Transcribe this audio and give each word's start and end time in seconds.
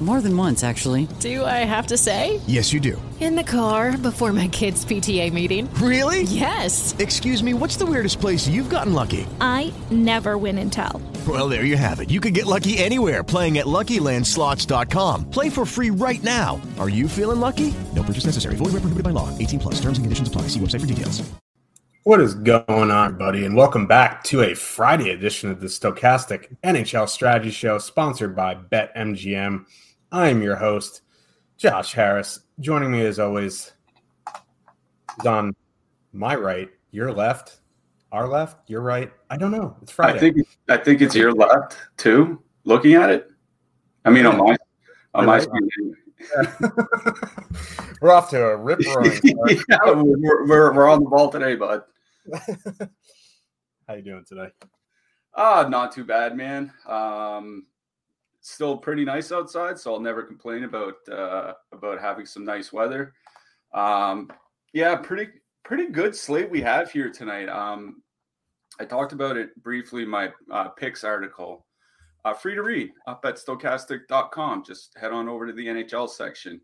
More 0.00 0.20
than 0.20 0.36
once, 0.36 0.64
actually. 0.64 1.06
Do 1.20 1.44
I 1.44 1.64
have 1.64 1.86
to 1.86 1.96
say? 1.96 2.40
Yes, 2.46 2.72
you 2.72 2.80
do. 2.80 3.00
In 3.20 3.36
the 3.36 3.44
car 3.44 3.96
before 3.96 4.32
my 4.32 4.48
kids' 4.48 4.84
PTA 4.84 5.32
meeting. 5.32 5.72
Really? 5.74 6.22
Yes. 6.24 6.94
Excuse 6.98 7.42
me, 7.42 7.54
what's 7.54 7.76
the 7.76 7.86
weirdest 7.86 8.20
place 8.20 8.46
you've 8.48 8.68
gotten 8.68 8.92
lucky? 8.92 9.26
I 9.40 9.72
never 9.90 10.36
win 10.36 10.58
and 10.58 10.72
tell. 10.72 11.00
Well, 11.26 11.48
there 11.48 11.64
you 11.64 11.76
have 11.76 12.00
it. 12.00 12.10
You 12.10 12.20
can 12.20 12.32
get 12.34 12.44
lucky 12.44 12.76
anywhere 12.76 13.22
playing 13.22 13.58
at 13.58 13.66
LuckyLandSlots.com. 13.66 15.30
Play 15.30 15.48
for 15.48 15.64
free 15.64 15.90
right 15.90 16.22
now. 16.22 16.60
Are 16.78 16.88
you 16.88 17.08
feeling 17.08 17.40
lucky? 17.40 17.72
No 17.94 18.02
purchase 18.02 18.26
necessary. 18.26 18.56
Void 18.56 18.74
where 18.74 18.82
prohibited 18.82 19.04
by 19.04 19.10
law. 19.10 19.30
18 19.38 19.60
plus. 19.60 19.74
Terms 19.76 19.96
and 19.96 20.04
conditions 20.04 20.28
apply. 20.28 20.48
See 20.48 20.60
website 20.60 20.80
for 20.80 20.86
details. 20.86 21.22
What 22.04 22.20
is 22.20 22.34
going 22.34 22.90
on, 22.90 23.16
buddy? 23.16 23.46
And 23.46 23.56
welcome 23.56 23.86
back 23.86 24.22
to 24.24 24.42
a 24.42 24.54
Friday 24.54 25.08
edition 25.08 25.50
of 25.50 25.60
the 25.60 25.68
Stokastic 25.68 26.54
NHL 26.62 27.08
Strategy 27.08 27.50
Show, 27.50 27.78
sponsored 27.78 28.36
by 28.36 28.54
BetMGM. 28.54 29.64
I 30.14 30.28
am 30.28 30.42
your 30.42 30.54
host, 30.54 31.02
Josh 31.56 31.92
Harris. 31.92 32.38
Joining 32.60 32.92
me 32.92 33.04
as 33.04 33.18
always 33.18 33.72
is 35.18 35.26
on 35.26 35.56
my 36.12 36.36
right, 36.36 36.70
your 36.92 37.10
left, 37.10 37.58
our 38.12 38.28
left, 38.28 38.70
your 38.70 38.80
right. 38.80 39.12
I 39.28 39.36
don't 39.36 39.50
know. 39.50 39.76
It's 39.82 39.90
Friday. 39.90 40.16
I 40.16 40.20
think 40.20 40.36
I 40.68 40.76
think 40.76 41.00
it's 41.00 41.16
your 41.16 41.32
left 41.32 41.76
too. 41.96 42.40
Looking 42.62 42.94
at 42.94 43.10
it, 43.10 43.28
I 44.04 44.10
mean 44.10 44.24
on 44.24 44.38
my 44.38 44.56
on 45.14 45.26
my 45.26 45.40
screen. 45.40 45.96
we're 48.00 48.12
off 48.12 48.30
to 48.30 48.40
a 48.40 48.56
rip 48.56 48.86
roaring 48.86 49.20
yeah, 49.24 49.78
we're, 49.84 50.46
we're, 50.46 50.72
we're 50.74 50.88
on 50.88 51.02
the 51.02 51.10
ball 51.10 51.28
today, 51.28 51.56
bud. 51.56 51.82
How 53.88 53.94
you 53.94 54.02
doing 54.02 54.24
today? 54.28 54.50
Ah, 55.34 55.66
not 55.68 55.90
too 55.90 56.04
bad, 56.04 56.36
man. 56.36 56.72
Um, 56.86 57.66
still 58.44 58.76
pretty 58.76 59.04
nice 59.06 59.32
outside, 59.32 59.78
so 59.78 59.94
I'll 59.94 60.00
never 60.00 60.22
complain 60.22 60.64
about 60.64 60.94
uh, 61.10 61.54
about 61.72 62.00
having 62.00 62.26
some 62.26 62.44
nice 62.44 62.72
weather. 62.72 63.14
Um, 63.72 64.30
yeah, 64.72 64.94
pretty 64.96 65.28
pretty 65.64 65.88
good 65.88 66.14
slate 66.14 66.50
we 66.50 66.60
have 66.60 66.92
here 66.92 67.10
tonight. 67.10 67.48
Um, 67.48 68.02
I 68.78 68.84
talked 68.84 69.12
about 69.12 69.36
it 69.36 69.60
briefly 69.62 70.04
my 70.04 70.30
uh, 70.52 70.68
picks 70.68 71.04
article. 71.04 71.66
Uh, 72.24 72.34
free 72.34 72.54
to 72.54 72.62
read 72.62 72.90
up 73.06 73.24
at 73.24 73.36
stokastic.com. 73.36 74.64
Just 74.64 74.96
head 74.98 75.12
on 75.12 75.28
over 75.28 75.46
to 75.46 75.52
the 75.52 75.66
NHL 75.66 76.08
section. 76.08 76.60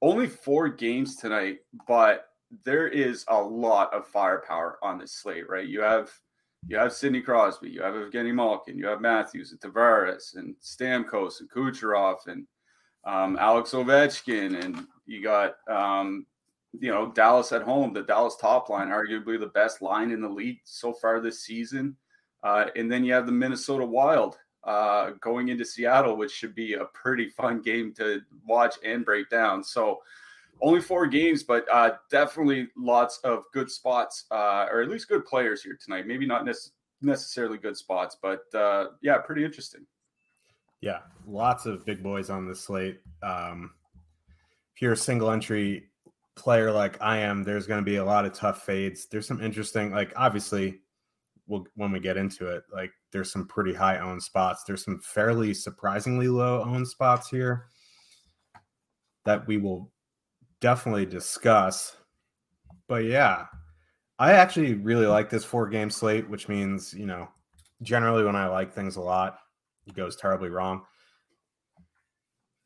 Only 0.00 0.26
four 0.26 0.68
games 0.68 1.16
tonight, 1.16 1.58
but 1.86 2.26
there 2.64 2.88
is 2.88 3.24
a 3.28 3.36
lot 3.40 3.92
of 3.92 4.06
firepower 4.06 4.78
on 4.82 4.98
this 4.98 5.12
slate, 5.12 5.48
right? 5.48 5.66
You 5.66 5.82
have 5.82 6.10
you 6.66 6.76
have 6.76 6.92
Sidney 6.92 7.20
Crosby, 7.20 7.70
you 7.70 7.82
have 7.82 7.94
Evgeny 7.94 8.34
Malkin, 8.34 8.78
you 8.78 8.86
have 8.86 9.00
Matthews 9.00 9.52
and 9.52 9.60
Tavares 9.60 10.36
and 10.36 10.54
Stamkos 10.62 11.40
and 11.40 11.50
Kucherov 11.50 12.26
and 12.26 12.46
um, 13.04 13.36
Alex 13.38 13.70
Ovechkin, 13.72 14.62
and 14.64 14.86
you 15.06 15.22
got 15.22 15.56
um, 15.68 16.26
you 16.78 16.90
know 16.90 17.10
Dallas 17.12 17.52
at 17.52 17.62
home, 17.62 17.92
the 17.92 18.02
Dallas 18.02 18.36
top 18.36 18.68
line, 18.68 18.88
arguably 18.88 19.38
the 19.38 19.52
best 19.54 19.80
line 19.80 20.10
in 20.10 20.20
the 20.20 20.28
league 20.28 20.60
so 20.64 20.92
far 20.92 21.20
this 21.20 21.40
season, 21.40 21.96
uh, 22.42 22.66
and 22.76 22.90
then 22.90 23.04
you 23.04 23.12
have 23.12 23.26
the 23.26 23.32
Minnesota 23.32 23.84
Wild 23.84 24.36
uh, 24.64 25.12
going 25.20 25.48
into 25.48 25.64
Seattle, 25.64 26.16
which 26.16 26.32
should 26.32 26.54
be 26.54 26.74
a 26.74 26.84
pretty 26.86 27.28
fun 27.30 27.62
game 27.62 27.94
to 27.94 28.20
watch 28.44 28.74
and 28.84 29.04
break 29.04 29.30
down. 29.30 29.64
So 29.64 30.00
only 30.60 30.80
four 30.80 31.06
games, 31.06 31.42
but 31.42 31.64
uh, 31.72 31.92
definitely 32.10 32.68
lots 32.76 33.18
of 33.24 33.44
good 33.52 33.70
spots, 33.70 34.24
uh, 34.30 34.66
or 34.70 34.82
at 34.82 34.88
least 34.88 35.08
good 35.08 35.24
players 35.24 35.62
here 35.62 35.78
tonight. 35.82 36.06
Maybe 36.06 36.26
not 36.26 36.44
ne- 36.44 36.52
necessarily 37.02 37.58
good 37.58 37.76
spots, 37.76 38.16
but 38.20 38.42
uh, 38.54 38.88
yeah, 39.02 39.18
pretty 39.18 39.44
interesting. 39.44 39.86
Yeah, 40.80 41.00
lots 41.26 41.66
of 41.66 41.84
big 41.84 42.02
boys 42.02 42.30
on 42.30 42.46
this 42.46 42.60
slate. 42.60 43.00
Um, 43.22 43.72
if 44.74 44.82
you're 44.82 44.92
a 44.92 44.96
single 44.96 45.30
entry 45.30 45.88
player 46.36 46.70
like 46.70 47.00
I 47.02 47.18
am, 47.18 47.42
there's 47.42 47.66
going 47.66 47.80
to 47.80 47.84
be 47.84 47.96
a 47.96 48.04
lot 48.04 48.24
of 48.24 48.32
tough 48.32 48.62
fades. 48.62 49.06
There's 49.06 49.26
some 49.26 49.42
interesting, 49.42 49.90
like 49.90 50.12
obviously, 50.16 50.80
we'll, 51.48 51.66
when 51.74 51.90
we 51.90 51.98
get 51.98 52.16
into 52.16 52.46
it, 52.46 52.62
like 52.72 52.92
there's 53.12 53.32
some 53.32 53.46
pretty 53.48 53.74
high 53.74 53.98
owned 53.98 54.22
spots. 54.22 54.62
There's 54.64 54.84
some 54.84 55.00
fairly 55.00 55.52
surprisingly 55.52 56.28
low 56.28 56.62
owned 56.62 56.86
spots 56.86 57.28
here 57.28 57.66
that 59.24 59.46
we 59.48 59.56
will 59.56 59.90
definitely 60.60 61.06
discuss. 61.06 61.96
But 62.88 63.04
yeah, 63.04 63.46
I 64.18 64.32
actually 64.32 64.74
really 64.74 65.06
like 65.06 65.30
this 65.30 65.44
four 65.44 65.68
game 65.68 65.90
slate, 65.90 66.28
which 66.28 66.48
means, 66.48 66.94
you 66.94 67.06
know, 67.06 67.28
generally 67.82 68.24
when 68.24 68.36
I 68.36 68.48
like 68.48 68.72
things 68.72 68.96
a 68.96 69.00
lot, 69.00 69.38
it 69.86 69.94
goes 69.94 70.16
terribly 70.16 70.48
wrong. 70.48 70.82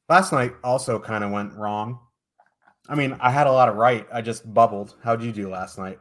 Last 0.08 0.32
night 0.32 0.54
also 0.62 0.98
kind 0.98 1.25
of 1.25 1.30
went 1.30 1.54
wrong. 1.54 1.98
I 2.88 2.94
mean, 2.94 3.16
I 3.20 3.30
had 3.30 3.47
a 3.47 3.53
lot 3.53 3.69
of 3.69 3.76
right. 3.76 4.06
I 4.12 4.20
just 4.22 4.53
bubbled. 4.53 4.97
How'd 5.03 5.22
you 5.22 5.32
do 5.32 5.48
last 5.48 5.78
night? 5.78 5.98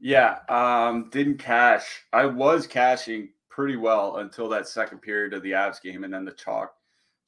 Yeah, 0.00 0.38
um, 0.48 1.10
didn't 1.10 1.38
cash. 1.38 2.02
I 2.12 2.26
was 2.26 2.66
cashing 2.66 3.28
pretty 3.48 3.76
well 3.76 4.16
until 4.16 4.48
that 4.48 4.66
second 4.66 4.98
period 4.98 5.32
of 5.32 5.42
the 5.42 5.52
Avs 5.52 5.80
game, 5.80 6.02
and 6.02 6.12
then 6.12 6.24
the 6.24 6.32
chalk 6.32 6.74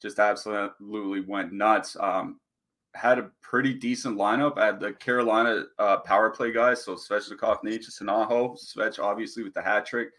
just 0.01 0.19
absolutely 0.19 1.21
went 1.21 1.53
nuts. 1.53 1.95
Um, 1.99 2.39
had 2.95 3.19
a 3.19 3.29
pretty 3.41 3.73
decent 3.73 4.17
lineup. 4.17 4.57
I 4.57 4.67
had 4.67 4.79
the 4.79 4.93
Carolina 4.93 5.65
uh, 5.77 5.97
power 5.97 6.29
play 6.29 6.51
guys, 6.51 6.83
so 6.83 6.95
Svechnikov, 6.95 7.61
Necas, 7.63 7.99
and 7.99 8.09
Aho. 8.09 8.55
Svech 8.55 9.03
obviously 9.03 9.43
with 9.43 9.53
the 9.53 9.61
hat 9.61 9.85
trick, 9.85 10.09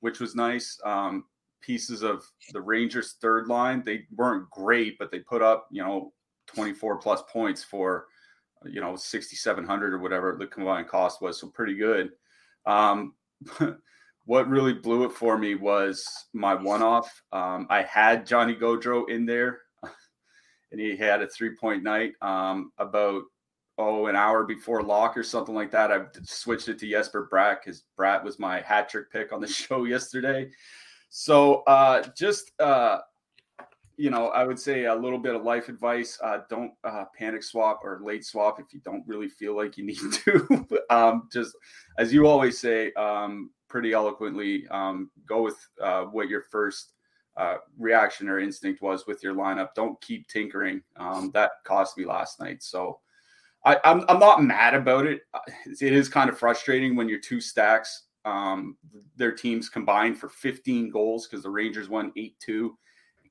which 0.00 0.20
was 0.20 0.34
nice. 0.34 0.80
Um, 0.84 1.24
pieces 1.60 2.02
of 2.02 2.24
the 2.52 2.60
Rangers' 2.60 3.16
third 3.20 3.48
line. 3.48 3.82
They 3.84 4.06
weren't 4.14 4.50
great, 4.50 4.98
but 4.98 5.10
they 5.10 5.20
put 5.20 5.42
up 5.42 5.68
you 5.70 5.82
know 5.82 6.12
24 6.46 6.98
plus 6.98 7.22
points 7.30 7.62
for 7.62 8.06
you 8.64 8.80
know 8.80 8.96
6,700 8.96 9.92
or 9.92 9.98
whatever 9.98 10.36
the 10.38 10.46
combined 10.46 10.88
cost 10.88 11.20
was, 11.20 11.38
so 11.38 11.48
pretty 11.48 11.74
good. 11.74 12.10
Um, 12.66 13.14
what 14.24 14.48
really 14.48 14.72
blew 14.72 15.04
it 15.04 15.12
for 15.12 15.36
me 15.36 15.54
was 15.54 16.06
my 16.32 16.54
one-off. 16.54 17.22
Um, 17.32 17.66
I 17.68 17.82
had 17.82 18.26
Johnny 18.26 18.54
Gaudreau 18.54 19.08
in 19.10 19.26
there 19.26 19.60
and 20.74 20.80
he 20.80 20.96
had 20.96 21.22
a 21.22 21.28
three 21.28 21.54
point 21.54 21.84
night 21.84 22.14
um, 22.20 22.72
about 22.78 23.22
oh 23.78 24.06
an 24.06 24.16
hour 24.16 24.42
before 24.42 24.82
lock 24.82 25.16
or 25.16 25.22
something 25.22 25.54
like 25.54 25.70
that. 25.70 25.92
I've 25.92 26.08
switched 26.24 26.68
it 26.68 26.80
to 26.80 26.90
Jesper 26.90 27.28
Bratt 27.32 27.58
because 27.64 27.84
Bratt 27.96 28.24
was 28.24 28.40
my 28.40 28.60
hat 28.60 28.88
trick 28.88 29.10
pick 29.12 29.32
on 29.32 29.40
the 29.40 29.46
show 29.62 29.84
yesterday. 29.84 30.50
So 31.10 31.62
uh, 31.68 32.02
just 32.18 32.50
uh, 32.58 32.98
you 33.96 34.10
know, 34.10 34.30
I 34.30 34.42
would 34.42 34.58
say 34.58 34.86
a 34.86 34.94
little 34.94 35.20
bit 35.20 35.36
of 35.36 35.44
life 35.44 35.68
advice: 35.68 36.18
uh, 36.24 36.38
don't 36.50 36.72
uh, 36.82 37.04
panic 37.16 37.44
swap 37.44 37.82
or 37.84 38.00
late 38.02 38.24
swap 38.24 38.58
if 38.58 38.74
you 38.74 38.80
don't 38.80 39.06
really 39.06 39.28
feel 39.28 39.56
like 39.56 39.78
you 39.78 39.86
need 39.86 39.98
to. 40.24 40.66
um, 40.90 41.28
just 41.32 41.54
as 41.98 42.12
you 42.12 42.26
always 42.26 42.58
say, 42.58 42.92
um, 42.94 43.50
pretty 43.68 43.92
eloquently, 43.92 44.66
um, 44.72 45.08
go 45.24 45.40
with 45.40 45.68
uh, 45.80 46.02
what 46.02 46.28
your 46.28 46.42
first 46.50 46.93
uh, 47.36 47.56
reaction 47.78 48.28
or 48.28 48.38
instinct 48.38 48.82
was 48.82 49.06
with 49.06 49.22
your 49.22 49.34
lineup. 49.34 49.74
Don't 49.74 50.00
keep 50.00 50.28
tinkering. 50.28 50.82
Um, 50.96 51.30
that 51.34 51.52
cost 51.64 51.98
me 51.98 52.04
last 52.04 52.40
night. 52.40 52.62
So 52.62 53.00
I, 53.64 53.74
am 53.84 54.00
I'm, 54.00 54.04
I'm 54.08 54.18
not 54.18 54.42
mad 54.42 54.74
about 54.74 55.06
it. 55.06 55.22
Uh, 55.32 55.40
it 55.80 55.92
is 55.92 56.08
kind 56.08 56.30
of 56.30 56.38
frustrating 56.38 56.96
when 56.96 57.08
your 57.08 57.20
two 57.20 57.40
stacks, 57.40 58.04
um, 58.24 58.76
their 59.16 59.32
teams 59.32 59.68
combined 59.68 60.18
for 60.18 60.28
15 60.28 60.90
goals 60.90 61.26
because 61.26 61.42
the 61.42 61.50
Rangers 61.50 61.88
won 61.88 62.12
8 62.16 62.36
2. 62.40 62.78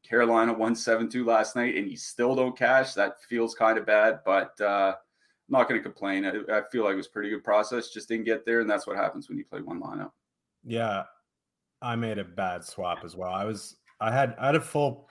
Carolina 0.03 0.53
won 0.53 0.75
7 0.75 1.09
2 1.09 1.25
last 1.25 1.55
night, 1.55 1.75
and 1.75 1.89
you 1.89 1.95
still 1.95 2.35
don't 2.35 2.57
cash. 2.57 2.93
That 2.93 3.21
feels 3.23 3.55
kind 3.55 3.77
of 3.77 3.85
bad, 3.85 4.19
but 4.25 4.59
uh, 4.59 4.93
I'm 4.95 4.95
not 5.49 5.69
going 5.69 5.79
to 5.79 5.83
complain. 5.83 6.25
I, 6.25 6.57
I 6.57 6.61
feel 6.71 6.83
like 6.83 6.93
it 6.93 6.97
was 6.97 7.07
pretty 7.07 7.29
good 7.29 7.43
process. 7.43 7.89
Just 7.89 8.09
didn't 8.09 8.25
get 8.25 8.45
there, 8.45 8.59
and 8.59 8.69
that's 8.69 8.85
what 8.85 8.97
happens 8.97 9.29
when 9.29 9.37
you 9.37 9.45
play 9.45 9.61
one 9.61 9.81
lineup. 9.81 10.11
Yeah, 10.65 11.03
I 11.81 11.95
made 11.95 12.17
a 12.17 12.23
bad 12.23 12.65
swap 12.65 13.05
as 13.05 13.15
well. 13.15 13.33
I 13.33 13.45
was 13.45 13.77
I 14.03 14.11
had 14.11 14.35
I 14.37 14.47
had 14.47 14.55
a 14.55 14.61
full 14.61 15.07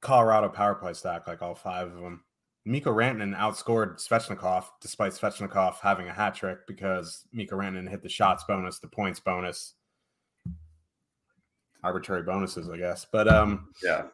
Colorado 0.00 0.48
power 0.48 0.74
play 0.74 0.94
stack, 0.94 1.26
like 1.26 1.42
all 1.42 1.54
five 1.54 1.88
of 1.88 2.00
them, 2.00 2.24
Mikko 2.64 2.90
Rantanen 2.90 3.36
outscored 3.36 3.96
Svechnikov 3.98 4.64
despite 4.80 5.12
Svechnikov 5.12 5.78
having 5.80 6.08
a 6.08 6.12
hat 6.12 6.34
trick 6.34 6.66
because 6.66 7.26
Mikko 7.32 7.56
Rantanen 7.56 7.88
hit 7.88 8.02
the 8.02 8.08
shots 8.08 8.44
bonus, 8.48 8.78
the 8.78 8.88
points 8.88 9.20
bonus, 9.20 9.74
arbitrary 11.84 12.22
bonuses, 12.22 12.70
I 12.70 12.78
guess. 12.78 13.06
But 13.10 13.28
um, 13.28 13.68
Yeah. 13.82 14.04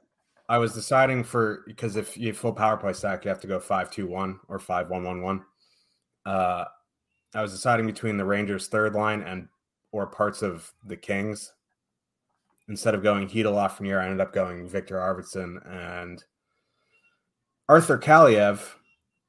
I 0.49 0.58
was 0.58 0.73
deciding 0.75 1.25
for 1.25 1.62
because 1.67 1.96
if 1.96 2.17
you 2.17 2.28
have 2.28 2.37
full 2.37 2.52
power 2.52 2.76
play 2.76 2.93
stack, 2.93 3.25
you 3.25 3.28
have 3.28 3.40
to 3.40 3.49
go 3.49 3.61
five 3.61 3.90
two 3.90 4.08
one 4.08 4.40
or 4.49 4.58
five 4.58 4.90
one 4.90 5.05
one 5.05 5.23
one. 5.23 5.44
Uh, 6.25 6.64
I 7.34 7.43
was 7.43 7.52
deciding 7.52 7.87
between 7.87 8.17
the 8.17 8.25
Rangers' 8.25 8.69
third 8.69 8.94
line 8.94 9.23
and 9.23 9.49
or 9.93 10.06
parts 10.06 10.43
of 10.43 10.73
the 10.84 10.96
Kings. 10.96 11.52
Instead 12.69 12.95
of 12.95 13.03
going 13.03 13.29
Chytil 13.29 13.55
Lafreniere, 13.55 14.01
I 14.01 14.07
ended 14.07 14.21
up 14.21 14.33
going 14.33 14.69
Viktor 14.69 14.97
Arvidsson 14.97 15.59
and 15.71 16.25
Arthur 17.69 17.97
Kaliyev, 17.97 18.61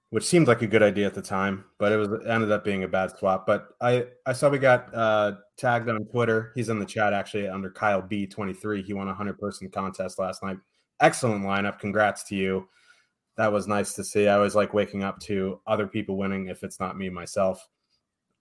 which 0.10 0.24
seemed 0.24 0.48
like 0.48 0.64
a 0.64 0.68
good 0.68 0.82
idea 0.82 1.06
at 1.06 1.14
the 1.14 1.22
time, 1.22 1.66
but 1.78 1.92
it 1.92 1.98
was 1.98 2.10
ended 2.28 2.52
up 2.52 2.64
being 2.64 2.84
a 2.84 2.88
bad 2.88 3.16
swap. 3.16 3.46
But 3.46 3.70
I 3.80 4.08
I 4.26 4.34
saw 4.34 4.50
we 4.50 4.58
got 4.58 4.94
uh, 4.94 5.34
tagged 5.58 5.90
on 5.90 6.06
Twitter. 6.06 6.52
He's 6.56 6.70
in 6.70 6.80
the 6.80 6.86
chat 6.86 7.14
actually 7.14 7.48
under 7.48 7.70
Kyle 7.70 8.02
B 8.02 8.26
twenty 8.26 8.54
three. 8.54 8.82
He 8.82 8.94
won 8.94 9.08
a 9.08 9.14
hundred 9.14 9.38
person 9.38 9.70
contest 9.70 10.18
last 10.18 10.42
night. 10.42 10.58
Excellent 11.00 11.44
lineup. 11.44 11.78
Congrats 11.78 12.24
to 12.26 12.36
you. 12.36 12.68
That 13.36 13.52
was 13.52 13.68
nice 13.68 13.94
to 13.94 14.04
see. 14.04 14.28
I 14.28 14.36
always 14.36 14.56
like 14.56 14.74
waking 14.74 15.04
up 15.04 15.20
to 15.22 15.62
other 15.68 15.86
people 15.86 16.18
winning 16.18 16.48
if 16.48 16.64
it's 16.64 16.80
not 16.80 16.98
me 16.98 17.10
myself. 17.10 17.68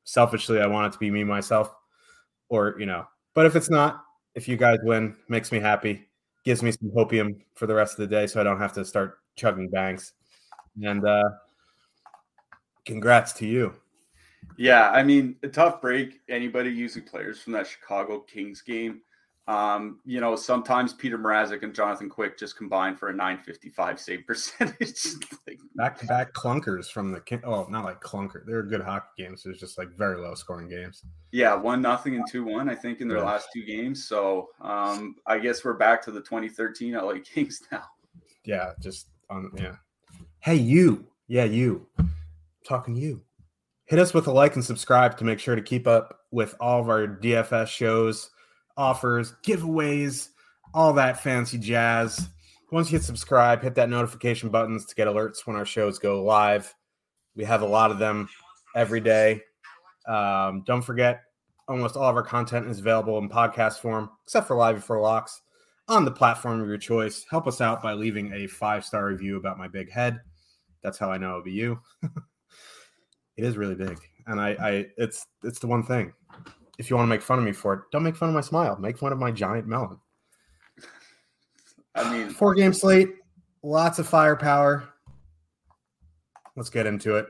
Selfishly, 0.05 0.61
I 0.61 0.67
want 0.67 0.87
it 0.87 0.93
to 0.95 0.99
be 0.99 1.11
me 1.11 1.23
myself, 1.23 1.75
or 2.49 2.77
you 2.79 2.87
know. 2.87 3.05
But 3.35 3.45
if 3.45 3.57
it's 3.57 3.69
not, 3.69 4.06
if 4.37 4.47
you 4.47 4.57
guys 4.57 4.79
win, 4.83 5.17
makes 5.29 5.51
me 5.51 5.59
happy. 5.59 6.07
Gives 6.45 6.63
me 6.63 6.71
some 6.71 6.91
hopium 6.91 7.41
for 7.55 7.67
the 7.67 7.75
rest 7.75 7.95
of 7.95 8.09
the 8.09 8.15
day, 8.15 8.29
so 8.29 8.41
I 8.41 8.45
don't 8.45 8.61
have 8.61 8.75
to 8.75 8.85
start 8.85 9.19
chugging 9.35 9.69
banks. 9.69 10.13
And 10.81 11.05
uh, 11.05 11.31
congrats 12.85 13.33
to 13.35 13.47
you. 13.47 13.75
Yeah, 14.59 14.91
I 14.91 15.03
mean, 15.03 15.37
a 15.43 15.49
tough 15.49 15.81
break. 15.81 16.21
Anybody 16.29 16.71
using 16.71 17.03
players 17.03 17.41
from 17.41 17.55
that 17.55 17.67
Chicago 17.67 18.21
Kings 18.21 18.63
game. 18.63 19.01
Um, 19.49 20.01
you 20.05 20.21
know, 20.21 20.35
sometimes 20.35 20.93
Petr 20.93 21.15
Mrazek 21.21 21.63
and 21.63 21.73
Jonathan 21.73 22.09
Quick 22.09 22.37
just 22.37 22.57
combine 22.57 22.97
for 22.97 23.11
a 23.11 23.13
955 23.13 24.01
save 24.01 24.27
percentage. 24.27 25.05
like, 25.47 25.59
Back 25.77 25.99
to 26.01 26.07
back 26.07 26.33
clunkers 26.33 26.91
from 26.91 27.13
the 27.13 27.23
oh, 27.45 27.67
not 27.71 27.85
like 27.85 28.01
clunker. 28.01 28.45
They're 28.45 28.65
good 28.65 28.81
hockey 28.81 29.23
games. 29.25 29.47
It 29.47 29.51
was 29.51 29.61
just 29.61 29.79
like 29.79 29.89
very 29.97 30.17
low 30.21 30.35
scoring 30.35 30.69
games. 30.69 31.05
yeah, 31.31 31.55
one 31.55 31.81
nothing 31.81 32.17
and 32.17 32.25
two 32.29 32.45
one, 32.45 32.69
I 32.69 32.75
think, 32.75 33.01
in 33.01 33.07
their 33.07 33.19
Yeah. 33.19 33.25
last 33.25 33.49
two 33.55 33.65
games. 33.65 34.09
So 34.09 34.49
um, 34.61 35.15
I 35.27 35.39
guess 35.39 35.65
we're 35.65 35.75
back 35.75 36.03
to 36.07 36.11
the 36.11 36.21
2013 36.21 36.95
LA 36.95 37.15
Kings 37.25 37.63
now. 37.71 37.85
Yeah, 38.45 38.73
just 38.81 39.09
on 39.31 39.51
yeah. 39.57 39.77
Hey 40.41 40.57
you, 40.57 41.07
yeah 41.29 41.45
you, 41.45 41.87
talking 42.65 42.95
to 42.95 43.01
you. 43.01 43.23
Hit 43.85 43.99
us 44.01 44.13
with 44.13 44.27
a 44.27 44.33
like 44.33 44.57
and 44.57 44.65
subscribe 44.65 45.17
to 45.19 45.25
make 45.25 45.39
sure 45.39 45.55
to 45.55 45.63
keep 45.63 45.87
up 45.87 46.23
with 46.33 46.57
all 46.59 46.81
of 46.81 46.89
our 46.89 47.07
DFS 47.07 47.69
shows, 47.69 48.31
offers, 48.77 49.35
giveaways, 49.43 50.29
all 50.75 50.93
that 50.95 51.23
fancy 51.23 51.59
jazz. 51.59 52.29
Once 52.73 52.91
you 52.91 52.99
hit 52.99 53.05
subscribe, 53.05 53.63
hit 53.63 53.75
that 53.75 53.89
notification 53.89 54.49
buttons 54.49 54.85
to 54.87 54.95
get 54.95 55.09
alerts 55.09 55.47
when 55.47 55.57
our 55.57 55.65
shows 55.65 55.99
go 55.99 56.23
live. 56.23 56.75
We 57.35 57.45
have 57.45 57.63
a 57.63 57.67
lot 57.67 57.91
of 57.91 57.99
them 57.99 58.29
every 58.75 59.01
day. 59.01 59.41
Um, 60.07 60.63
don't 60.67 60.83
forget, 60.83 61.23
almost 61.69 61.97
all 61.97 62.09
of 62.09 62.17
our 62.17 62.23
content 62.23 62.67
is 62.67 62.79
available 62.79 63.19
in 63.19 63.29
podcast 63.29 63.81
form, 63.81 64.11
except 64.25 64.47
for 64.47 64.57
Live 64.57 64.85
for 64.85 65.01
Locks 65.01 65.43
on 65.89 66.05
the 66.05 66.11
platform 66.11 66.61
of 66.61 66.69
your 66.69 66.79
choice. 66.79 67.25
Help 67.31 67.47
us 67.47 67.61
out 67.61 67.83
by 67.83 67.93
leaving 67.93 68.33
a 68.33 68.47
five 68.47 68.85
star 68.85 69.07
review 69.07 69.37
about 69.37 69.59
my 69.59 69.69
big 69.69 69.91
head. 69.91 70.21
That's 70.83 70.99
how 70.99 71.11
I 71.11 71.19
know 71.19 71.31
it'll 71.31 71.43
be 71.43 71.53
you. 71.53 71.81
it 72.03 73.45
is 73.45 73.57
really 73.57 73.75
big, 73.75 73.99
and 74.27 74.41
I, 74.41 74.51
I, 74.51 74.87
it's, 74.97 75.27
it's 75.43 75.59
the 75.59 75.67
one 75.67 75.83
thing. 75.83 76.13
If 76.79 76.91
you 76.91 76.97
want 76.97 77.07
to 77.07 77.11
make 77.11 77.23
fun 77.23 77.39
of 77.39 77.45
me 77.45 77.53
for 77.53 77.75
it, 77.75 77.81
don't 77.91 78.03
make 78.03 78.17
fun 78.17 78.29
of 78.29 78.35
my 78.35 78.41
smile. 78.41 78.77
Make 78.79 78.99
fun 78.99 79.13
of 79.13 79.19
my 79.19 79.31
giant 79.31 79.67
melon. 79.67 79.99
I 81.95 82.13
mean, 82.13 82.29
Four 82.29 82.55
game 82.55 82.75
slate, 82.75 83.15
lots 83.63 83.99
of 83.99 84.07
firepower. 84.07 84.85
Let's 86.55 86.71
get 86.71 86.87
into 86.87 87.17
it. 87.17 87.27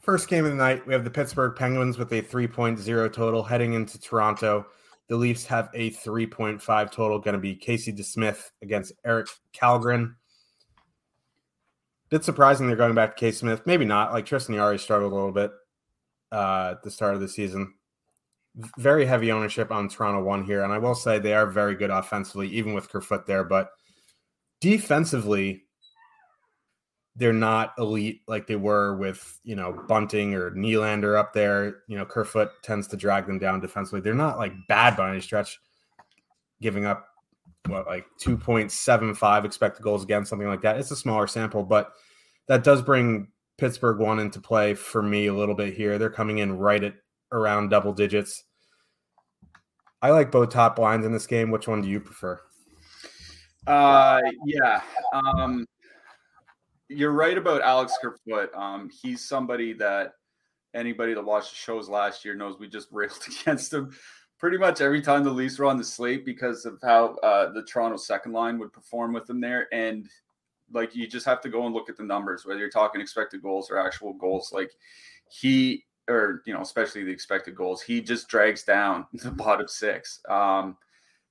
First 0.00 0.28
game 0.28 0.44
of 0.44 0.50
the 0.50 0.56
night, 0.56 0.86
we 0.86 0.92
have 0.92 1.04
the 1.04 1.10
Pittsburgh 1.10 1.56
Penguins 1.56 1.98
with 1.98 2.12
a 2.12 2.22
3.0 2.22 3.12
total 3.12 3.42
heading 3.42 3.74
into 3.74 4.00
Toronto. 4.00 4.66
The 5.08 5.16
Leafs 5.16 5.44
have 5.46 5.68
a 5.74 5.90
3.5 5.90 6.90
total, 6.90 7.18
going 7.18 7.34
to 7.34 7.40
be 7.40 7.54
Casey 7.54 7.92
DeSmith 7.92 8.50
against 8.62 8.92
Erik 9.04 9.28
Källgren. 9.52 10.14
Bit 12.08 12.24
surprising 12.24 12.66
they're 12.68 12.76
going 12.76 12.94
back 12.94 13.16
to 13.16 13.20
Casey 13.20 13.38
Smith. 13.38 13.62
Maybe 13.66 13.84
not. 13.84 14.12
Like 14.12 14.26
Tristan 14.26 14.54
Jarry 14.54 14.78
struggled 14.78 15.12
a 15.12 15.14
little 15.14 15.32
bit 15.32 15.50
uh, 16.30 16.74
at 16.76 16.82
the 16.84 16.90
start 16.90 17.14
of 17.14 17.20
the 17.20 17.28
season. 17.28 17.74
Very 18.78 19.04
heavy 19.04 19.30
ownership 19.32 19.70
on 19.70 19.88
Toronto 19.88 20.22
one 20.22 20.44
here, 20.44 20.64
and 20.64 20.72
I 20.72 20.78
will 20.78 20.94
say 20.94 21.18
they 21.18 21.34
are 21.34 21.46
very 21.46 21.74
good 21.74 21.90
offensively, 21.90 22.48
even 22.48 22.72
with 22.72 22.88
Kerfoot 22.88 23.26
there. 23.26 23.44
But 23.44 23.70
defensively, 24.60 25.64
they're 27.16 27.32
not 27.32 27.74
elite 27.78 28.22
like 28.28 28.46
they 28.46 28.56
were 28.56 28.96
with 28.96 29.40
you 29.44 29.56
know 29.56 29.84
Bunting 29.88 30.34
or 30.34 30.52
Nylander 30.52 31.18
up 31.18 31.32
there. 31.32 31.82
You 31.86 31.98
know 31.98 32.06
Kerfoot 32.06 32.50
tends 32.62 32.86
to 32.88 32.96
drag 32.96 33.26
them 33.26 33.38
down 33.38 33.60
defensively. 33.60 34.00
They're 34.00 34.14
not 34.14 34.38
like 34.38 34.52
bad 34.68 34.96
by 34.96 35.10
any 35.10 35.20
stretch, 35.20 35.58
giving 36.62 36.86
up 36.86 37.06
what 37.68 37.86
like 37.86 38.06
two 38.18 38.36
point 38.36 38.72
seven 38.72 39.14
five 39.14 39.44
expected 39.44 39.82
goals 39.82 40.02
against 40.02 40.30
something 40.30 40.48
like 40.48 40.62
that. 40.62 40.78
It's 40.78 40.90
a 40.90 40.96
smaller 40.96 41.26
sample, 41.26 41.62
but 41.62 41.92
that 42.48 42.64
does 42.64 42.82
bring 42.82 43.28
Pittsburgh 43.58 43.98
one 43.98 44.18
into 44.18 44.40
play 44.40 44.74
for 44.74 45.02
me 45.02 45.26
a 45.26 45.34
little 45.34 45.54
bit 45.54 45.74
here. 45.74 45.98
They're 45.98 46.10
coming 46.10 46.38
in 46.38 46.58
right 46.58 46.82
at 46.82 46.94
around 47.32 47.70
double 47.70 47.92
digits. 47.92 48.44
I 50.06 50.10
like 50.10 50.30
both 50.30 50.50
top 50.50 50.78
lines 50.78 51.04
in 51.04 51.10
this 51.10 51.26
game. 51.26 51.50
Which 51.50 51.66
one 51.66 51.82
do 51.82 51.88
you 51.88 51.98
prefer? 51.98 52.40
Uh, 53.66 54.20
yeah. 54.44 54.80
Um, 55.12 55.66
you're 56.88 57.10
right 57.10 57.36
about 57.36 57.60
Alex 57.60 57.98
Kerfoot. 58.00 58.54
Um, 58.54 58.88
he's 59.02 59.26
somebody 59.26 59.72
that 59.72 60.12
anybody 60.74 61.12
that 61.12 61.24
watched 61.24 61.50
the 61.50 61.56
shows 61.56 61.88
last 61.88 62.24
year 62.24 62.36
knows 62.36 62.56
we 62.56 62.68
just 62.68 62.86
railed 62.92 63.18
against 63.26 63.74
him 63.74 63.90
pretty 64.38 64.58
much 64.58 64.80
every 64.80 65.00
time 65.00 65.24
the 65.24 65.30
Leafs 65.30 65.58
were 65.58 65.64
on 65.64 65.76
the 65.76 65.82
slate 65.82 66.24
because 66.24 66.66
of 66.66 66.78
how 66.84 67.16
uh, 67.24 67.52
the 67.52 67.64
Toronto 67.64 67.96
second 67.96 68.30
line 68.30 68.60
would 68.60 68.72
perform 68.72 69.12
with 69.12 69.28
him 69.28 69.40
there. 69.40 69.66
And 69.72 70.08
like 70.72 70.94
you 70.94 71.08
just 71.08 71.26
have 71.26 71.40
to 71.40 71.48
go 71.48 71.66
and 71.66 71.74
look 71.74 71.90
at 71.90 71.96
the 71.96 72.04
numbers, 72.04 72.46
whether 72.46 72.60
you're 72.60 72.70
talking 72.70 73.00
expected 73.00 73.42
goals 73.42 73.72
or 73.72 73.84
actual 73.84 74.12
goals. 74.12 74.52
Like 74.52 74.70
he 75.28 75.84
or 76.08 76.42
you 76.46 76.52
know, 76.52 76.60
especially 76.60 77.04
the 77.04 77.10
expected 77.10 77.54
goals, 77.54 77.82
he 77.82 78.00
just 78.00 78.28
drags 78.28 78.62
down 78.62 79.06
the 79.12 79.30
bottom 79.30 79.68
six. 79.68 80.20
Um, 80.28 80.76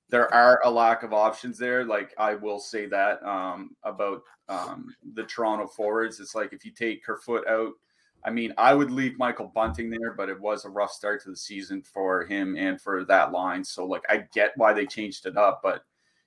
there 0.08 0.32
are 0.32 0.60
a 0.64 0.70
lack 0.70 1.02
of 1.02 1.12
options 1.12 1.58
there. 1.58 1.84
Like 1.84 2.14
I 2.18 2.34
will 2.34 2.60
say 2.60 2.86
that 2.86 3.22
um, 3.26 3.76
about 3.82 4.22
um, 4.48 4.94
the 5.14 5.24
Toronto 5.24 5.66
forwards. 5.66 6.20
It's 6.20 6.34
like 6.34 6.52
if 6.52 6.64
you 6.64 6.70
take 6.70 7.04
Kerfoot 7.04 7.46
out, 7.48 7.72
I 8.24 8.30
mean, 8.30 8.52
I 8.56 8.74
would 8.74 8.90
leave 8.90 9.18
Michael 9.18 9.50
Bunting 9.54 9.90
there, 9.90 10.14
but 10.14 10.28
it 10.28 10.40
was 10.40 10.64
a 10.64 10.70
rough 10.70 10.92
start 10.92 11.22
to 11.22 11.30
the 11.30 11.36
season 11.36 11.82
for 11.82 12.24
him 12.24 12.56
and 12.56 12.80
for 12.80 13.04
that 13.04 13.32
line. 13.32 13.64
So 13.64 13.84
like 13.84 14.02
I 14.08 14.24
get 14.32 14.52
why 14.56 14.72
they 14.72 14.86
changed 14.86 15.26
it 15.26 15.36
up, 15.36 15.60
but 15.62 15.82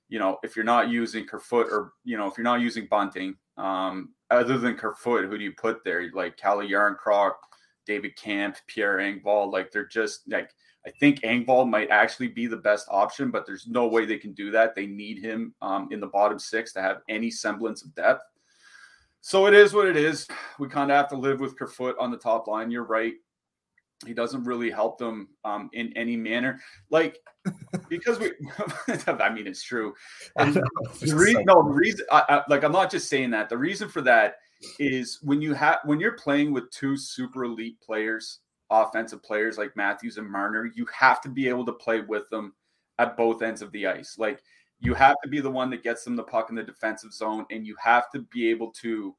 you 0.10 0.18
know, 0.18 0.40
if 0.44 0.56
you're 0.56 0.66
not 0.66 0.90
using 0.90 1.26
Kerfoot 1.26 1.68
or 1.72 1.94
you 2.04 2.18
know, 2.18 2.28
if 2.28 2.38
you're 2.38 2.44
not 2.44 2.62
using 2.62 2.88
Bunting, 2.88 3.36
um, 3.58 4.10
other 4.32 4.58
than 4.58 4.76
Kerfoot, 4.76 5.26
who 5.26 5.38
do 5.38 5.44
you 5.44 5.54
put 5.54 5.84
there? 5.84 6.10
Like 6.14 6.38
Kalle 6.38 6.68
Järnkrok, 6.68 7.34
David 7.90 8.16
Kämpf, 8.16 8.58
Pierre 8.68 8.98
Engvall, 8.98 9.52
like 9.52 9.72
they're 9.72 9.88
just 9.88 10.22
like 10.30 10.52
I 10.86 10.92
think 10.92 11.22
Engvall 11.22 11.68
might 11.68 11.90
actually 11.90 12.28
be 12.28 12.46
the 12.46 12.56
best 12.56 12.88
option, 12.90 13.32
but 13.32 13.48
there's 13.48 13.68
no 13.68 13.88
way 13.88 14.06
they 14.06 14.20
can 14.20 14.32
do 14.34 14.52
that. 14.52 14.76
They 14.76 14.86
need 14.86 15.18
him 15.18 15.56
um, 15.62 15.90
in 15.92 16.00
the 16.00 16.08
bottom 16.08 16.38
six 16.38 16.72
to 16.74 16.82
have 16.84 17.02
any 17.10 17.32
semblance 17.32 17.84
of 17.84 17.94
depth. 17.96 18.22
So 19.22 19.48
it 19.48 19.56
is 19.56 19.74
what 19.74 19.88
it 19.88 19.98
is. 19.98 20.28
We 20.60 20.70
kind 20.70 20.92
of 20.92 20.98
have 20.98 21.10
to 21.10 21.18
live 21.18 21.40
with 21.40 21.58
Kerfoot 21.58 21.96
on 22.00 22.12
the 22.12 22.18
top 22.18 22.48
line. 22.48 22.70
You're 22.70 22.86
right. 22.86 23.16
He 24.06 24.14
doesn't 24.14 24.44
really 24.44 24.70
help 24.70 25.00
them 25.00 25.30
um, 25.44 25.70
in 25.74 25.92
any 25.98 26.16
manner. 26.16 26.62
Like, 26.92 27.18
because 27.90 28.20
we, 28.20 28.32
I 29.08 29.34
mean, 29.34 29.48
it's 29.48 29.64
true. 29.64 29.94
The 30.38 31.44
no, 31.46 31.64
the 31.64 31.74
reason, 31.74 32.06
I, 32.12 32.24
I, 32.30 32.44
like, 32.48 32.64
I'm 32.64 32.72
not 32.72 32.92
just 32.92 33.10
saying 33.10 33.32
that. 33.32 33.50
The 33.50 33.58
reason 33.58 33.90
for 33.90 34.02
that 34.04 34.36
is 34.80 35.20
when 35.22 35.42
you 35.42 35.54
have, 35.54 35.80
when 35.86 36.00
you're 36.00 36.14
playing 36.14 36.52
with 36.52 36.70
two 36.72 36.98
super 36.98 37.44
elite 37.46 37.80
players, 37.82 38.40
offensive 38.70 39.24
players 39.24 39.58
like 39.58 39.76
Matthews 39.76 40.18
and 40.18 40.30
Marner, 40.30 40.72
you 40.76 40.86
have 40.98 41.22
to 41.22 41.30
be 41.30 41.48
able 41.48 41.66
to 41.66 41.74
play 41.74 42.02
with 42.02 42.30
them 42.30 42.54
at 42.98 43.18
both 43.18 43.42
ends 43.42 43.62
of 43.62 43.72
the 43.72 43.88
ice. 43.88 44.18
Like, 44.18 44.42
you 44.82 44.94
have 44.94 45.16
to 45.24 45.30
be 45.30 45.42
the 45.42 45.52
one 45.52 45.70
that 45.72 45.84
gets 45.84 46.04
them 46.04 46.16
the 46.16 46.24
puck 46.24 46.50
in 46.50 46.56
the 46.56 46.64
defensive 46.64 47.12
zone, 47.12 47.46
and 47.52 47.66
you 47.66 47.76
have 47.84 48.10
to 48.12 48.20
be 48.32 48.50
able 48.50 48.72
to 48.82 49.16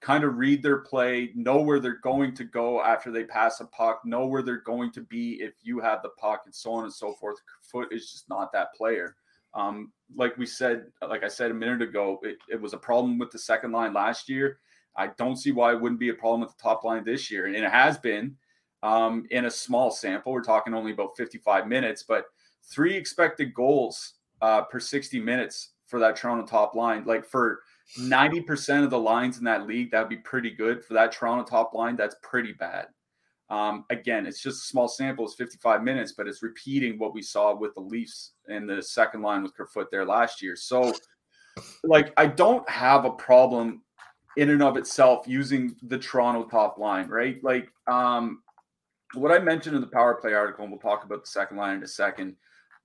kind 0.00 0.24
of 0.24 0.36
read 0.36 0.62
their 0.62 0.78
play, 0.78 1.30
know 1.34 1.60
where 1.60 1.80
they're 1.80 2.00
going 2.02 2.34
to 2.34 2.44
go 2.44 2.82
after 2.82 3.10
they 3.10 3.24
pass 3.24 3.60
a 3.60 3.66
puck, 3.66 4.00
know 4.04 4.26
where 4.26 4.42
they're 4.42 4.62
going 4.62 4.92
to 4.92 5.02
be 5.02 5.34
if 5.34 5.54
you 5.62 5.80
have 5.80 6.02
the 6.02 6.10
puck, 6.10 6.42
and 6.46 6.54
so 6.54 6.72
on 6.72 6.84
and 6.84 6.92
so 6.92 7.12
forth. 7.12 7.36
Foot 7.60 7.88
is 7.92 8.10
just 8.10 8.28
not 8.28 8.52
that 8.52 8.74
player. 8.74 9.16
Um, 9.54 9.92
like 10.14 10.36
we 10.36 10.46
said, 10.46 10.84
like 11.06 11.24
I 11.24 11.28
said 11.28 11.50
a 11.50 11.54
minute 11.54 11.82
ago, 11.82 12.20
it, 12.22 12.36
it 12.48 12.60
was 12.60 12.72
a 12.72 12.78
problem 12.78 13.18
with 13.18 13.30
the 13.30 13.38
second 13.38 13.72
line 13.72 13.92
last 13.94 14.28
year. 14.28 14.60
I 14.96 15.08
don't 15.18 15.36
see 15.36 15.52
why 15.52 15.72
it 15.72 15.80
wouldn't 15.80 16.00
be 16.00 16.08
a 16.08 16.14
problem 16.14 16.40
with 16.40 16.56
the 16.56 16.62
top 16.62 16.84
line 16.84 17.04
this 17.04 17.30
year. 17.30 17.46
And 17.46 17.56
it 17.56 17.70
has 17.70 17.98
been 17.98 18.36
um, 18.82 19.26
in 19.30 19.46
a 19.46 19.50
small 19.50 19.90
sample. 19.90 20.32
We're 20.32 20.42
talking 20.42 20.74
only 20.74 20.92
about 20.92 21.16
55 21.16 21.66
minutes, 21.66 22.02
but 22.02 22.26
three 22.64 22.94
expected 22.94 23.54
goals 23.54 24.14
uh, 24.42 24.62
per 24.62 24.80
60 24.80 25.20
minutes 25.20 25.72
for 25.86 26.00
that 26.00 26.16
Toronto 26.16 26.46
top 26.46 26.74
line. 26.74 27.04
Like 27.04 27.26
for 27.26 27.60
90% 27.98 28.84
of 28.84 28.90
the 28.90 28.98
lines 28.98 29.38
in 29.38 29.44
that 29.44 29.66
league, 29.66 29.90
that 29.90 30.00
would 30.00 30.08
be 30.08 30.16
pretty 30.16 30.50
good. 30.50 30.84
For 30.84 30.94
that 30.94 31.12
Toronto 31.12 31.44
top 31.44 31.74
line, 31.74 31.96
that's 31.96 32.16
pretty 32.22 32.52
bad. 32.52 32.86
Um, 33.48 33.84
again, 33.90 34.26
it's 34.26 34.42
just 34.42 34.64
a 34.64 34.66
small 34.66 34.88
sample, 34.88 35.24
it's 35.24 35.34
55 35.34 35.84
minutes, 35.84 36.12
but 36.12 36.26
it's 36.26 36.42
repeating 36.42 36.98
what 36.98 37.14
we 37.14 37.22
saw 37.22 37.54
with 37.54 37.74
the 37.74 37.80
Leafs 37.80 38.32
in 38.48 38.66
the 38.66 38.82
second 38.82 39.22
line 39.22 39.42
with 39.42 39.54
Kerfoot 39.54 39.88
there 39.90 40.04
last 40.04 40.42
year. 40.42 40.56
So, 40.56 40.92
like, 41.84 42.12
I 42.16 42.26
don't 42.26 42.68
have 42.68 43.04
a 43.04 43.10
problem 43.10 43.82
in 44.36 44.50
and 44.50 44.62
of 44.62 44.76
itself 44.76 45.26
using 45.26 45.74
the 45.82 45.98
Toronto 45.98 46.44
top 46.44 46.78
line, 46.78 47.08
right? 47.08 47.42
Like, 47.42 47.68
um, 47.86 48.42
what 49.14 49.32
I 49.32 49.38
mentioned 49.38 49.74
in 49.74 49.80
the 49.80 49.86
power 49.86 50.14
play 50.14 50.34
article, 50.34 50.64
and 50.64 50.72
we'll 50.72 50.80
talk 50.80 51.04
about 51.04 51.24
the 51.24 51.30
second 51.30 51.56
line 51.56 51.76
in 51.76 51.82
a 51.82 51.88
second, 51.88 52.36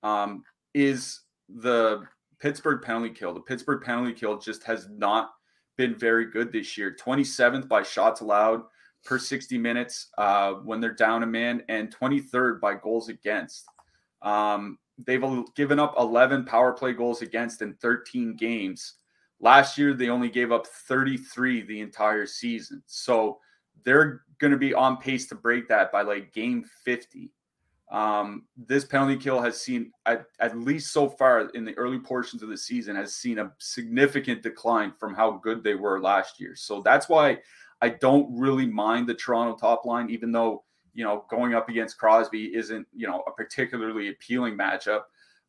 um, 0.03 0.43
is 0.73 1.21
the 1.49 2.03
Pittsburgh 2.39 2.81
penalty 2.81 3.13
kill. 3.13 3.33
The 3.33 3.41
Pittsburgh 3.41 3.83
penalty 3.83 4.13
kill 4.13 4.37
just 4.37 4.63
has 4.63 4.87
not 4.89 5.31
been 5.77 5.95
very 5.95 6.25
good 6.25 6.51
this 6.51 6.77
year. 6.77 6.95
27th 6.99 7.67
by 7.67 7.83
shots 7.83 8.21
allowed 8.21 8.63
per 9.03 9.17
60 9.17 9.57
minutes 9.57 10.07
uh, 10.17 10.53
when 10.53 10.79
they're 10.79 10.93
down 10.93 11.23
a 11.23 11.27
man, 11.27 11.63
and 11.69 11.95
23rd 11.95 12.59
by 12.61 12.75
goals 12.75 13.09
against. 13.09 13.65
Um, 14.21 14.77
they've 15.05 15.23
given 15.55 15.79
up 15.79 15.95
11 15.97 16.45
power 16.45 16.73
play 16.73 16.93
goals 16.93 17.21
against 17.21 17.61
in 17.61 17.73
13 17.75 18.35
games. 18.35 18.95
Last 19.41 19.77
year, 19.77 19.93
they 19.93 20.09
only 20.09 20.29
gave 20.29 20.51
up 20.51 20.67
33 20.67 21.63
the 21.63 21.81
entire 21.81 22.27
season. 22.27 22.83
So 22.85 23.39
they're 23.83 24.21
going 24.39 24.51
to 24.51 24.57
be 24.57 24.73
on 24.73 24.97
pace 24.97 25.27
to 25.27 25.35
break 25.35 25.67
that 25.67 25.91
by 25.91 26.03
like 26.03 26.31
game 26.31 26.63
50. 26.85 27.31
Um, 27.91 28.45
this 28.55 28.85
penalty 28.85 29.17
kill 29.17 29.41
has 29.41 29.59
seen, 29.59 29.91
at, 30.05 30.25
at 30.39 30.57
least 30.57 30.93
so 30.93 31.09
far 31.09 31.49
in 31.49 31.65
the 31.65 31.77
early 31.77 31.99
portions 31.99 32.41
of 32.41 32.49
the 32.49 32.57
season, 32.57 32.95
has 32.95 33.15
seen 33.15 33.39
a 33.39 33.51
significant 33.57 34.43
decline 34.43 34.93
from 34.97 35.13
how 35.13 35.31
good 35.43 35.63
they 35.63 35.75
were 35.75 35.99
last 35.99 36.39
year. 36.39 36.55
So 36.55 36.81
that's 36.81 37.09
why 37.09 37.39
I 37.81 37.89
don't 37.89 38.27
really 38.37 38.67
mind 38.67 39.07
the 39.07 39.15
Toronto 39.15 39.57
top 39.57 39.85
line, 39.85 40.09
even 40.09 40.31
though, 40.31 40.63
you 40.93 41.03
know, 41.03 41.25
going 41.29 41.53
up 41.53 41.67
against 41.67 41.97
Crosby 41.97 42.55
isn't, 42.55 42.87
you 42.95 43.07
know, 43.07 43.23
a 43.27 43.31
particularly 43.31 44.09
appealing 44.09 44.55
matchup. 44.55 45.01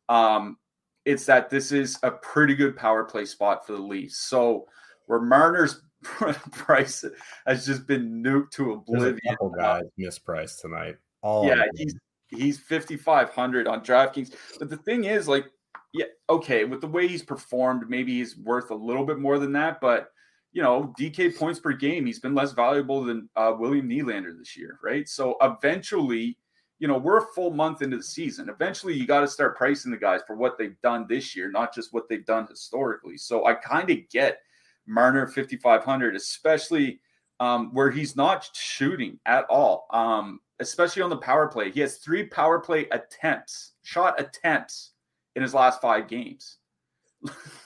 Um, 0.09 0.57
it's 1.05 1.25
that 1.25 1.49
this 1.49 1.71
is 1.71 1.97
a 2.03 2.11
pretty 2.11 2.55
good 2.55 2.75
power 2.75 3.03
play 3.03 3.25
spot 3.25 3.65
for 3.65 3.73
the 3.73 3.81
Leafs. 3.81 4.17
So 4.17 4.67
where 5.07 5.21
Marner's 5.21 5.81
price 6.51 7.03
has 7.47 7.65
just 7.65 7.87
been 7.87 8.23
nuked 8.23 8.51
to 8.51 8.73
oblivion. 8.73 9.19
There's 9.23 9.35
a 9.35 9.37
couple 9.37 9.49
guys 9.49 9.83
mispriced 9.99 10.61
tonight. 10.61 10.95
All 11.21 11.45
yeah, 11.45 11.63
he's 11.75 11.95
he's 12.27 12.59
5500 12.59 13.67
on 13.67 13.81
DraftKings. 13.81 14.33
But 14.59 14.69
the 14.69 14.77
thing 14.77 15.05
is, 15.05 15.27
like, 15.27 15.45
yeah, 15.93 16.05
okay, 16.29 16.65
with 16.65 16.81
the 16.81 16.87
way 16.87 17.07
he's 17.07 17.23
performed, 17.23 17.89
maybe 17.89 18.17
he's 18.17 18.37
worth 18.37 18.71
a 18.71 18.75
little 18.75 19.05
bit 19.05 19.19
more 19.19 19.39
than 19.39 19.53
that. 19.53 19.79
But 19.79 20.09
you 20.51 20.61
know, 20.61 20.93
DK 20.99 21.37
points 21.37 21.59
per 21.59 21.73
game, 21.73 22.05
he's 22.05 22.19
been 22.19 22.35
less 22.35 22.51
valuable 22.51 23.03
than 23.03 23.29
uh, 23.35 23.53
William 23.57 23.89
Nylander 23.89 24.37
this 24.37 24.55
year, 24.55 24.79
right? 24.83 25.07
So 25.07 25.35
eventually, 25.41 26.37
you 26.79 26.87
know, 26.87 26.97
we're 26.97 27.19
a 27.19 27.27
full 27.33 27.51
month 27.51 27.81
into 27.81 27.97
the 27.97 28.03
season. 28.03 28.49
Eventually, 28.49 28.93
you 28.93 29.05
got 29.05 29.21
to 29.21 29.27
start 29.27 29.57
pricing 29.57 29.91
the 29.91 29.97
guys 29.97 30.21
for 30.25 30.35
what 30.35 30.57
they've 30.57 30.79
done 30.81 31.05
this 31.07 31.35
year, 31.35 31.49
not 31.49 31.73
just 31.73 31.93
what 31.93 32.09
they've 32.09 32.25
done 32.25 32.47
historically. 32.47 33.17
So 33.17 33.45
I 33.45 33.53
kind 33.53 33.89
of 33.89 33.97
get 34.09 34.39
Marner 34.85 35.27
5,500, 35.27 36.15
especially 36.15 36.99
um, 37.39 37.73
where 37.73 37.91
he's 37.91 38.15
not 38.15 38.49
shooting 38.53 39.19
at 39.25 39.45
all, 39.49 39.87
um, 39.91 40.39
especially 40.59 41.01
on 41.01 41.09
the 41.09 41.17
power 41.17 41.47
play. 41.47 41.71
He 41.71 41.79
has 41.81 41.97
three 41.97 42.25
power 42.25 42.59
play 42.59 42.87
attempts, 42.91 43.73
shot 43.83 44.19
attempts 44.19 44.91
in 45.35 45.41
his 45.41 45.53
last 45.53 45.81
five 45.81 46.07
games. 46.07 46.57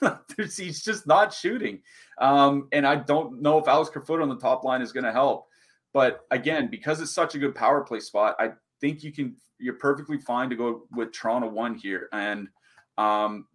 he's 0.36 0.82
just 0.82 1.06
not 1.06 1.32
shooting. 1.32 1.80
Um, 2.18 2.68
and 2.72 2.86
I 2.86 2.96
don't 2.96 3.42
know 3.42 3.58
if 3.58 3.68
Alex 3.68 3.90
Kerfoot 3.90 4.20
on 4.20 4.28
the 4.28 4.38
top 4.38 4.64
line 4.64 4.82
is 4.82 4.92
going 4.92 5.04
to 5.04 5.12
help. 5.12 5.46
But 5.92 6.26
again, 6.30 6.68
because 6.70 7.00
it's 7.00 7.12
such 7.12 7.34
a 7.34 7.38
good 7.38 7.54
power 7.54 7.82
play 7.82 8.00
spot, 8.00 8.36
I 8.38 8.52
think 8.80 9.02
you 9.02 9.12
can 9.12 9.36
you're 9.58 9.74
perfectly 9.74 10.18
fine 10.18 10.50
to 10.50 10.56
go 10.56 10.82
with 10.92 11.12
Toronto 11.12 11.48
one 11.48 11.74
here. 11.74 12.08
And 12.12 12.48
um, 12.96 13.46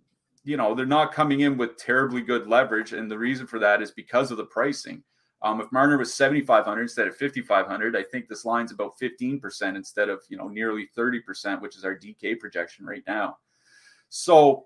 you 0.44 0.58
know, 0.58 0.76
they're 0.76 0.86
not 0.86 1.14
coming 1.14 1.42
in 1.42 1.58
with 1.58 1.78
terribly 1.78 2.22
good 2.22 2.48
leverage. 2.48 2.94
And 2.94 3.10
the 3.10 3.18
reason 3.18 3.48
for 3.48 3.60
that 3.60 3.82
is 3.82 3.92
because 3.92 4.32
of 4.32 4.38
the 4.38 4.46
pricing. 4.46 5.04
Um, 5.42 5.60
if 5.60 5.72
Marner 5.72 5.98
was 5.98 6.14
7,500 6.14 6.82
instead 6.82 7.08
of 7.08 7.18
5,500, 7.18 7.98
I 7.98 8.04
think 8.04 8.28
this 8.28 8.46
line's 8.46 8.72
about 8.72 8.98
15% 8.98 9.76
instead 9.76 10.08
of, 10.08 10.22
you 10.30 10.38
know, 10.38 10.48
nearly 10.48 10.88
30%, 10.98 11.62
which 11.62 11.76
is 11.76 11.84
our 11.84 11.96
DK 11.96 12.40
projection 12.40 12.86
right 12.86 13.04
now. 13.08 13.38
So 14.08 14.66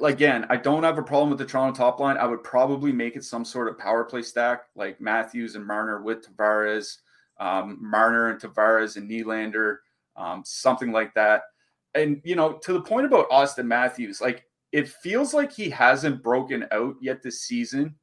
again, 0.00 0.46
I 0.48 0.56
don't 0.56 0.84
have 0.84 0.98
a 0.98 1.02
problem 1.02 1.30
with 1.30 1.38
the 1.38 1.44
Toronto 1.44 1.76
top 1.76 2.00
line. 2.00 2.16
I 2.16 2.26
would 2.26 2.44
probably 2.44 2.92
make 2.92 3.16
it 3.16 3.24
some 3.24 3.44
sort 3.44 3.68
of 3.68 3.78
power 3.78 4.04
play 4.04 4.22
stack 4.22 4.66
like 4.74 5.00
Matthews 5.00 5.54
and 5.54 5.66
Marner 5.66 6.02
with 6.02 6.26
Tavares, 6.26 6.98
um, 7.38 7.78
Marner 7.80 8.30
and 8.30 8.40
Tavares 8.40 8.96
and 8.96 9.10
Nylander, 9.10 9.78
um, 10.16 10.42
something 10.44 10.92
like 10.92 11.14
that. 11.14 11.42
And, 11.94 12.20
you 12.24 12.36
know, 12.36 12.54
to 12.54 12.72
the 12.72 12.80
point 12.80 13.06
about 13.06 13.26
Austin 13.30 13.68
Matthews, 13.68 14.20
like 14.20 14.44
it 14.72 14.88
feels 14.88 15.32
like 15.32 15.52
he 15.52 15.70
hasn't 15.70 16.22
broken 16.22 16.66
out 16.72 16.96
yet 17.00 17.22
this 17.22 17.42
season, 17.42 17.94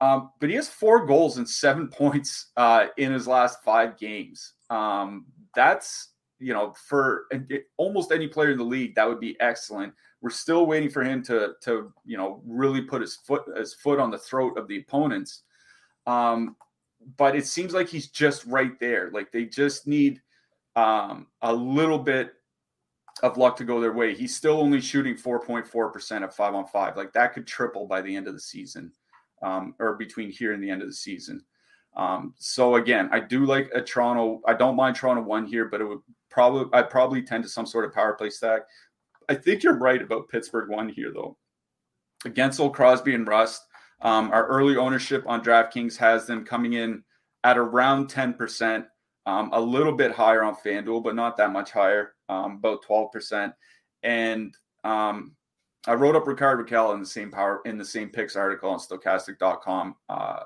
um, 0.00 0.30
but 0.40 0.50
he 0.50 0.56
has 0.56 0.68
four 0.68 1.06
goals 1.06 1.38
and 1.38 1.48
seven 1.48 1.88
points 1.92 2.50
uh, 2.56 2.86
in 2.96 3.12
his 3.12 3.26
last 3.26 3.62
five 3.62 3.98
games. 3.98 4.54
Um, 4.68 5.26
that's, 5.54 6.10
you 6.38 6.52
know, 6.52 6.74
for 6.88 7.26
almost 7.76 8.10
any 8.10 8.26
player 8.26 8.50
in 8.50 8.58
the 8.58 8.64
league, 8.64 8.94
that 8.96 9.08
would 9.08 9.20
be 9.20 9.38
excellent. 9.40 9.94
We're 10.20 10.30
still 10.30 10.66
waiting 10.66 10.90
for 10.90 11.02
him 11.02 11.22
to 11.24 11.54
to 11.62 11.92
you 12.04 12.16
know 12.16 12.42
really 12.46 12.80
put 12.80 13.00
his 13.00 13.16
foot 13.16 13.42
his 13.56 13.74
foot 13.74 13.98
on 13.98 14.10
the 14.10 14.18
throat 14.18 14.56
of 14.56 14.68
the 14.68 14.78
opponents. 14.78 15.42
Um, 16.06 16.56
but 17.16 17.36
it 17.36 17.46
seems 17.46 17.72
like 17.72 17.88
he's 17.88 18.08
just 18.08 18.44
right 18.46 18.78
there. 18.80 19.10
Like 19.12 19.32
they 19.32 19.44
just 19.44 19.86
need 19.86 20.20
um, 20.76 21.26
a 21.42 21.52
little 21.52 21.98
bit 21.98 22.32
of 23.22 23.36
luck 23.36 23.56
to 23.56 23.64
go 23.64 23.80
their 23.80 23.92
way. 23.92 24.14
He's 24.14 24.34
still 24.34 24.60
only 24.60 24.80
shooting 24.80 25.14
4.4% 25.14 26.24
of 26.24 26.34
five 26.34 26.54
on 26.54 26.66
five. 26.66 26.96
Like 26.96 27.12
that 27.12 27.34
could 27.34 27.46
triple 27.46 27.86
by 27.86 28.00
the 28.02 28.14
end 28.14 28.26
of 28.26 28.34
the 28.34 28.40
season, 28.40 28.92
um, 29.42 29.74
or 29.78 29.94
between 29.94 30.30
here 30.30 30.52
and 30.52 30.62
the 30.62 30.70
end 30.70 30.82
of 30.82 30.88
the 30.88 30.94
season. 30.94 31.44
Um, 31.96 32.34
so 32.38 32.76
again, 32.76 33.08
I 33.12 33.20
do 33.20 33.44
like 33.44 33.70
a 33.74 33.82
Toronto. 33.82 34.40
I 34.46 34.54
don't 34.54 34.76
mind 34.76 34.96
Toronto 34.96 35.22
one 35.22 35.46
here, 35.46 35.66
but 35.66 35.80
it 35.80 35.84
would 35.84 36.00
probably 36.30 36.66
I 36.72 36.82
probably 36.82 37.22
tend 37.22 37.44
to 37.44 37.50
some 37.50 37.66
sort 37.66 37.84
of 37.84 37.92
power 37.92 38.14
play 38.14 38.30
stack. 38.30 38.62
I 39.28 39.34
think 39.34 39.62
you're 39.62 39.78
right 39.78 40.00
about 40.00 40.28
Pittsburgh 40.28 40.70
one 40.70 40.88
here, 40.88 41.12
though. 41.12 41.36
Against 42.24 42.60
old 42.60 42.74
Crosby 42.74 43.14
and 43.14 43.26
Rust, 43.26 43.62
um, 44.02 44.30
our 44.32 44.46
early 44.46 44.76
ownership 44.76 45.24
on 45.26 45.42
DraftKings 45.42 45.96
has 45.96 46.26
them 46.26 46.44
coming 46.44 46.74
in 46.74 47.02
at 47.44 47.56
around 47.56 48.08
10%, 48.08 48.84
um, 49.26 49.50
a 49.52 49.60
little 49.60 49.92
bit 49.92 50.12
higher 50.12 50.42
on 50.42 50.56
FanDuel, 50.56 51.02
but 51.02 51.14
not 51.14 51.36
that 51.36 51.52
much 51.52 51.70
higher, 51.70 52.14
um, 52.28 52.56
about 52.56 52.84
12%. 52.84 53.52
And 54.02 54.56
um, 54.84 55.36
I 55.86 55.94
wrote 55.94 56.16
up 56.16 56.26
Rickard 56.26 56.66
Rakell 56.66 56.94
in 56.94 57.00
the 57.00 57.06
same 57.06 57.30
power 57.30 57.60
in 57.64 57.78
the 57.78 57.84
same 57.84 58.08
picks 58.08 58.36
article 58.36 58.70
on 58.70 58.78
stokastic.com. 58.78 59.96
Uh, 60.08 60.40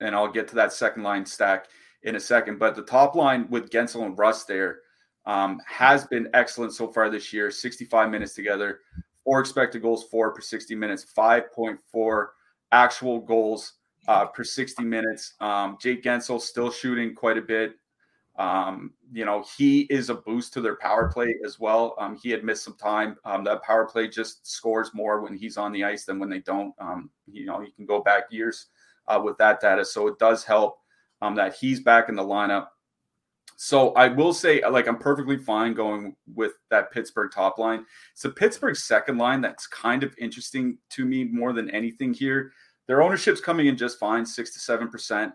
and 0.00 0.14
I'll 0.14 0.30
get 0.30 0.48
to 0.48 0.54
that 0.56 0.72
second 0.72 1.02
line 1.02 1.26
stack 1.26 1.66
in 2.02 2.16
a 2.16 2.20
second. 2.20 2.58
But 2.58 2.74
the 2.74 2.82
top 2.82 3.14
line 3.14 3.48
with 3.50 3.70
Guentzel 3.70 4.04
and 4.06 4.18
Rust 4.18 4.48
there 4.48 4.80
um, 5.26 5.60
has 5.66 6.06
been 6.06 6.28
excellent 6.34 6.72
so 6.72 6.88
far 6.88 7.10
this 7.10 7.32
year 7.32 7.50
65 7.50 8.10
minutes 8.10 8.34
together, 8.34 8.80
four 9.24 9.40
expected 9.40 9.82
goals 9.82 10.04
for 10.10 10.32
per 10.32 10.40
60 10.40 10.74
minutes, 10.74 11.06
5.4 11.16 12.26
actual 12.72 13.20
goals 13.20 13.74
uh, 14.08 14.26
per 14.26 14.44
60 14.44 14.82
minutes. 14.82 15.34
Um, 15.40 15.76
Jake 15.80 16.02
Guentzel 16.02 16.40
still 16.40 16.70
shooting 16.70 17.14
quite 17.14 17.38
a 17.38 17.42
bit. 17.42 17.74
Um, 18.38 18.94
you 19.12 19.24
know, 19.24 19.44
he 19.58 19.82
is 19.82 20.08
a 20.08 20.14
boost 20.14 20.52
to 20.54 20.60
their 20.60 20.76
power 20.76 21.10
play 21.12 21.34
as 21.44 21.60
well. 21.60 21.94
Um, 21.98 22.16
he 22.16 22.30
had 22.30 22.42
missed 22.42 22.64
some 22.64 22.76
time. 22.76 23.16
Um, 23.24 23.44
that 23.44 23.62
power 23.62 23.84
play 23.86 24.08
just 24.08 24.46
scores 24.46 24.94
more 24.94 25.20
when 25.20 25.36
he's 25.36 25.56
on 25.56 25.72
the 25.72 25.84
ice 25.84 26.04
than 26.04 26.18
when 26.18 26.30
they 26.30 26.38
don't. 26.38 26.72
Um, 26.78 27.10
you 27.30 27.44
know, 27.44 27.60
you 27.60 27.70
can 27.72 27.84
go 27.84 28.00
back 28.02 28.24
years 28.30 28.66
uh, 29.08 29.20
with 29.22 29.36
that 29.38 29.60
data. 29.60 29.84
So 29.84 30.06
it 30.06 30.18
does 30.18 30.42
help 30.44 30.78
um, 31.20 31.34
that 31.34 31.54
he's 31.54 31.80
back 31.80 32.08
in 32.08 32.16
the 32.16 32.24
lineup. 32.24 32.68
So 33.62 33.90
I 33.92 34.08
will 34.08 34.32
say, 34.32 34.66
like, 34.66 34.88
I'm 34.88 34.96
perfectly 34.96 35.36
fine 35.36 35.74
going 35.74 36.16
with 36.34 36.52
that 36.70 36.90
Pittsburgh 36.92 37.30
top 37.30 37.58
line. 37.58 37.84
It's 38.14 38.24
a 38.24 38.30
Pittsburgh 38.30 38.74
second 38.74 39.18
line 39.18 39.42
that's 39.42 39.66
kind 39.66 40.02
of 40.02 40.14
interesting 40.16 40.78
to 40.92 41.04
me 41.04 41.24
more 41.24 41.52
than 41.52 41.68
anything 41.68 42.14
here. 42.14 42.52
Their 42.88 43.02
ownership's 43.02 43.42
coming 43.42 43.66
in 43.66 43.76
just 43.76 43.98
fine, 43.98 44.24
six 44.24 44.54
to 44.54 44.60
seven 44.60 44.88
percent. 44.88 45.34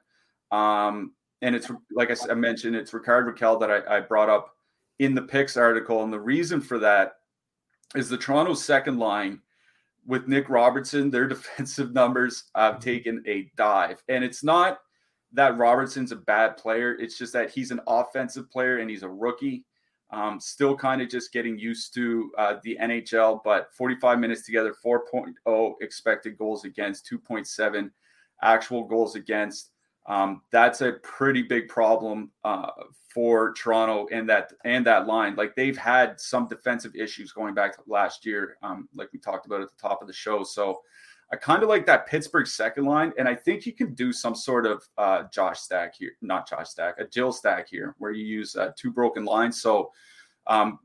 Um, 0.51 1.13
and 1.43 1.55
it's 1.55 1.69
like 1.93 2.09
I 2.27 2.33
mentioned, 2.33 2.75
it's 2.75 2.95
Rickard 2.95 3.27
Rakell 3.27 3.59
that 3.59 3.69
I, 3.69 3.97
I 3.97 3.99
brought 3.99 4.31
up 4.31 4.55
in 4.97 5.13
the 5.13 5.21
picks 5.21 5.55
article, 5.55 6.03
and 6.03 6.11
the 6.11 6.19
reason 6.19 6.61
for 6.61 6.79
that 6.79 7.17
is 7.95 8.09
the 8.09 8.17
Toronto 8.17 8.55
second 8.55 8.97
line 8.97 9.39
with 10.07 10.27
Nick 10.27 10.49
Robertson, 10.49 11.11
their 11.11 11.27
defensive 11.35 11.93
numbers 11.93 12.45
have 12.55 12.73
Mm-hmm. 12.73 12.81
taken 12.81 13.23
a 13.27 13.51
dive. 13.55 14.01
And 14.09 14.23
it's 14.23 14.43
not 14.43 14.79
that 15.35 15.57
Robertson's 15.57 16.11
a 16.11 16.17
bad 16.17 16.57
player, 16.57 16.93
it's 16.93 17.17
just 17.17 17.33
that 17.33 17.49
he's 17.49 17.71
an 17.71 17.81
offensive 17.87 18.49
player 18.49 18.79
and 18.79 18.89
he's 18.89 19.03
a 19.03 19.09
rookie. 19.09 19.65
Um, 20.11 20.39
still 20.39 20.75
kind 20.77 21.01
of 21.01 21.09
just 21.09 21.33
getting 21.33 21.57
used 21.57 21.93
to 21.95 22.31
uh, 22.37 22.55
the 22.63 22.77
NHL, 22.81 23.41
but 23.43 23.73
45 23.73 24.19
minutes 24.19 24.45
together, 24.45 24.73
4.0 24.85 25.73
expected 25.81 26.37
goals 26.37 26.63
against, 26.63 27.09
2.7 27.11 27.89
actual 28.41 28.85
goals 28.85 29.15
against. 29.15 29.71
Um, 30.07 30.41
that's 30.51 30.81
a 30.81 30.93
pretty 31.03 31.41
big 31.41 31.67
problem 31.67 32.31
uh, 32.43 32.69
for 33.11 33.53
Toronto 33.53 34.07
and 34.11 34.29
that 34.29 34.53
and 34.63 34.85
that 34.85 35.07
line. 35.07 35.35
Like 35.35 35.55
they've 35.55 35.77
had 35.77 36.19
some 36.19 36.47
defensive 36.47 36.95
issues 36.95 37.31
going 37.31 37.55
back 37.55 37.75
to 37.75 37.81
last 37.87 38.25
year, 38.25 38.57
um, 38.61 38.87
like 38.93 39.09
we 39.11 39.19
talked 39.19 39.47
about 39.47 39.61
at 39.61 39.69
the 39.69 39.81
top 39.81 40.01
of 40.01 40.07
the 40.07 40.13
show. 40.13 40.43
So 40.43 40.81
I 41.31 41.37
kind 41.37 41.63
of 41.63 41.69
like 41.69 41.85
that 41.87 42.07
Pittsburgh 42.07 42.45
second 42.45 42.85
line, 42.85 43.11
and 43.17 43.27
I 43.27 43.33
think 43.33 43.65
you 43.65 43.73
can 43.73 43.95
do 43.95 44.13
some 44.13 44.35
sort 44.35 44.65
of 44.65 44.87
uh, 44.97 45.23
Josh 45.33 45.59
stack 45.59 45.95
here, 45.95 46.11
not 46.21 46.47
Josh 46.47 46.69
stack, 46.69 46.99
a 46.99 47.07
Jill 47.07 47.31
stack 47.31 47.67
here, 47.67 47.95
where 47.97 48.11
you 48.11 48.25
use 48.25 48.55
uh, 48.55 48.71
two 48.75 48.91
broken 48.91 49.25
lines. 49.25 49.59
So, 49.61 49.91
um, 50.45 50.79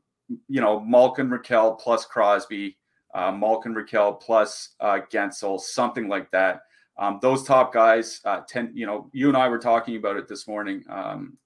you 0.49 0.61
know, 0.61 0.81
Malkin 0.81 1.29
Rakell 1.29 1.79
plus 1.79 2.07
Crosby, 2.07 2.79
uh, 3.15 3.33
Malkin 3.33 3.75
Rakell 3.75 4.19
plus 4.21 4.71
uh, 4.81 5.01
Guentzel, 5.13 5.61
something 5.61 6.09
like 6.09 6.31
that. 6.31 6.63
Um, 6.97 7.19
those 7.21 7.45
top 7.45 7.73
guys, 7.73 8.21
uh, 8.25 8.41
ten, 8.49 8.71
you 8.75 8.87
know, 8.87 9.11
you 9.13 9.29
and 9.29 9.37
I 9.37 9.49
were 9.49 9.59
talking 9.59 9.97
about 9.97 10.17
it 10.17 10.27
this 10.27 10.49
morning 10.49 10.85
um, 10.89 11.37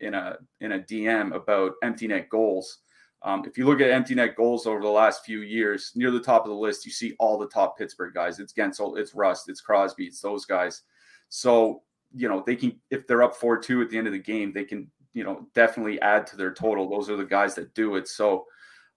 in 0.00 0.14
a 0.14 0.36
in 0.60 0.72
a 0.72 0.78
DM 0.80 1.34
about 1.34 1.72
empty 1.82 2.08
net 2.08 2.28
goals. 2.28 2.78
Um, 3.24 3.44
if 3.46 3.56
you 3.56 3.66
look 3.66 3.80
at 3.80 3.90
empty 3.90 4.14
net 4.14 4.36
goals 4.36 4.66
over 4.66 4.80
the 4.80 4.88
last 4.88 5.24
few 5.24 5.42
years, 5.42 5.92
near 5.94 6.10
the 6.10 6.20
top 6.20 6.42
of 6.42 6.48
the 6.48 6.56
list, 6.56 6.84
you 6.84 6.90
see 6.90 7.14
all 7.18 7.38
the 7.38 7.46
top 7.46 7.78
Pittsburgh 7.78 8.12
guys. 8.12 8.40
It's 8.40 8.52
Guentzel, 8.52 8.98
it's 8.98 9.14
Rust, 9.14 9.48
it's 9.48 9.60
Crosby, 9.60 10.06
it's 10.06 10.20
those 10.20 10.44
guys. 10.44 10.82
So 11.28 11.82
you 12.14 12.28
know 12.28 12.42
they 12.44 12.56
can 12.56 12.78
if 12.90 13.06
they're 13.06 13.22
up 13.22 13.34
four 13.34 13.58
two 13.58 13.80
at 13.80 13.90
the 13.90 13.98
end 13.98 14.06
of 14.06 14.12
the 14.12 14.18
game, 14.18 14.52
they 14.52 14.64
can 14.64 14.90
you 15.14 15.24
know 15.24 15.46
definitely 15.54 16.00
add 16.00 16.26
to 16.28 16.36
their 16.36 16.52
total. 16.52 16.90
Those 16.90 17.08
are 17.08 17.16
the 17.16 17.24
guys 17.24 17.54
that 17.54 17.74
do 17.74 17.96
it. 17.96 18.08
So 18.08 18.46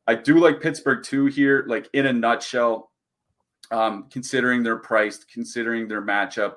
I 0.08 0.16
do 0.16 0.40
like 0.40 0.62
Pittsburgh 0.62 1.04
too 1.04 1.28
here. 1.28 1.66
Like 1.68 1.90
in 1.94 2.08
a 2.08 2.14
nutshell, 2.14 2.92
um, 3.72 4.08
considering 4.10 4.64
their 4.64 4.78
price, 4.78 5.24
considering 5.24 5.88
their 5.88 6.02
matchup. 6.02 6.56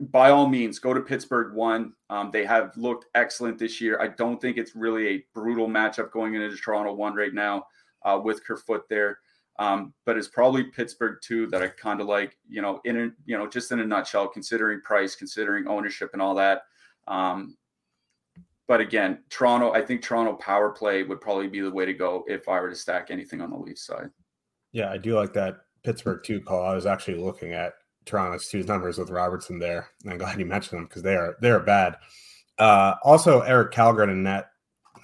By 0.00 0.30
all 0.30 0.46
means, 0.46 0.78
go 0.78 0.94
to 0.94 1.00
Pittsburgh 1.00 1.54
one. 1.54 1.92
Um, 2.08 2.30
they 2.30 2.44
have 2.44 2.76
looked 2.76 3.06
excellent 3.16 3.58
this 3.58 3.80
year. 3.80 4.00
I 4.00 4.08
don't 4.08 4.40
think 4.40 4.56
it's 4.56 4.76
really 4.76 5.08
a 5.08 5.24
brutal 5.34 5.66
matchup 5.66 6.12
going 6.12 6.34
into 6.34 6.56
Toronto 6.56 6.92
one 6.92 7.14
right 7.16 7.34
now 7.34 7.66
uh, 8.04 8.20
with 8.22 8.44
Kerfoot 8.44 8.88
there. 8.88 9.18
Um, 9.58 9.92
but 10.06 10.16
it's 10.16 10.28
probably 10.28 10.62
Pittsburgh 10.62 11.18
two 11.20 11.48
that 11.48 11.62
I 11.62 11.68
kind 11.68 12.00
of 12.00 12.06
like. 12.06 12.38
You 12.48 12.62
know, 12.62 12.80
in 12.84 12.96
a, 12.96 13.10
you 13.26 13.36
know, 13.36 13.48
just 13.48 13.72
in 13.72 13.80
a 13.80 13.84
nutshell, 13.84 14.28
considering 14.28 14.80
price, 14.82 15.16
considering 15.16 15.66
ownership, 15.66 16.10
and 16.12 16.22
all 16.22 16.36
that. 16.36 16.62
Um, 17.08 17.56
but 18.68 18.80
again, 18.80 19.24
Toronto. 19.30 19.72
I 19.72 19.82
think 19.82 20.02
Toronto 20.02 20.34
power 20.34 20.70
play 20.70 21.02
would 21.02 21.20
probably 21.20 21.48
be 21.48 21.60
the 21.60 21.72
way 21.72 21.86
to 21.86 21.92
go 21.92 22.24
if 22.28 22.48
I 22.48 22.60
were 22.60 22.70
to 22.70 22.76
stack 22.76 23.10
anything 23.10 23.40
on 23.40 23.50
the 23.50 23.56
Leafs 23.56 23.84
side. 23.84 24.10
Yeah, 24.70 24.92
I 24.92 24.98
do 24.98 25.16
like 25.16 25.32
that 25.32 25.56
Pittsburgh 25.82 26.22
two 26.22 26.40
call. 26.40 26.64
I 26.64 26.74
was 26.74 26.86
actually 26.86 27.18
looking 27.18 27.52
at 27.52 27.72
Toronto's 28.08 28.48
two 28.48 28.62
numbers 28.64 28.98
with 28.98 29.10
Robertson 29.10 29.58
there. 29.58 29.88
And 30.02 30.12
I'm 30.12 30.18
glad 30.18 30.38
you 30.38 30.46
mentioned 30.46 30.78
them 30.78 30.86
because 30.86 31.02
they 31.02 31.14
are 31.14 31.36
they 31.40 31.50
are 31.50 31.60
bad. 31.60 31.96
Uh, 32.58 32.94
also, 33.04 33.40
Erik 33.42 33.72
Källgren 33.72 34.10
in 34.10 34.24
net, 34.24 34.48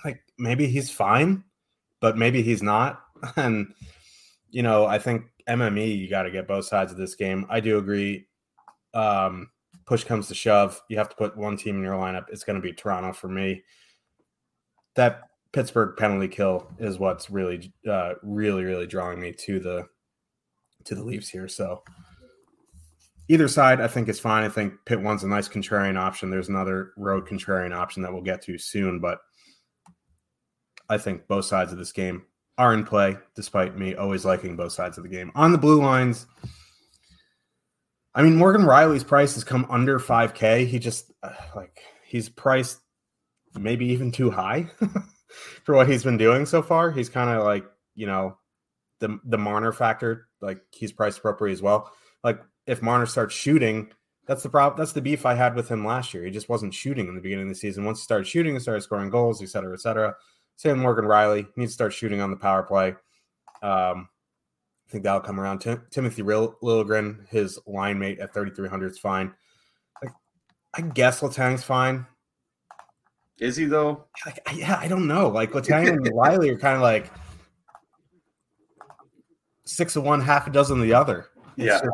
like 0.04 0.22
maybe 0.38 0.66
he's 0.66 0.90
fine, 0.90 1.44
but 2.00 2.16
maybe 2.16 2.42
he's 2.42 2.62
not. 2.62 3.00
And 3.36 3.72
you 4.50 4.62
know, 4.62 4.84
I 4.84 4.98
think 4.98 5.24
MME 5.48 5.98
you 5.98 6.10
got 6.10 6.24
to 6.24 6.30
get 6.30 6.46
both 6.46 6.66
sides 6.66 6.92
of 6.92 6.98
this 6.98 7.14
game. 7.14 7.46
I 7.48 7.60
do 7.60 7.78
agree. 7.78 8.26
Um, 8.92 9.48
push 9.86 10.04
comes 10.04 10.28
to 10.28 10.34
shove, 10.34 10.80
you 10.88 10.96
have 10.98 11.08
to 11.08 11.16
put 11.16 11.36
one 11.36 11.56
team 11.56 11.76
in 11.76 11.82
your 11.82 11.94
lineup. 11.94 12.26
It's 12.30 12.44
going 12.44 12.56
to 12.56 12.62
be 12.62 12.72
Toronto 12.72 13.12
for 13.12 13.28
me. 13.28 13.62
That 14.94 15.22
Pittsburgh 15.52 15.96
penalty 15.96 16.28
kill 16.28 16.66
is 16.78 16.98
what's 16.98 17.30
really, 17.30 17.72
uh, 17.88 18.14
really, 18.22 18.64
really 18.64 18.86
drawing 18.86 19.20
me 19.20 19.32
to 19.32 19.58
the 19.60 19.86
to 20.84 20.94
the 20.94 21.02
Leafs 21.02 21.28
here. 21.28 21.48
So 21.48 21.82
either 23.28 23.48
side, 23.48 23.80
I 23.80 23.88
think 23.88 24.08
is 24.08 24.20
fine. 24.20 24.44
I 24.44 24.48
think 24.48 24.74
pit 24.84 25.00
one's 25.00 25.24
a 25.24 25.28
nice 25.28 25.48
contrarian 25.48 25.96
option. 25.98 26.30
There's 26.30 26.48
another 26.48 26.92
road 26.96 27.26
contrarian 27.26 27.74
option 27.74 28.02
that 28.02 28.12
we'll 28.12 28.22
get 28.22 28.42
to 28.42 28.58
soon, 28.58 29.00
but 29.00 29.18
I 30.88 30.98
think 30.98 31.26
both 31.26 31.46
sides 31.46 31.72
of 31.72 31.78
this 31.78 31.92
game 31.92 32.24
are 32.58 32.74
in 32.74 32.84
play, 32.84 33.16
despite 33.34 33.76
me 33.76 33.94
always 33.94 34.24
liking 34.24 34.56
both 34.56 34.72
sides 34.72 34.98
of 34.98 35.04
the 35.04 35.10
game. 35.10 35.32
On 35.34 35.52
the 35.52 35.58
blue 35.58 35.80
lines, 35.80 36.26
I 38.14 38.22
mean, 38.22 38.36
Morgan 38.36 38.62
Rielly's 38.62 39.04
price 39.04 39.34
has 39.34 39.44
come 39.44 39.66
under 39.68 39.98
5K. 39.98 40.66
He 40.66 40.78
just, 40.78 41.12
uh, 41.22 41.32
like, 41.56 41.80
he's 42.04 42.28
priced 42.28 42.78
maybe 43.58 43.86
even 43.86 44.12
too 44.12 44.30
high 44.30 44.70
for 45.64 45.74
what 45.74 45.88
he's 45.88 46.04
been 46.04 46.16
doing 46.16 46.46
so 46.46 46.62
far. 46.62 46.90
He's 46.90 47.08
kind 47.08 47.30
of 47.30 47.44
like, 47.44 47.64
you 47.94 48.06
know, 48.06 48.36
the 49.00 49.18
the 49.24 49.38
Marner 49.38 49.72
factor, 49.72 50.28
like 50.40 50.60
he's 50.70 50.92
priced 50.92 51.18
appropriate 51.18 51.52
as 51.52 51.62
well. 51.62 51.92
Like 52.22 52.40
if 52.66 52.82
Marner 52.82 53.06
starts 53.06 53.34
shooting, 53.34 53.92
that's 54.26 54.42
the 54.42 54.48
problem. 54.48 54.78
That's 54.78 54.92
the 54.92 55.02
beef 55.02 55.26
I 55.26 55.34
had 55.34 55.54
with 55.54 55.68
him 55.68 55.84
last 55.84 56.14
year. 56.14 56.24
He 56.24 56.30
just 56.30 56.48
wasn't 56.48 56.72
shooting 56.74 57.08
in 57.08 57.14
the 57.14 57.20
beginning 57.20 57.44
of 57.44 57.50
the 57.50 57.54
season. 57.58 57.84
Once 57.84 58.00
he 58.00 58.04
started 58.04 58.26
shooting, 58.26 58.54
he 58.54 58.60
started 58.60 58.80
scoring 58.82 59.10
goals, 59.10 59.42
et 59.42 59.48
cetera, 59.48 59.74
et 59.74 59.80
cetera. 59.80 60.14
Same 60.56 60.78
Morgan 60.78 61.04
Rielly. 61.04 61.46
He 61.54 61.60
needs 61.60 61.72
to 61.72 61.74
start 61.74 61.92
shooting 61.92 62.20
on 62.20 62.30
the 62.30 62.36
power 62.36 62.62
play. 62.62 62.94
Um, 63.62 64.08
I 64.86 64.90
think 64.90 65.04
that'll 65.04 65.20
come 65.20 65.40
around. 65.40 65.58
Tim- 65.60 65.82
Timothy 65.90 66.22
Liljegren, 66.22 67.28
his 67.28 67.58
line 67.66 67.98
mate 67.98 68.18
at 68.20 68.32
3,300 68.32 68.92
is 68.92 68.98
fine. 68.98 69.32
Like, 70.02 70.12
I 70.74 70.82
guess 70.82 71.20
Letang's 71.20 71.62
fine. 71.64 72.06
Is 73.40 73.56
he 73.56 73.64
though? 73.64 74.04
Like, 74.24 74.38
I- 74.46 74.52
yeah, 74.52 74.78
I 74.80 74.86
don't 74.88 75.06
know. 75.08 75.28
Like 75.28 75.52
Letang 75.52 75.88
and 75.88 76.06
Rielly 76.12 76.50
are 76.50 76.58
kind 76.58 76.76
of 76.76 76.82
like 76.82 77.10
six 79.64 79.96
of 79.96 80.04
one, 80.04 80.20
half 80.20 80.46
a 80.46 80.50
dozen 80.50 80.78
of 80.78 80.84
the 80.84 80.94
other. 80.94 81.26
It's 81.56 81.82
Yeah. 81.82 81.88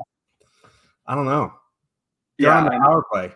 I 1.10 1.14
don't 1.16 1.24
know. 1.26 1.52
They're 2.38 2.48
Yeah, 2.50 2.64
on 2.64 2.70
power 2.82 3.04
play. 3.12 3.32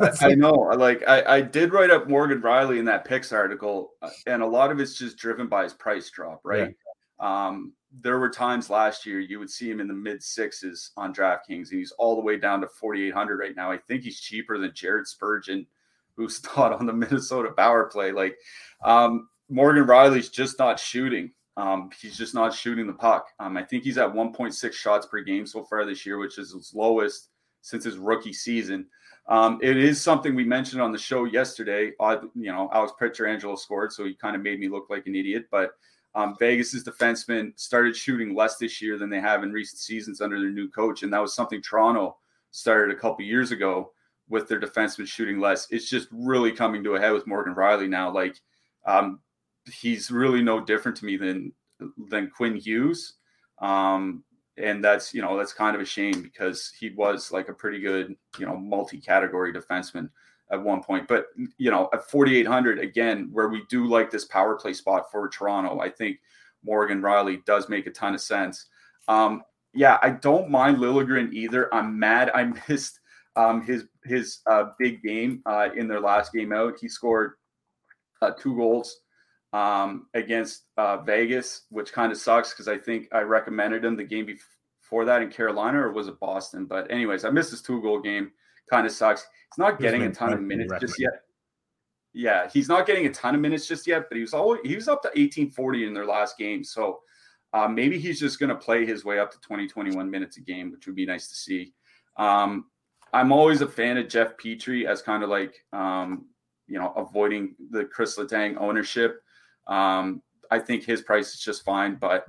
I, 0.00 0.04
I 0.20 0.26
like- 0.28 0.38
know. 0.38 0.52
Like 0.52 1.02
I, 1.08 1.36
I 1.36 1.40
did 1.40 1.72
write 1.72 1.90
up 1.90 2.08
Morgan 2.08 2.40
Rielly 2.40 2.78
in 2.78 2.84
that 2.84 3.04
picks 3.04 3.32
article, 3.32 3.94
uh, 4.00 4.10
and 4.28 4.42
a 4.42 4.46
lot 4.46 4.70
of 4.70 4.78
it's 4.78 4.96
just 4.96 5.16
driven 5.18 5.48
by 5.48 5.64
his 5.64 5.74
price 5.74 6.08
drop, 6.08 6.40
right? 6.44 6.74
Um, 7.18 7.72
there 8.00 8.18
were 8.20 8.30
times 8.30 8.70
last 8.70 9.06
year 9.06 9.18
you 9.20 9.38
would 9.40 9.50
see 9.50 9.68
him 9.70 9.80
in 9.80 9.88
the 9.88 9.94
mid 9.94 10.22
sixes 10.22 10.92
on 10.96 11.12
DraftKings, 11.12 11.70
and 11.70 11.78
he's 11.80 11.92
all 11.98 12.14
the 12.14 12.22
way 12.22 12.36
down 12.38 12.60
to 12.60 12.68
4,800 12.68 13.38
right 13.40 13.56
now. 13.56 13.70
I 13.72 13.78
think 13.78 14.02
he's 14.04 14.20
cheaper 14.20 14.56
than 14.58 14.72
Jared 14.74 15.06
Spurgeon, 15.08 15.66
who's 16.16 16.40
not 16.56 16.72
on 16.72 16.86
the 16.86 16.92
Minnesota 16.92 17.50
power 17.50 17.86
play. 17.86 18.12
Like 18.12 18.36
um, 18.84 19.28
Morgan 19.48 19.84
Rielly's 19.84 20.28
just 20.28 20.58
not 20.60 20.78
shooting. 20.78 21.32
Um, 21.56 21.90
he's 22.00 22.16
just 22.16 22.34
not 22.34 22.52
shooting 22.52 22.86
the 22.86 22.92
puck. 22.92 23.28
Um, 23.38 23.56
I 23.56 23.62
think 23.62 23.84
he's 23.84 23.98
at 23.98 24.12
1.6 24.12 24.72
shots 24.72 25.06
per 25.06 25.20
game 25.22 25.46
so 25.46 25.64
far 25.64 25.84
this 25.84 26.04
year, 26.04 26.18
which 26.18 26.38
is 26.38 26.52
his 26.52 26.72
lowest 26.74 27.30
since 27.62 27.84
his 27.84 27.96
rookie 27.96 28.32
season. 28.32 28.86
Um, 29.28 29.58
it 29.60 29.76
is 29.76 30.00
something 30.00 30.34
we 30.34 30.44
mentioned 30.44 30.80
on 30.80 30.92
the 30.92 30.98
show 30.98 31.24
yesterday. 31.24 31.92
Uh, 31.98 32.18
you 32.34 32.52
know, 32.52 32.70
Alex 32.72 32.92
Pietrangelo 33.00 33.58
scored, 33.58 33.92
so 33.92 34.04
he 34.04 34.14
kind 34.14 34.36
of 34.36 34.42
made 34.42 34.60
me 34.60 34.68
look 34.68 34.86
like 34.88 35.06
an 35.06 35.16
idiot. 35.16 35.46
But 35.50 35.72
um, 36.14 36.36
Vegas's 36.38 36.84
defensemen 36.84 37.58
started 37.58 37.96
shooting 37.96 38.34
less 38.34 38.56
this 38.56 38.80
year 38.80 38.98
than 38.98 39.10
they 39.10 39.20
have 39.20 39.42
in 39.42 39.52
recent 39.52 39.80
seasons 39.80 40.20
under 40.20 40.38
their 40.38 40.50
new 40.50 40.68
coach, 40.68 41.02
and 41.02 41.12
that 41.12 41.20
was 41.20 41.34
something 41.34 41.60
Toronto 41.60 42.16
started 42.52 42.94
a 42.94 42.98
couple 42.98 43.24
years 43.24 43.50
ago 43.50 43.92
with 44.28 44.48
their 44.48 44.60
defensemen 44.60 45.06
shooting 45.06 45.40
less. 45.40 45.66
It's 45.70 45.90
just 45.90 46.08
really 46.12 46.52
coming 46.52 46.84
to 46.84 46.94
a 46.94 47.00
head 47.00 47.12
with 47.12 47.26
Morgan 47.26 47.54
Rielly 47.54 47.88
now. 47.88 48.12
Like 48.12 48.40
um, 48.86 49.20
he's 49.72 50.10
really 50.10 50.42
no 50.42 50.60
different 50.60 50.96
to 50.98 51.04
me 51.04 51.16
than 51.16 51.52
than 52.08 52.30
Quinn 52.30 52.56
Hughes. 52.56 53.14
Um, 53.60 54.24
and 54.58 54.82
that's 54.82 55.12
you 55.12 55.20
know 55.20 55.36
that's 55.36 55.52
kind 55.52 55.74
of 55.74 55.82
a 55.82 55.86
shame 55.86 56.22
because 56.22 56.72
he 56.78 56.90
was 56.90 57.30
like 57.30 57.48
a 57.48 57.54
pretty 57.54 57.80
good 57.80 58.14
you 58.38 58.46
know 58.46 58.56
multi-category 58.56 59.52
defenseman 59.52 60.08
at 60.50 60.62
one 60.62 60.82
point. 60.82 61.08
But 61.08 61.26
you 61.58 61.70
know 61.70 61.88
at 61.92 62.08
4800 62.10 62.78
again 62.78 63.28
where 63.32 63.48
we 63.48 63.62
do 63.68 63.86
like 63.86 64.10
this 64.10 64.24
power 64.24 64.56
play 64.56 64.72
spot 64.72 65.10
for 65.10 65.28
toronto 65.28 65.80
i 65.80 65.88
think 65.90 66.18
morgan 66.64 67.00
rielly 67.02 67.44
does 67.44 67.68
make 67.68 67.86
a 67.86 67.90
ton 67.90 68.14
of 68.14 68.20
sense. 68.20 68.66
Um 69.08 69.42
yeah 69.74 69.98
i 70.02 70.10
don't 70.10 70.50
mind 70.50 70.78
liljegren 70.78 71.32
either. 71.32 71.72
I'm 71.74 71.98
mad 71.98 72.30
i 72.34 72.44
missed 72.68 73.00
um 73.36 73.60
his 73.60 73.84
his 74.04 74.38
uh 74.46 74.70
big 74.78 75.02
game 75.02 75.42
uh 75.44 75.68
in 75.76 75.86
their 75.86 76.00
last 76.00 76.32
game 76.32 76.52
out. 76.52 76.78
He 76.80 76.88
scored 76.88 77.32
uh, 78.22 78.30
two 78.30 78.56
goals 78.56 79.00
um, 79.56 80.06
against 80.12 80.64
uh, 80.76 80.98
Vegas, 80.98 81.62
which 81.70 81.92
kind 81.92 82.12
of 82.12 82.18
sucks 82.18 82.52
because 82.52 82.68
I 82.68 82.76
think 82.76 83.08
I 83.12 83.20
recommended 83.20 83.84
him 83.84 83.96
the 83.96 84.04
game 84.04 84.26
before 84.26 85.04
that 85.06 85.22
in 85.22 85.30
Carolina, 85.30 85.78
or 85.80 85.92
was 85.92 86.08
it 86.08 86.20
Boston? 86.20 86.66
But 86.66 86.90
anyways, 86.90 87.24
I 87.24 87.30
missed 87.30 87.52
his 87.52 87.62
two 87.62 87.80
goal 87.80 88.00
game. 88.00 88.32
Kind 88.70 88.86
of 88.86 88.92
sucks. 88.92 89.22
He's 89.22 89.58
not 89.58 89.80
getting 89.80 90.02
a 90.02 90.12
ton 90.12 90.32
of 90.32 90.42
minutes 90.42 90.72
just 90.80 91.00
yet. 91.00 91.22
Yeah, 92.12 92.48
he's 92.52 92.68
not 92.68 92.86
getting 92.86 93.06
a 93.06 93.12
ton 93.12 93.34
of 93.34 93.40
minutes 93.40 93.66
just 93.66 93.86
yet, 93.86 94.08
but 94.08 94.16
he 94.16 94.22
was 94.22 94.34
always 94.34 94.60
he 94.64 94.74
was 94.74 94.88
up 94.88 95.00
to 95.02 95.08
1840 95.08 95.86
in 95.86 95.94
their 95.94 96.06
last 96.06 96.36
game. 96.38 96.62
So 96.64 97.00
Uh, 97.52 97.68
maybe 97.68 97.98
he's 97.98 98.20
just 98.20 98.38
going 98.38 98.50
to 98.50 98.56
play 98.56 98.84
his 98.84 99.04
way 99.04 99.18
up 99.18 99.30
to 99.32 99.40
20, 99.40 99.66
21 99.68 100.10
minutes 100.10 100.36
a 100.36 100.40
game, 100.40 100.70
which 100.70 100.86
would 100.86 100.96
be 100.96 101.06
nice 101.06 101.28
to 101.28 101.34
see. 101.34 101.72
Um, 102.18 102.66
I'm 103.12 103.32
always 103.32 103.62
a 103.62 103.68
fan 103.68 103.96
of 103.96 104.08
Jeff 104.08 104.36
Petry 104.36 104.84
as 104.84 105.00
kind 105.00 105.22
of 105.22 105.30
like, 105.30 105.54
um, 105.72 106.26
you 106.66 106.78
know, 106.78 106.92
avoiding 106.96 107.54
the 107.70 107.84
Chris 107.84 108.18
Letang 108.18 108.58
ownership. 108.58 109.22
Um, 109.66 110.22
I 110.50 110.58
think 110.58 110.84
his 110.84 111.02
price 111.02 111.34
is 111.34 111.40
just 111.40 111.64
fine, 111.64 111.96
but 111.96 112.26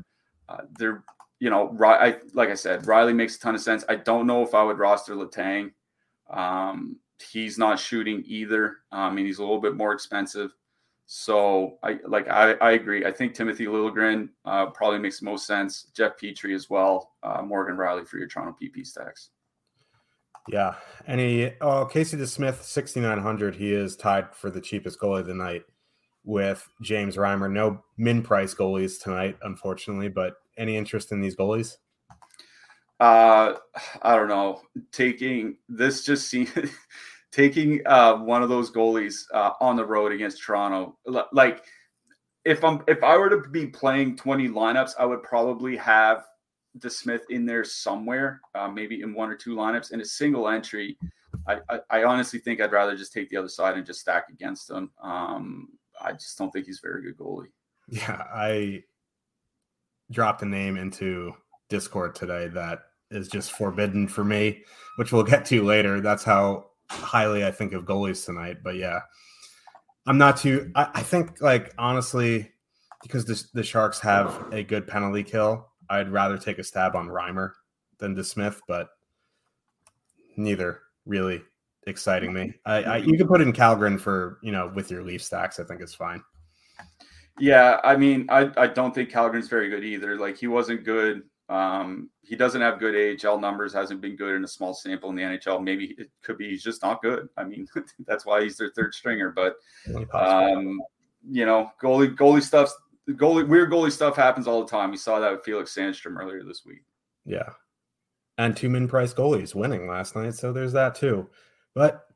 uh, 0.50 0.62
they're, 0.78 1.04
you 1.40 1.50
know, 1.50 1.76
I, 1.84 2.18
like 2.34 2.50
I 2.50 2.56
said, 2.56 2.84
Rielly 2.84 3.16
makes 3.16 3.36
a 3.36 3.40
ton 3.40 3.56
of 3.56 3.62
sense. 3.62 3.86
I 3.88 3.96
don't 3.96 4.28
know 4.28 4.42
if 4.42 4.56
I 4.56 4.64
would 4.64 4.80
roster 4.80 5.16
Letang. 5.16 5.72
Um, 6.30 6.98
he's 7.32 7.58
not 7.58 7.80
shooting 7.80 8.24
either. 8.26 8.78
I 8.92 9.10
mean, 9.10 9.26
he's 9.26 9.40
a 9.40 9.44
little 9.44 9.62
bit 9.62 9.76
more 9.76 9.94
expensive. 9.94 10.52
So 11.06 11.78
I 11.84 12.00
like 12.06 12.28
I, 12.28 12.54
I 12.54 12.72
agree. 12.72 13.06
I 13.06 13.12
think 13.12 13.34
Timothy 13.34 13.66
Liljegren 13.66 14.28
uh, 14.44 14.66
probably 14.68 15.00
makes 15.00 15.22
most 15.22 15.48
sense. 15.48 15.88
Jeff 15.96 16.18
Petry 16.22 16.54
as 16.54 16.70
well. 16.70 17.14
Uh, 17.24 17.42
Morgan 17.44 17.78
Rielly 17.78 18.06
for 18.06 18.18
your 18.18 18.28
Toronto 18.28 18.58
PP 18.62 18.86
stacks. 18.86 19.30
Yeah. 20.50 20.76
Any 21.08 21.54
oh 21.62 21.86
Casey 21.86 22.18
DeSmith, 22.18 22.62
6,900. 22.62 23.56
He 23.56 23.72
is 23.72 23.96
tied 23.96 24.34
for 24.36 24.50
the 24.50 24.60
cheapest 24.60 25.00
goalie 25.00 25.22
of 25.22 25.28
the 25.28 25.34
night 25.34 25.64
with 26.28 26.68
James 26.82 27.16
Reimer. 27.16 27.52
No 27.52 27.84
min 27.98 28.22
price 28.22 28.54
goalies 28.54 29.02
tonight, 29.02 29.38
unfortunately, 29.42 30.10
but 30.10 30.36
any 30.58 30.78
interest 30.78 31.12
in 31.12 31.22
these 31.22 31.36
goalies? 31.36 31.78
Uh 33.00 33.54
I 34.02 34.16
don't 34.16 34.28
know. 34.28 34.62
Taking 34.92 35.58
this 35.70 36.04
just 36.04 36.28
seems 36.30 36.52
taking 37.32 37.82
uh, 37.86 38.18
one 38.18 38.42
of 38.42 38.50
those 38.50 38.72
goalies 38.72 39.26
uh, 39.34 39.52
on 39.62 39.76
the 39.76 39.86
road 39.86 40.12
against 40.12 40.42
Toronto, 40.42 40.98
like 41.32 41.64
if 42.46 42.64
I'm 42.64 42.82
if 42.88 43.04
I 43.04 43.18
were 43.18 43.30
to 43.30 43.50
be 43.50 43.68
playing 43.68 44.16
20 44.16 44.50
lineups, 44.50 44.92
I 44.98 45.06
would 45.06 45.22
probably 45.22 45.76
have 45.78 46.24
the 46.80 46.90
Smith 46.90 47.24
in 47.30 47.46
there 47.46 47.64
somewhere, 47.64 48.42
uh, 48.56 48.68
maybe 48.68 49.02
in 49.02 49.14
one 49.14 49.30
or 49.30 49.36
two 49.36 49.56
lineups. 49.56 49.92
In 49.92 50.02
a 50.02 50.06
single 50.06 50.48
entry, 50.48 50.98
I, 51.48 51.60
I, 51.70 51.80
I, 51.90 52.04
honestly 52.04 52.40
think 52.40 52.62
I'd 52.62 52.72
rather 52.72 52.96
just 52.96 53.12
take 53.12 53.30
the 53.30 53.38
other 53.38 53.50
side 53.50 53.76
and 53.78 53.86
just 53.86 54.00
stack 54.00 54.30
against 54.30 54.68
them. 54.68 54.92
Um, 55.02 55.70
I 56.02 56.14
just 56.14 56.38
don't 56.38 56.52
think 56.52 56.66
he's 56.66 56.80
very 56.80 57.02
good 57.02 57.18
goalie. 57.18 57.48
Yeah, 57.90 58.24
I 58.34 58.84
dropped 60.12 60.42
a 60.42 60.46
name 60.46 60.78
into 60.78 61.34
Discord 61.70 62.16
today 62.16 62.48
that 62.50 62.80
is 63.12 63.28
just 63.28 63.54
forbidden 63.54 64.08
for 64.08 64.24
me, 64.24 64.64
which 64.98 65.12
we'll 65.12 65.24
get 65.24 65.46
to 65.46 65.64
later. 65.64 66.02
That's 66.02 66.24
how 66.24 66.68
highly 66.90 67.46
I 67.46 67.52
think 67.52 67.74
of 67.74 67.86
goalies 67.86 68.26
tonight. 68.26 68.58
But 68.64 68.76
yeah, 68.76 69.00
I'm 70.06 70.18
not 70.18 70.38
too. 70.38 70.72
I, 70.76 70.90
I 70.96 71.02
think 71.02 71.42
like 71.42 71.74
honestly, 71.78 72.52
because 73.04 73.26
the, 73.26 73.44
the 73.54 73.64
Sharks 73.64 74.00
have 74.00 74.52
a 74.52 74.64
good 74.64 74.88
penalty 74.88 75.24
kill, 75.24 75.68
I'd 75.90 76.12
rather 76.12 76.38
take 76.38 76.60
a 76.60 76.64
stab 76.64 76.96
on 76.96 77.08
Reimer 77.08 77.52
than 78.00 78.16
DeSmith, 78.16 78.60
but 78.68 78.90
neither 80.36 80.82
really 81.06 81.42
exciting 81.88 82.34
me. 82.34 82.54
I, 82.66 82.84
I 82.84 82.98
you 82.98 83.18
can 83.18 83.28
put 83.28 83.42
in 83.42 83.52
Källgren 83.54 84.00
for 84.00 84.40
you 84.42 84.52
know 84.52 84.72
with 84.76 84.92
your 84.92 85.04
Leaf 85.04 85.24
stacks. 85.24 85.60
I 85.60 85.64
think 85.64 85.82
it's 85.82 85.96
fine. 85.96 86.24
Yeah, 87.40 87.80
I 87.84 87.96
mean, 87.96 88.26
I, 88.30 88.52
I 88.58 88.68
don't 88.68 88.96
think 88.96 89.12
Källgren's 89.12 89.48
very 89.48 89.70
good 89.70 89.84
either. 89.84 90.18
Like 90.18 90.38
he 90.38 90.48
wasn't 90.48 90.84
good 90.84 91.24
um, 91.50 92.10
he 92.24 92.36
doesn't 92.36 92.62
have 92.62 92.80
good 92.80 93.24
AHL 93.26 93.40
numbers, 93.40 93.74
hasn't 93.74 94.02
been 94.02 94.16
good 94.16 94.36
in 94.36 94.44
a 94.44 94.48
small 94.48 94.74
sample 94.74 95.10
in 95.10 95.16
the 95.16 95.24
NHL. 95.24 95.64
Maybe 95.64 95.96
it 95.98 96.10
could 96.22 96.38
be 96.38 96.50
he's 96.50 96.64
just 96.64 96.84
not 96.84 97.02
good. 97.02 97.30
I 97.38 97.46
mean, 97.46 97.68
that's 98.06 98.26
why 98.26 98.44
he's 98.44 98.58
their 98.58 98.72
third 98.72 98.94
stringer. 98.94 99.32
But 99.32 99.56
um, 100.14 100.82
you 101.30 101.46
know, 101.46 101.72
goalie 101.82 102.16
goalie 102.16 102.44
stuff, 102.44 102.72
goalie 103.10 103.48
weird 103.48 103.72
goalie 103.72 103.92
stuff 103.92 104.16
happens 104.16 104.48
all 104.48 104.64
the 104.64 104.70
time. 104.70 104.92
We 104.92 104.98
saw 104.98 105.20
that 105.20 105.32
with 105.32 105.44
Felix 105.46 105.74
Sandstrom 105.74 106.20
earlier 106.20 106.44
this 106.44 106.64
week. 106.66 106.82
Yeah, 107.26 107.50
and 108.38 108.56
two 108.56 108.70
min 108.70 108.88
price 108.88 109.14
goalies 109.14 109.56
winning 109.56 109.88
last 109.88 110.16
night, 110.18 110.36
so 110.36 110.52
there's 110.52 110.74
that 110.74 110.96
too. 110.96 111.30
But 111.78 112.08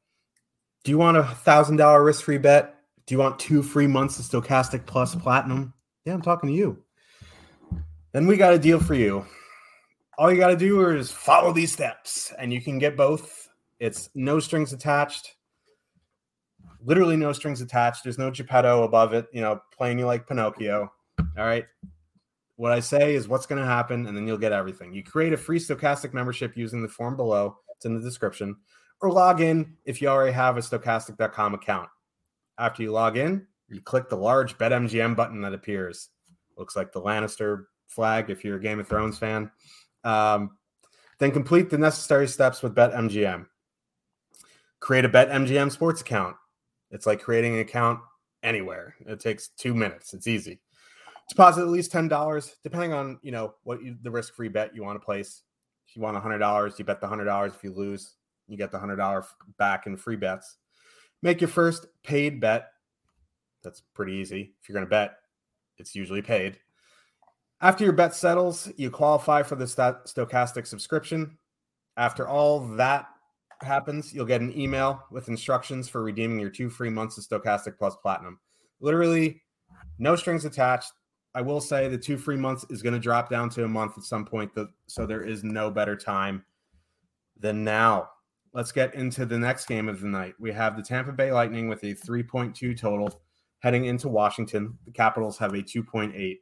do 0.83 0.91
you 0.91 0.97
want 0.97 1.17
a 1.17 1.23
thousand 1.23 1.77
dollar 1.77 2.03
risk 2.03 2.23
free 2.23 2.39
bet? 2.39 2.75
Do 3.05 3.13
you 3.13 3.19
want 3.19 3.37
two 3.39 3.61
free 3.61 3.87
months 3.87 4.17
of 4.17 4.25
Stokastic 4.25 4.85
Plus 4.85 5.13
Platinum? 5.13 5.73
Yeah, 6.05 6.13
I'm 6.13 6.21
talking 6.21 6.49
to 6.49 6.55
you 6.55 6.83
then 8.11 8.27
we 8.27 8.37
got 8.37 8.53
a 8.53 8.59
deal 8.59 8.79
for 8.79 8.93
you. 8.93 9.25
All 10.17 10.31
you 10.31 10.37
got 10.37 10.49
to 10.49 10.57
do 10.57 10.85
is 10.89 11.11
follow 11.11 11.53
these 11.53 11.71
steps, 11.71 12.33
and 12.37 12.53
you 12.53 12.61
can 12.61 12.77
get 12.77 12.97
both. 12.97 13.49
It's 13.79 14.09
no 14.13 14.39
strings 14.39 14.73
attached. 14.73 15.35
Literally 16.83 17.15
no 17.15 17.31
strings 17.31 17.61
attached. 17.61 18.03
There's 18.03 18.17
no 18.17 18.29
Geppetto 18.29 18.83
above 18.83 19.13
it, 19.13 19.27
you 19.31 19.41
know, 19.41 19.61
playing 19.75 19.99
you 19.99 20.05
like 20.05 20.27
Pinocchio. 20.27 20.91
All 21.19 21.45
right. 21.45 21.65
What 22.57 22.71
I 22.71 22.79
say 22.79 23.15
is 23.15 23.27
what's 23.27 23.45
going 23.45 23.61
to 23.61 23.67
happen, 23.67 24.05
and 24.05 24.15
then 24.15 24.27
you'll 24.27 24.37
get 24.37 24.51
everything. 24.51 24.93
You 24.93 25.03
create 25.03 25.33
a 25.33 25.37
free 25.37 25.57
stokastic 25.57 26.13
membership 26.13 26.55
using 26.55 26.81
the 26.81 26.89
form 26.89 27.15
below. 27.15 27.57
It's 27.75 27.85
in 27.85 27.95
the 27.95 28.01
description. 28.01 28.55
Or 29.01 29.11
log 29.11 29.41
in 29.41 29.77
if 29.85 30.01
you 30.01 30.07
already 30.07 30.31
have 30.31 30.57
a 30.57 30.61
stokastic.com 30.61 31.53
account. 31.55 31.89
After 32.57 32.83
you 32.83 32.91
log 32.91 33.17
in, 33.17 33.47
you 33.67 33.81
click 33.81 34.09
the 34.09 34.17
large 34.17 34.57
BetMGM 34.57 35.15
button 35.15 35.41
that 35.41 35.53
appears. 35.53 36.09
Looks 36.57 36.75
like 36.75 36.91
the 36.91 37.01
Lannister 37.01 37.65
flag 37.87 38.29
if 38.29 38.43
you're 38.43 38.57
a 38.57 38.61
Game 38.61 38.79
of 38.79 38.87
Thrones 38.87 39.17
fan. 39.17 39.49
Um, 40.03 40.57
then 41.19 41.31
complete 41.31 41.69
the 41.69 41.77
necessary 41.77 42.27
steps 42.27 42.61
with 42.61 42.75
BetMGM. 42.75 43.45
Create 44.79 45.05
a 45.05 45.09
BetMGM 45.09 45.71
sports 45.71 46.01
account. 46.01 46.35
It's 46.89 47.05
like 47.05 47.21
creating 47.21 47.53
an 47.53 47.59
account 47.61 47.99
anywhere. 48.43 48.95
It 49.05 49.19
takes 49.19 49.49
two 49.49 49.73
minutes. 49.73 50.13
It's 50.13 50.27
easy. 50.27 50.59
Deposit 51.29 51.61
at 51.61 51.69
least 51.69 51.91
ten 51.91 52.07
dollars, 52.07 52.57
depending 52.63 52.91
on 52.91 53.19
you 53.21 53.31
know 53.31 53.53
what 53.63 53.81
you, 53.81 53.95
the 54.01 54.11
risk-free 54.11 54.49
bet 54.49 54.75
you 54.75 54.83
want 54.83 54.99
to 54.99 55.05
place. 55.05 55.43
If 55.87 55.95
you 55.95 56.01
want 56.01 56.17
hundred 56.17 56.39
dollars, 56.39 56.77
you 56.77 56.85
bet 56.85 56.99
the 56.99 57.07
hundred 57.07 57.25
dollars. 57.25 57.53
If 57.55 57.63
you 57.63 57.71
lose, 57.71 58.15
you 58.51 58.57
get 58.57 58.69
the 58.69 58.77
hundred 58.77 58.97
dollar 58.97 59.25
back 59.57 59.87
in 59.87 59.95
free 59.95 60.17
bets. 60.17 60.57
Make 61.21 61.39
your 61.39 61.47
first 61.47 61.87
paid 62.03 62.41
bet. 62.41 62.67
That's 63.63 63.81
pretty 63.93 64.13
easy. 64.13 64.53
If 64.61 64.67
you're 64.67 64.73
going 64.73 64.85
to 64.85 64.89
bet, 64.89 65.13
it's 65.77 65.95
usually 65.95 66.21
paid. 66.21 66.59
After 67.61 67.83
your 67.83 67.93
bet 67.93 68.13
settles, 68.13 68.69
you 68.75 68.91
qualify 68.91 69.43
for 69.43 69.55
the 69.55 69.67
stokastic 70.05 70.65
subscription. 70.65 71.37
After 71.95 72.27
all 72.27 72.59
that 72.75 73.07
happens, 73.61 74.13
you'll 74.13 74.25
get 74.25 74.41
an 74.41 74.57
email 74.59 75.05
with 75.11 75.29
instructions 75.29 75.87
for 75.87 76.03
redeeming 76.03 76.39
your 76.39 76.49
two 76.49 76.69
free 76.69 76.89
months 76.89 77.17
of 77.17 77.23
Stokastic 77.23 77.77
Plus 77.77 77.95
Platinum. 78.01 78.39
Literally, 78.79 79.41
no 79.99 80.15
strings 80.15 80.43
attached. 80.43 80.91
I 81.35 81.41
will 81.41 81.61
say 81.61 81.87
the 81.87 81.97
two 81.97 82.17
free 82.17 82.35
months 82.35 82.65
is 82.69 82.81
going 82.81 82.93
to 82.93 82.99
drop 82.99 83.29
down 83.29 83.49
to 83.51 83.63
a 83.63 83.67
month 83.67 83.97
at 83.97 84.03
some 84.03 84.25
point, 84.25 84.51
so 84.87 85.05
there 85.05 85.23
is 85.23 85.43
no 85.43 85.69
better 85.69 85.95
time 85.95 86.43
than 87.39 87.63
now. 87.63 88.09
Let's 88.53 88.71
get 88.71 88.95
into 88.95 89.25
the 89.25 89.39
next 89.39 89.65
game 89.65 89.87
of 89.87 90.01
the 90.01 90.07
night. 90.07 90.35
We 90.39 90.51
have 90.51 90.75
the 90.75 90.83
Tampa 90.83 91.13
Bay 91.13 91.31
Lightning 91.31 91.69
with 91.69 91.83
a 91.83 91.95
3.2 91.95 92.77
total 92.77 93.21
heading 93.59 93.85
into 93.85 94.09
Washington. 94.09 94.77
The 94.85 94.91
Capitals 94.91 95.37
have 95.37 95.53
a 95.53 95.61
2.8 95.61 96.37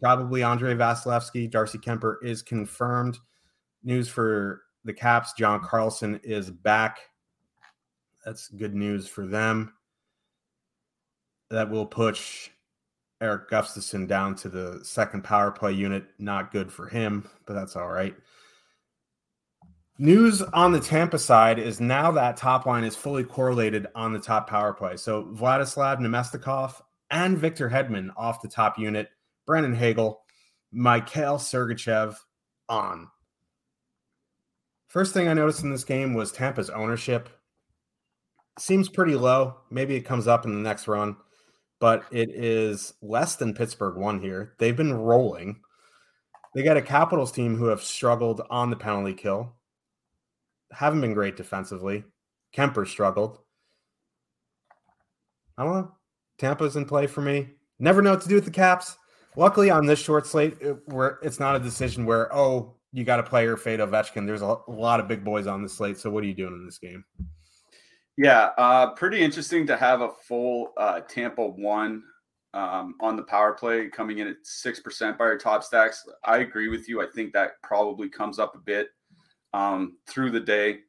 probably 0.00 0.42
Andrei 0.42 0.74
Vasilevskiy. 0.74 1.50
Darcy 1.50 1.78
Kuemper 1.78 2.16
is 2.22 2.42
confirmed. 2.42 3.18
News 3.82 4.08
for 4.08 4.62
the 4.84 4.92
Caps: 4.92 5.32
John 5.34 5.60
Carlson 5.60 6.20
is 6.22 6.50
back. 6.50 6.98
That's 8.24 8.48
good 8.48 8.74
news 8.74 9.06
for 9.06 9.26
them. 9.26 9.72
That 11.50 11.70
will 11.70 11.86
push 11.86 12.50
Erik 13.20 13.48
Gustafsson 13.48 14.08
down 14.08 14.34
to 14.36 14.48
the 14.48 14.80
second 14.82 15.22
power 15.22 15.50
play 15.50 15.72
unit. 15.72 16.06
Not 16.18 16.52
good 16.52 16.72
for 16.72 16.88
him, 16.88 17.28
but 17.46 17.54
that's 17.54 17.76
all 17.76 17.88
right. 17.88 18.16
News 19.98 20.42
on 20.42 20.72
the 20.72 20.80
Tampa 20.80 21.18
side 21.18 21.58
is 21.58 21.80
now 21.80 22.10
that 22.10 22.36
top 22.36 22.66
line 22.66 22.84
is 22.84 22.94
fully 22.94 23.24
correlated 23.24 23.86
on 23.94 24.12
the 24.12 24.18
top 24.18 24.46
power 24.46 24.74
play. 24.74 24.96
So 24.96 25.24
Vladislav 25.24 26.00
Namestnikov 26.00 26.82
and 27.10 27.38
Victor 27.38 27.70
Hedman 27.70 28.10
off 28.14 28.42
the 28.42 28.48
top 28.48 28.78
unit 28.78 29.08
Brandon 29.46 29.74
Hagel, 29.74 30.18
Mikhail 30.70 31.38
Sergachev 31.38 32.16
on. 32.68 33.08
First 34.88 35.14
thing 35.14 35.28
I 35.28 35.34
noticed 35.34 35.62
in 35.62 35.70
this 35.70 35.84
game 35.84 36.12
was 36.12 36.30
Tampa's 36.30 36.68
ownership. 36.68 37.30
Seems 38.58 38.90
pretty 38.90 39.14
low. 39.14 39.56
Maybe 39.70 39.96
it 39.96 40.02
comes 40.02 40.26
up 40.26 40.44
in 40.44 40.54
the 40.54 40.60
next 40.60 40.88
run, 40.88 41.16
but 41.80 42.04
it 42.10 42.30
is 42.30 42.92
less 43.00 43.36
than 43.36 43.54
Pittsburgh 43.54 43.96
one 43.96 44.20
here. 44.20 44.54
They've 44.58 44.76
been 44.76 44.92
rolling. 44.92 45.60
They 46.54 46.62
got 46.62 46.76
a 46.76 46.82
Capitals 46.82 47.32
team 47.32 47.56
who 47.56 47.66
have 47.66 47.82
struggled 47.82 48.42
on 48.50 48.70
the 48.70 48.76
penalty 48.76 49.14
kill, 49.14 49.55
haven't 50.76 51.00
been 51.00 51.14
great 51.14 51.36
defensively. 51.36 52.04
Kuemper 52.54 52.86
struggled. 52.86 53.38
I 55.56 55.64
don't 55.64 55.72
know. 55.72 55.92
Tampa's 56.38 56.76
in 56.76 56.84
play 56.84 57.06
for 57.06 57.22
me. 57.22 57.48
Never 57.78 58.02
know 58.02 58.10
what 58.10 58.20
to 58.22 58.28
do 58.28 58.34
with 58.34 58.44
the 58.44 58.50
Caps. 58.50 58.98
Luckily, 59.36 59.70
on 59.70 59.86
this 59.86 59.98
short 59.98 60.26
slate, 60.26 60.56
it, 60.60 60.76
where 60.86 61.18
it's 61.22 61.40
not 61.40 61.56
a 61.56 61.58
decision 61.58 62.04
where 62.04 62.34
oh 62.34 62.74
you 62.92 63.04
got 63.04 63.16
to 63.16 63.22
play 63.22 63.46
or 63.46 63.56
fade 63.56 63.80
Ovechkin. 63.80 64.26
There's 64.26 64.42
a, 64.42 64.56
a, 64.66 64.70
lot 64.70 65.00
of 65.00 65.08
big 65.08 65.24
boys 65.24 65.46
on 65.46 65.62
the 65.62 65.68
slate. 65.68 65.98
So 65.98 66.10
what 66.10 66.24
are 66.24 66.26
you 66.26 66.34
doing 66.34 66.54
in 66.54 66.64
this 66.64 66.78
game? 66.78 67.04
Yeah, 68.16 68.50
uh, 68.56 68.92
pretty 68.92 69.20
interesting 69.20 69.66
to 69.66 69.76
have 69.76 70.00
a 70.00 70.10
full 70.26 70.72
uh, 70.78 71.00
Tampa 71.00 71.46
one 71.46 72.02
um, 72.54 72.94
on 73.00 73.16
the 73.16 73.22
power 73.22 73.52
play, 73.52 73.88
coming 73.88 74.18
in 74.18 74.28
at 74.28 74.36
6% 74.44 75.18
by 75.18 75.24
our 75.24 75.36
top 75.36 75.62
stacks. 75.62 76.08
I 76.24 76.38
agree 76.38 76.68
with 76.68 76.88
you. 76.88 77.02
I 77.02 77.06
think 77.06 77.34
that 77.34 77.60
probably 77.62 78.08
comes 78.08 78.38
up 78.38 78.54
a 78.54 78.58
bit 78.58 78.88
um, 79.56 79.96
through 80.06 80.30
the 80.30 80.40
day. 80.40 80.80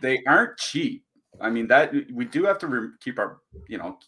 They 0.00 0.22
aren't 0.26 0.56
cheap. 0.56 1.04
I 1.40 1.50
mean, 1.50 1.66
that 1.66 1.92
we 2.12 2.24
do 2.24 2.44
have 2.44 2.58
to 2.60 2.92
keep 3.00 3.18
our, 3.18 3.38
you 3.68 3.76
know, 3.76 3.98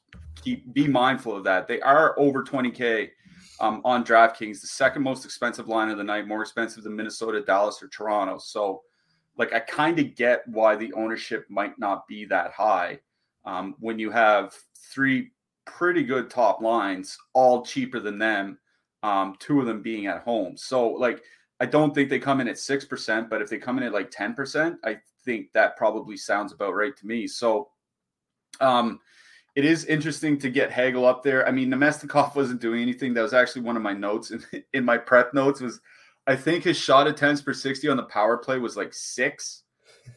keep 0.40 0.72
be 0.72 0.86
mindful 0.86 1.36
of 1.36 1.44
that. 1.44 1.66
They 1.66 1.80
are 1.80 2.18
over 2.18 2.42
20K 2.44 3.10
um, 3.60 3.82
on 3.84 4.04
DraftKings, 4.04 4.60
the 4.60 4.68
second 4.68 5.02
most 5.02 5.24
expensive 5.24 5.68
line 5.68 5.90
of 5.90 5.98
the 5.98 6.04
night, 6.04 6.28
more 6.28 6.40
expensive 6.40 6.84
than 6.84 6.94
Minnesota, 6.94 7.42
Dallas, 7.42 7.82
or 7.82 7.88
Toronto. 7.88 8.38
So, 8.38 8.82
like, 9.36 9.52
I 9.52 9.60
kind 9.60 9.98
of 9.98 10.14
get 10.14 10.46
why 10.46 10.76
the 10.76 10.92
ownership 10.92 11.44
might 11.48 11.78
not 11.78 12.06
be 12.06 12.24
that 12.26 12.52
high 12.52 13.00
um, 13.44 13.74
when 13.80 13.98
you 13.98 14.10
have 14.10 14.54
three 14.92 15.32
pretty 15.64 16.04
good 16.04 16.30
top 16.30 16.60
lines, 16.62 17.18
all 17.34 17.64
cheaper 17.64 17.98
than 18.00 18.18
them, 18.18 18.58
um, 19.02 19.36
two 19.38 19.60
of 19.60 19.66
them 19.66 19.82
being 19.82 20.06
at 20.06 20.22
home. 20.22 20.56
So, 20.56 20.88
like, 20.88 21.22
I 21.60 21.66
don't 21.66 21.94
think 21.94 22.08
they 22.08 22.18
come 22.18 22.40
in 22.40 22.48
at 22.48 22.56
6%, 22.56 23.28
but 23.28 23.42
if 23.42 23.50
they 23.50 23.58
come 23.58 23.78
in 23.78 23.84
at 23.84 23.92
like 23.92 24.10
10%, 24.10 24.76
I 24.84 24.98
think 25.24 25.52
that 25.54 25.76
probably 25.76 26.16
sounds 26.16 26.52
about 26.52 26.74
right 26.74 26.96
to 26.96 27.06
me. 27.06 27.26
So, 27.26 27.70
um, 28.60 29.00
it 29.56 29.64
is 29.64 29.86
interesting 29.86 30.38
to 30.38 30.50
get 30.50 30.70
Hagel 30.70 31.04
up 31.04 31.24
there. 31.24 31.46
I 31.46 31.50
mean, 31.50 31.68
Namestnikov 31.68 32.36
wasn't 32.36 32.60
doing 32.60 32.80
anything. 32.80 33.12
That 33.12 33.22
was 33.22 33.34
actually 33.34 33.62
one 33.62 33.76
of 33.76 33.82
my 33.82 33.92
notes 33.92 34.30
in, 34.30 34.44
in 34.72 34.84
my 34.84 34.96
prep 34.96 35.34
notes 35.34 35.60
was 35.60 35.80
I 36.28 36.36
think 36.36 36.62
his 36.62 36.76
shot 36.76 37.08
attempts 37.08 37.42
per 37.42 37.54
60 37.54 37.88
on 37.88 37.96
the 37.96 38.04
power 38.04 38.36
play 38.36 38.58
was 38.58 38.76
like 38.76 38.94
six. 38.94 39.64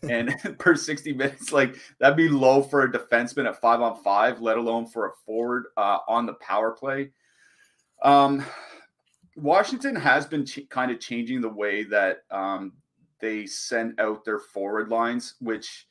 and 0.04 0.34
per 0.60 0.76
60 0.76 1.14
minutes, 1.14 1.52
like 1.52 1.76
that'd 2.00 2.16
be 2.16 2.30
low 2.30 2.62
for 2.62 2.84
a 2.84 2.92
defenseman 2.92 3.48
at 3.48 3.60
five 3.60 3.82
on 3.82 4.02
five, 4.04 4.42
let 4.42 4.58
alone 4.58 4.86
for 4.86 5.08
a 5.08 5.12
forward 5.26 5.66
uh, 5.76 6.00
on 6.08 6.26
the 6.26 6.34
power 6.36 6.72
play. 6.72 7.12
Um, 8.04 8.46
Washington 9.42 9.96
has 9.96 10.26
been 10.26 10.46
ch- 10.46 10.70
kind 10.70 10.92
of 10.92 11.00
changing 11.00 11.42
the 11.42 11.50
way 11.50 11.84
that 11.84 12.24
um, 12.30 12.74
they 13.20 13.46
send 13.46 14.00
out 14.00 14.24
their 14.24 14.40
forward 14.40 14.90
lines, 14.90 15.36
which 15.40 15.88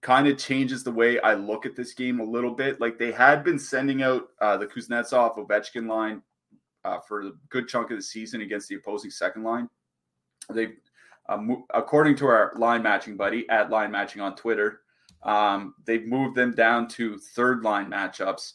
kind 0.00 0.28
of 0.28 0.38
changes 0.38 0.84
the 0.84 0.92
way 0.92 1.20
I 1.20 1.34
look 1.34 1.66
at 1.66 1.76
this 1.76 1.94
game 1.94 2.20
a 2.20 2.24
little 2.24 2.54
bit. 2.54 2.80
Like 2.80 2.98
they 2.98 3.12
had 3.12 3.44
been 3.44 3.58
sending 3.58 4.02
out 4.02 4.28
uh, 4.40 4.56
the 4.56 4.66
Kuznetsov 4.66 5.38
Ovechkin 5.38 5.88
line 5.88 6.22
uh, 6.84 6.98
for 7.00 7.22
a 7.22 7.32
good 7.48 7.68
chunk 7.68 7.90
of 7.90 7.96
the 7.96 8.02
season 8.02 8.40
against 8.40 8.68
the 8.68 8.76
opposing 8.76 9.10
second 9.10 9.42
line. 9.42 9.68
They, 10.52 10.74
um, 11.28 11.64
according 11.74 12.16
to 12.16 12.26
our 12.26 12.52
line 12.56 12.82
matching 12.82 13.16
buddy 13.16 13.48
at 13.50 13.70
line 13.70 13.90
matching 13.90 14.22
on 14.22 14.34
Twitter, 14.36 14.80
um, 15.22 15.74
they've 15.84 16.06
moved 16.06 16.36
them 16.36 16.54
down 16.54 16.88
to 16.88 17.18
third 17.18 17.62
line 17.62 17.90
matchups, 17.90 18.54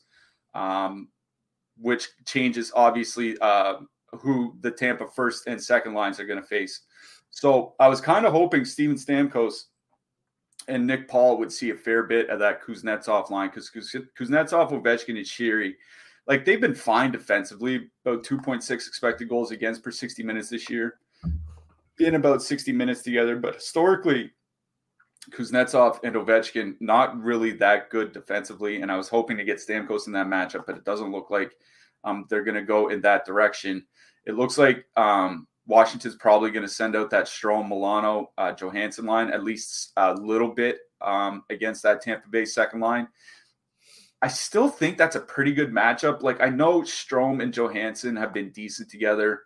um, 0.54 1.10
which 1.78 2.08
changes 2.26 2.72
obviously 2.74 3.38
uh, 3.40 3.76
who 4.22 4.56
the 4.62 4.72
Tampa 4.72 5.08
first 5.08 5.48
and 5.48 5.62
second 5.62 5.94
lines 5.94 6.20
are 6.20 6.26
going 6.26 6.42
to 6.42 6.48
face. 6.48 6.82
So 7.32 7.74
I 7.80 7.88
was 7.88 8.02
kind 8.02 8.26
of 8.26 8.32
hoping 8.32 8.66
Steven 8.66 8.96
Stamkos 8.96 9.66
and 10.68 10.86
Nick 10.86 11.08
Paul 11.08 11.38
would 11.40 11.52
see 11.52 11.72
a 11.72 11.76
fair 11.76 12.04
bit 12.04 12.30
of 12.30 12.40
that 12.40 12.64
Kuznetsov 12.64 13.30
line 13.30 13.50
because 13.50 13.70
Kuznetsov, 13.72 14.72
Ovechkin, 14.72 15.18
and 15.18 15.26
Sheary, 15.26 15.74
like 16.28 16.46
they've 16.46 16.62
been 16.62 16.76
fine 16.76 17.12
defensively, 17.12 17.90
about 18.06 18.24
2.6 18.24 18.72
expected 18.72 19.28
goals 19.28 19.52
against 19.52 19.84
per 19.84 19.92
60 19.92 20.24
minutes 20.24 20.50
this 20.50 20.70
year, 20.70 21.00
in 22.00 22.16
about 22.16 22.42
60 22.42 22.72
minutes 22.72 23.02
together. 23.02 23.36
But 23.36 23.56
historically, 23.56 24.32
Kuznetsov 25.32 26.00
and 26.04 26.16
Ovechkin 26.16 26.76
not 26.80 27.20
really 27.22 27.52
that 27.54 27.90
good 27.90 28.12
defensively, 28.12 28.82
and 28.82 28.92
I 28.92 28.98
was 28.98 29.10
hoping 29.10 29.38
to 29.38 29.44
get 29.44 29.58
Stamkos 29.58 30.08
in 30.08 30.14
that 30.14 30.28
matchup, 30.28 30.66
but 30.66 30.78
it 30.78 30.86
doesn't 30.86 31.12
look 31.12 31.30
like 31.30 31.58
um, 32.04 32.26
they're 32.30 32.44
going 32.44 32.56
to 32.56 32.62
go 32.62 32.90
in 32.90 33.02
that 33.02 33.26
direction. 33.26 33.86
It 34.26 34.36
looks 34.36 34.58
like 34.58 34.86
um, 34.96 35.48
Washington's 35.68 36.16
probably 36.16 36.52
going 36.52 36.66
to 36.66 36.72
send 36.72 36.96
out 36.96 37.10
that 37.12 37.26
Strome 37.26 37.70
Milano 37.70 38.32
uh, 38.38 38.54
Johansson 38.54 39.06
line 39.06 39.30
at 39.30 39.44
least 39.44 39.92
a 39.98 40.14
little 40.14 40.50
bit 40.50 40.80
um, 41.02 41.44
against 41.50 41.84
that 41.84 42.02
Tampa 42.02 42.30
Bay 42.30 42.46
second 42.46 42.80
line. 42.80 43.08
I 44.22 44.28
still 44.28 44.70
think 44.70 44.98
that's 44.98 45.18
a 45.18 45.22
pretty 45.22 45.54
good 45.54 45.72
matchup. 45.72 46.22
Like 46.22 46.42
I 46.42 46.50
know 46.50 46.82
Strome 46.82 47.44
and 47.44 47.54
Johansson 47.54 48.16
have 48.16 48.34
been 48.34 48.52
decent 48.52 48.90
together 48.90 49.42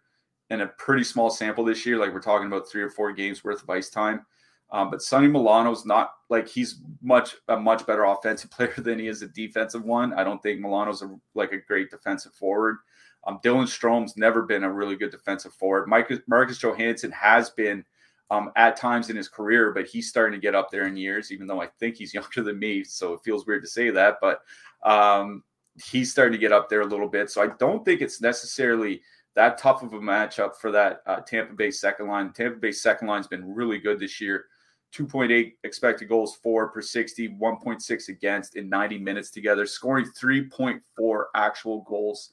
in 0.50 0.62
a 0.62 0.68
pretty 0.68 1.04
small 1.04 1.30
sample 1.30 1.66
this 1.66 1.86
year. 1.86 1.98
Like 1.98 2.14
we're 2.14 2.22
talking 2.22 2.48
about 2.48 2.70
three 2.70 2.84
or 2.84 2.90
four 2.90 3.12
games 3.12 3.44
worth 3.44 3.64
of 3.64 3.70
ice 3.70 3.90
time. 3.90 4.26
Um, 4.70 4.92
but 4.92 5.02
Sonny 5.02 5.28
Milano's 5.28 5.86
not 5.86 6.12
like 6.30 6.48
he's 6.48 6.82
much 7.02 7.36
a 7.48 7.58
much 7.58 7.86
better 7.86 8.04
offensive 8.04 8.52
player 8.52 8.74
than 8.78 9.00
he 9.00 9.08
is 9.08 9.22
a 9.22 9.28
defensive 9.28 9.84
one. 9.84 10.14
I 10.14 10.24
don't 10.24 10.42
think 10.44 10.60
Milano's 10.60 11.02
a, 11.02 11.16
like 11.36 11.54
a 11.54 11.62
great 11.62 11.90
defensive 11.90 12.34
forward. 12.34 12.78
Um, 13.26 13.40
Dylan 13.44 13.68
Strome's 13.68 14.16
never 14.18 14.44
been 14.44 14.64
a 14.64 14.72
really 14.72 14.96
good 14.96 15.12
defensive 15.12 15.54
forward. 15.54 15.88
Marcus, 15.88 16.20
Marcus 16.28 16.58
Johansson 16.58 17.12
has 17.12 17.50
been 17.50 17.84
um, 18.30 18.52
at 18.56 18.78
times 18.78 19.10
in 19.10 19.16
his 19.16 19.30
career, 19.30 19.72
but 19.72 19.88
he's 19.88 20.10
starting 20.10 20.40
to 20.40 20.44
get 20.44 20.56
up 20.56 20.70
there 20.70 20.88
in 20.88 20.98
years, 20.98 21.32
even 21.32 21.48
though 21.48 21.62
I 21.62 21.68
think 21.80 21.96
he's 21.96 22.14
younger 22.14 22.44
than 22.44 22.60
me. 22.60 22.84
So 22.84 23.14
it 23.14 23.22
feels 23.24 23.46
weird 23.46 23.64
to 23.64 23.70
say 23.70 23.90
that, 23.90 24.18
but 24.22 24.42
um, 24.84 25.44
he's 25.84 26.12
starting 26.12 26.34
to 26.34 26.38
get 26.38 26.52
up 26.52 26.70
there 26.70 26.82
a 26.82 26.86
little 26.88 27.08
bit. 27.08 27.30
So 27.30 27.42
I 27.42 27.48
don't 27.60 27.84
think 27.84 28.02
it's 28.02 28.22
necessarily 28.22 29.02
that 29.36 29.58
tough 29.58 29.84
of 29.84 29.94
a 29.94 30.00
matchup 30.00 30.56
for 30.56 30.72
that 30.72 31.02
uh, 31.06 31.20
Tampa 31.22 31.54
Bay 31.54 31.70
second 31.70 32.08
line. 32.08 32.32
Tampa 32.34 32.58
Bay 32.60 32.72
second 32.72 33.08
line's 33.08 33.28
been 33.28 33.54
really 33.54 33.78
good 33.78 34.00
this 34.00 34.20
year. 34.20 34.46
2.8 34.94 35.54
expected 35.64 36.10
goals 36.10 36.38
for 36.42 36.70
per 36.70 36.82
60, 36.82 37.30
1.6 37.30 38.10
against 38.10 38.56
in 38.56 38.70
90 38.70 38.98
minutes 39.00 39.32
together, 39.32 39.66
scoring 39.66 40.06
3.4 40.20 41.24
actual 41.36 41.82
goals 41.82 42.32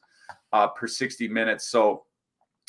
uh, 0.52 0.68
per 0.68 0.86
60 0.86 1.28
minutes. 1.28 1.68
So 1.68 2.04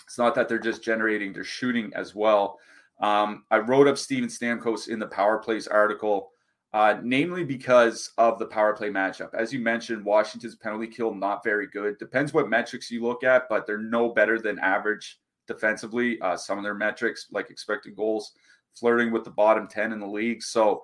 it's 0.06 0.17
not 0.17 0.36
that 0.36 0.50
they're 0.50 0.60
just 0.60 0.84
generating, 0.84 1.34
they're 1.34 1.43
shooting 1.43 1.91
as 1.95 2.15
well. 2.15 2.60
Um, 3.02 3.43
I 3.52 3.58
wrote 3.60 3.88
up 3.88 3.98
Steven 3.98 4.30
Stamkos 4.30 4.88
in 4.88 5.00
the 5.00 5.08
Power 5.08 5.38
Plays 5.38 5.67
article, 5.67 6.32
uh, 6.74 6.98
namely 7.04 7.43
because 7.43 8.12
of 8.17 8.38
the 8.38 8.45
power 8.45 8.76
play 8.76 8.89
matchup. 8.89 9.34
As 9.34 9.54
you 9.54 9.60
mentioned, 9.60 10.04
Washington's 10.04 10.56
penalty 10.56 10.88
kill 10.88 11.13
not 11.13 11.41
very 11.41 11.67
good. 11.67 11.98
Depends 12.00 12.34
what 12.34 12.50
metrics 12.50 12.91
you 12.91 13.02
look 13.02 13.24
at, 13.24 13.48
but 13.48 13.65
they're 13.65 13.78
no 13.78 14.10
better 14.10 14.39
than 14.39 14.60
average 14.60 15.19
defensively. 15.48 16.19
Uh, 16.19 16.36
some 16.36 16.58
of 16.58 16.65
their 16.65 16.74
metrics, 16.74 17.28
like 17.32 17.50
expected 17.50 17.95
goals, 17.95 18.34
flirting 18.78 19.12
with 19.12 19.24
the 19.24 19.32
bottom 19.32 19.68
10 19.68 19.92
in 19.92 20.00
the 20.00 20.08
league. 20.08 20.44
So 20.44 20.84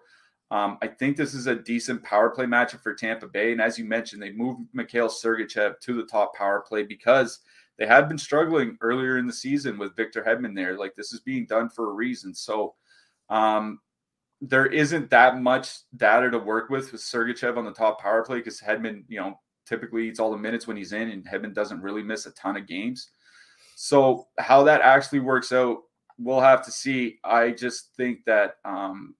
um, 0.51 0.77
I 0.81 0.87
think 0.87 1.15
this 1.15 1.33
is 1.33 1.47
a 1.47 1.55
decent 1.55 2.03
power 2.03 2.29
play 2.29 2.45
matchup 2.45 2.81
for 2.81 2.93
Tampa 2.93 3.27
Bay. 3.27 3.51
And 3.51 3.61
as 3.61 3.79
you 3.79 3.85
mentioned, 3.85 4.21
they 4.21 4.31
moved 4.31 4.61
Mikhail 4.73 5.07
Sergachev 5.07 5.79
to 5.79 5.93
the 5.95 6.03
top 6.03 6.35
power 6.35 6.63
play 6.67 6.83
because 6.83 7.39
they 7.77 7.85
had 7.85 8.09
been 8.09 8.17
struggling 8.17 8.77
earlier 8.81 9.17
in 9.17 9.25
the 9.25 9.33
season 9.33 9.77
with 9.77 9.95
Victor 9.95 10.21
Hedman 10.21 10.55
there. 10.55 10.77
Like 10.77 10.93
this 10.95 11.13
is 11.13 11.21
being 11.21 11.45
done 11.45 11.69
for 11.69 11.89
a 11.89 11.93
reason. 11.93 12.35
So 12.35 12.75
um, 13.29 13.79
there 14.41 14.65
isn't 14.65 15.09
that 15.09 15.39
much 15.39 15.69
data 15.95 16.29
to 16.29 16.39
work 16.39 16.69
with 16.69 16.91
with 16.91 17.01
Sergachev 17.01 17.57
on 17.57 17.65
the 17.65 17.71
top 17.71 18.01
power 18.01 18.23
play 18.23 18.39
because 18.39 18.59
Hedman, 18.59 19.03
you 19.07 19.19
know, 19.19 19.39
typically 19.65 20.09
eats 20.09 20.19
all 20.19 20.31
the 20.31 20.37
minutes 20.37 20.67
when 20.67 20.75
he's 20.75 20.93
in, 20.93 21.09
and 21.09 21.25
Hedman 21.25 21.53
doesn't 21.53 21.81
really 21.81 22.03
miss 22.03 22.25
a 22.25 22.31
ton 22.31 22.57
of 22.57 22.67
games. 22.67 23.09
So 23.75 24.27
how 24.37 24.63
that 24.63 24.81
actually 24.81 25.19
works 25.19 25.51
out, 25.51 25.77
we'll 26.21 26.41
have 26.41 26.63
to 26.65 26.71
see. 26.71 27.19
I 27.23 27.51
just 27.51 27.95
think 27.95 28.25
that 28.25 28.55
um, 28.65 29.15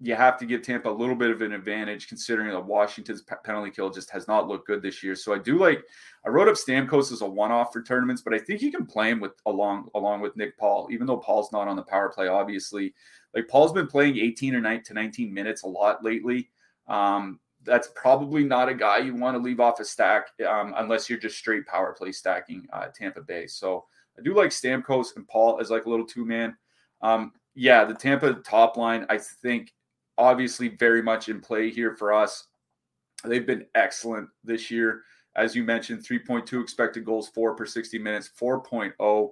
you 0.00 0.14
have 0.14 0.36
to 0.38 0.46
give 0.46 0.62
Tampa 0.62 0.90
a 0.90 0.92
little 0.92 1.14
bit 1.14 1.30
of 1.30 1.40
an 1.40 1.52
advantage 1.52 2.08
considering 2.08 2.50
that 2.50 2.64
Washington's 2.64 3.22
penalty 3.44 3.70
kill 3.70 3.90
just 3.90 4.10
has 4.10 4.28
not 4.28 4.48
looked 4.48 4.66
good 4.66 4.82
this 4.82 5.02
year. 5.02 5.14
So 5.14 5.34
I 5.34 5.38
do 5.38 5.58
like 5.58 5.84
I 6.24 6.28
wrote 6.28 6.48
up 6.48 6.56
Stamkos 6.56 7.12
as 7.12 7.22
a 7.22 7.26
one-off 7.26 7.72
for 7.72 7.82
tournaments, 7.82 8.22
but 8.22 8.34
I 8.34 8.38
think 8.38 8.60
you 8.60 8.70
can 8.70 8.86
play 8.86 9.10
him 9.10 9.20
with 9.20 9.32
along 9.46 9.88
along 9.94 10.20
with 10.20 10.36
Nick 10.36 10.58
Paul, 10.58 10.88
even 10.90 11.06
though 11.06 11.16
Paul's 11.16 11.52
not 11.52 11.68
on 11.68 11.76
the 11.76 11.82
power 11.82 12.08
play, 12.08 12.28
obviously. 12.28 12.94
Like 13.34 13.48
Paul's 13.48 13.72
been 13.72 13.86
playing 13.86 14.18
18 14.18 14.54
or 14.54 14.60
9 14.60 14.82
to 14.84 14.94
19 14.94 15.32
minutes 15.32 15.62
a 15.64 15.68
lot 15.68 16.04
lately. 16.04 16.50
Um, 16.86 17.40
that's 17.64 17.88
probably 17.96 18.44
not 18.44 18.68
a 18.68 18.74
guy 18.74 18.98
you 18.98 19.14
want 19.14 19.36
to 19.36 19.42
leave 19.42 19.58
off 19.58 19.80
a 19.80 19.84
stack 19.84 20.26
um, 20.46 20.74
unless 20.76 21.08
you're 21.08 21.18
just 21.18 21.38
straight 21.38 21.66
power 21.66 21.94
play 21.96 22.12
stacking 22.12 22.66
uh, 22.72 22.88
Tampa 22.94 23.22
Bay. 23.22 23.46
So 23.46 23.86
I 24.18 24.22
do 24.22 24.34
like 24.34 24.50
Stamkos 24.50 25.16
and 25.16 25.26
Paul 25.28 25.58
as 25.60 25.70
like 25.70 25.86
a 25.86 25.90
little 25.90 26.06
two 26.06 26.24
man. 26.24 26.56
Um, 27.02 27.32
yeah, 27.54 27.84
the 27.84 27.94
Tampa 27.94 28.34
top 28.34 28.76
line, 28.76 29.06
I 29.08 29.18
think 29.18 29.72
obviously 30.18 30.68
very 30.68 31.02
much 31.02 31.28
in 31.28 31.40
play 31.40 31.70
here 31.70 31.94
for 31.94 32.12
us. 32.12 32.48
They've 33.24 33.46
been 33.46 33.66
excellent 33.74 34.28
this 34.42 34.70
year. 34.70 35.02
As 35.36 35.54
you 35.56 35.64
mentioned, 35.64 36.04
3.2 36.04 36.62
expected 36.62 37.04
goals 37.04 37.28
for 37.28 37.54
per 37.54 37.66
60 37.66 37.98
minutes, 37.98 38.30
4.0 38.40 39.30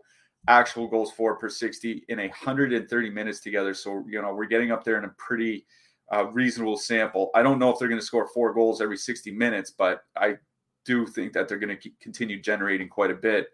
actual 0.49 0.89
goals 0.89 1.13
for 1.13 1.37
per 1.37 1.49
60 1.49 2.05
in 2.09 2.19
130 2.19 3.11
minutes 3.11 3.41
together. 3.41 3.75
So, 3.75 4.05
you 4.09 4.21
know, 4.21 4.35
we're 4.35 4.47
getting 4.47 4.73
up 4.73 4.83
there 4.83 4.99
in 4.99 5.05
a 5.05 5.15
pretty 5.17 5.65
uh, 6.13 6.27
reasonable 6.27 6.77
sample. 6.77 7.31
I 7.35 7.43
don't 7.43 7.59
know 7.59 7.71
if 7.71 7.79
they're 7.79 7.89
going 7.89 8.01
to 8.01 8.07
score 8.07 8.29
four 8.29 8.53
goals 8.53 8.81
every 8.81 8.97
60 8.97 9.31
minutes, 9.31 9.71
but 9.71 10.03
I 10.17 10.37
do 10.85 11.07
think 11.07 11.33
that 11.33 11.49
they're 11.49 11.59
going 11.59 11.77
to 11.77 11.91
continue 12.01 12.41
generating 12.41 12.89
quite 12.89 13.11
a 13.11 13.15
bit. 13.15 13.49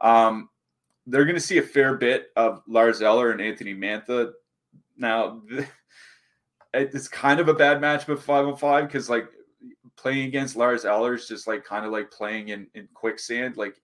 Um, 0.00 0.48
they're 1.06 1.24
going 1.24 1.36
to 1.36 1.40
see 1.40 1.58
a 1.58 1.62
fair 1.62 1.96
bit 1.96 2.28
of 2.36 2.62
Lars 2.66 3.02
Eller 3.02 3.30
and 3.30 3.40
Anthony 3.40 3.74
Mantha. 3.74 4.32
Now, 4.96 5.42
it's 6.74 7.08
kind 7.08 7.40
of 7.40 7.48
a 7.48 7.54
bad 7.54 7.80
matchup 7.80 8.18
five 8.20 8.46
on 8.46 8.56
five 8.56 8.86
because 8.86 9.10
like 9.10 9.28
playing 9.96 10.26
against 10.26 10.56
Lars 10.56 10.84
Eller 10.84 11.14
is 11.14 11.26
just 11.26 11.46
like 11.46 11.64
kind 11.64 11.84
of 11.84 11.92
like 11.92 12.10
playing 12.10 12.48
in, 12.48 12.66
in 12.74 12.88
quicksand. 12.94 13.56
Like 13.56 13.76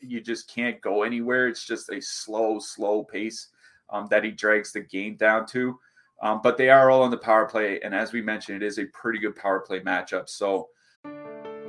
you 0.00 0.20
just 0.20 0.48
can't 0.48 0.80
go 0.80 1.02
anywhere. 1.02 1.48
It's 1.48 1.64
just 1.64 1.90
a 1.90 2.00
slow, 2.00 2.58
slow 2.58 3.04
pace 3.04 3.48
um, 3.90 4.06
that 4.10 4.24
he 4.24 4.30
drags 4.30 4.72
the 4.72 4.80
game 4.80 5.16
down 5.16 5.46
to. 5.46 5.78
Um, 6.22 6.40
but 6.42 6.56
they 6.56 6.70
are 6.70 6.90
all 6.90 7.02
on 7.02 7.10
the 7.10 7.18
power 7.18 7.46
play. 7.46 7.80
And 7.80 7.94
as 7.94 8.12
we 8.12 8.22
mentioned, 8.22 8.62
it 8.62 8.66
is 8.66 8.78
a 8.78 8.86
pretty 8.86 9.18
good 9.18 9.36
power 9.36 9.60
play 9.60 9.80
matchup. 9.80 10.28
So, 10.28 10.68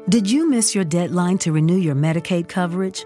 did 0.08 0.30
you 0.30 0.48
miss 0.48 0.76
your 0.76 0.84
deadline 0.84 1.40
to 1.40 1.52
renew 1.52 1.78
your 1.78 1.96
Medicaid 1.96 2.48
coverage? 2.48 3.06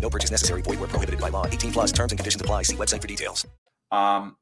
No 0.00 0.10
purchase 0.10 0.30
necessary. 0.30 0.62
Void 0.62 0.80
where 0.80 0.88
prohibited 0.88 1.20
by 1.20 1.28
law. 1.30 1.46
18 1.46 1.72
plus 1.72 1.92
terms 1.92 2.12
and 2.12 2.18
conditions 2.18 2.40
apply. 2.40 2.62
See 2.62 2.76
website 2.76 3.02
for 3.02 3.08
details. 3.08 3.46
Um, 3.90 4.36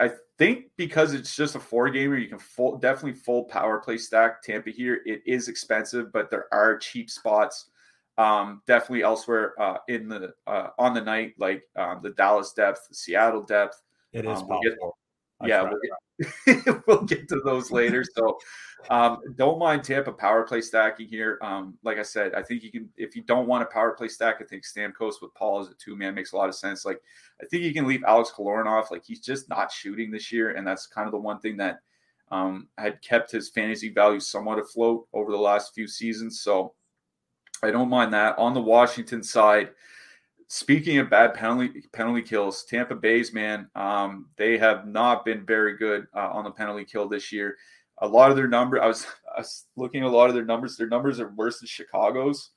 I 0.00 0.12
think 0.38 0.70
because 0.76 1.12
it's 1.12 1.36
just 1.36 1.54
a 1.54 1.60
four 1.60 1.90
gamer, 1.90 2.16
you 2.16 2.28
can 2.28 2.38
full, 2.38 2.78
definitely 2.78 3.20
full 3.20 3.44
power 3.44 3.78
play 3.78 3.98
stack 3.98 4.42
Tampa 4.42 4.70
here. 4.70 5.00
It 5.04 5.22
is 5.26 5.48
expensive, 5.48 6.10
but 6.12 6.30
there 6.30 6.46
are 6.52 6.78
cheap 6.78 7.10
spots. 7.10 7.70
Um, 8.16 8.62
definitely 8.66 9.02
elsewhere 9.02 9.54
uh, 9.60 9.78
in 9.88 10.08
the 10.08 10.34
uh, 10.46 10.68
on 10.78 10.94
the 10.94 11.00
night, 11.00 11.34
like 11.38 11.62
um, 11.76 12.00
the 12.02 12.10
Dallas 12.10 12.52
depth, 12.52 12.88
the 12.88 12.94
Seattle 12.94 13.42
depth. 13.42 13.82
It 14.12 14.24
is 14.24 14.40
um, 14.40 14.48
we'll 14.48 14.60
get, 14.60 14.72
possible. 15.40 15.78
yeah, 15.82 16.24
we'll 16.46 16.64
get, 16.64 16.82
we'll 16.86 17.02
get 17.02 17.28
to 17.28 17.40
those 17.44 17.70
later. 17.70 18.04
So 18.16 18.38
um, 18.88 19.18
don't 19.36 19.58
mind 19.58 19.84
Tampa 19.84 20.12
power 20.12 20.44
play 20.44 20.60
stacking 20.60 21.08
here. 21.08 21.38
Um, 21.42 21.76
like 21.82 21.98
I 21.98 22.02
said, 22.02 22.34
I 22.34 22.42
think 22.42 22.62
you 22.62 22.70
can 22.70 22.88
if 22.96 23.14
you 23.14 23.22
don't 23.22 23.46
want 23.46 23.62
a 23.62 23.66
power 23.66 23.92
play 23.92 24.08
stack, 24.08 24.36
I 24.40 24.44
think 24.44 24.64
Stamkos 24.64 25.20
with 25.20 25.34
Paul 25.34 25.60
as 25.60 25.68
a 25.68 25.74
two 25.74 25.96
man 25.96 26.14
makes 26.14 26.32
a 26.32 26.36
lot 26.36 26.48
of 26.48 26.54
sense. 26.54 26.84
Like 26.84 27.00
I 27.42 27.46
think 27.46 27.62
you 27.62 27.74
can 27.74 27.86
leave 27.86 28.04
Alex 28.06 28.32
Killorn 28.36 28.66
off. 28.66 28.90
Like 28.90 29.04
he's 29.04 29.20
just 29.20 29.48
not 29.48 29.72
shooting 29.72 30.10
this 30.10 30.32
year, 30.32 30.52
and 30.52 30.66
that's 30.66 30.86
kind 30.86 31.06
of 31.06 31.12
the 31.12 31.18
one 31.18 31.40
thing 31.40 31.56
that 31.58 31.80
um, 32.30 32.68
had 32.78 33.02
kept 33.02 33.30
his 33.30 33.50
fantasy 33.50 33.90
value 33.92 34.20
somewhat 34.20 34.58
afloat 34.58 35.06
over 35.12 35.30
the 35.32 35.38
last 35.38 35.74
few 35.74 35.88
seasons. 35.88 36.40
So 36.40 36.74
I 37.62 37.70
don't 37.70 37.90
mind 37.90 38.12
that. 38.14 38.38
On 38.38 38.54
the 38.54 38.60
Washington 38.60 39.22
side, 39.22 39.70
speaking 40.50 40.98
of 40.98 41.08
bad 41.08 41.32
penalty 41.32 41.84
penalty 41.92 42.22
kills, 42.22 42.64
Tampa 42.64 42.96
Bay's 42.96 43.32
man, 43.32 43.70
um, 43.76 44.26
they 44.36 44.58
have 44.58 44.84
not 44.84 45.24
been 45.24 45.46
very 45.46 45.76
good 45.76 46.08
uh, 46.14 46.28
on 46.32 46.42
the 46.42 46.50
penalty 46.50 46.84
kill 46.84 47.08
this 47.08 47.30
year. 47.30 47.56
A 47.98 48.08
lot 48.08 48.30
of 48.32 48.36
their 48.36 48.48
number, 48.48 48.82
I 48.82 48.88
was, 48.88 49.06
I 49.36 49.40
was 49.40 49.66
looking 49.76 50.02
at 50.02 50.08
a 50.08 50.10
lot 50.10 50.28
of 50.28 50.34
their 50.34 50.44
numbers. 50.44 50.76
Their 50.76 50.88
numbers 50.88 51.20
are 51.20 51.32
worse 51.36 51.60
than 51.60 51.68
Chicago's. 51.68 52.50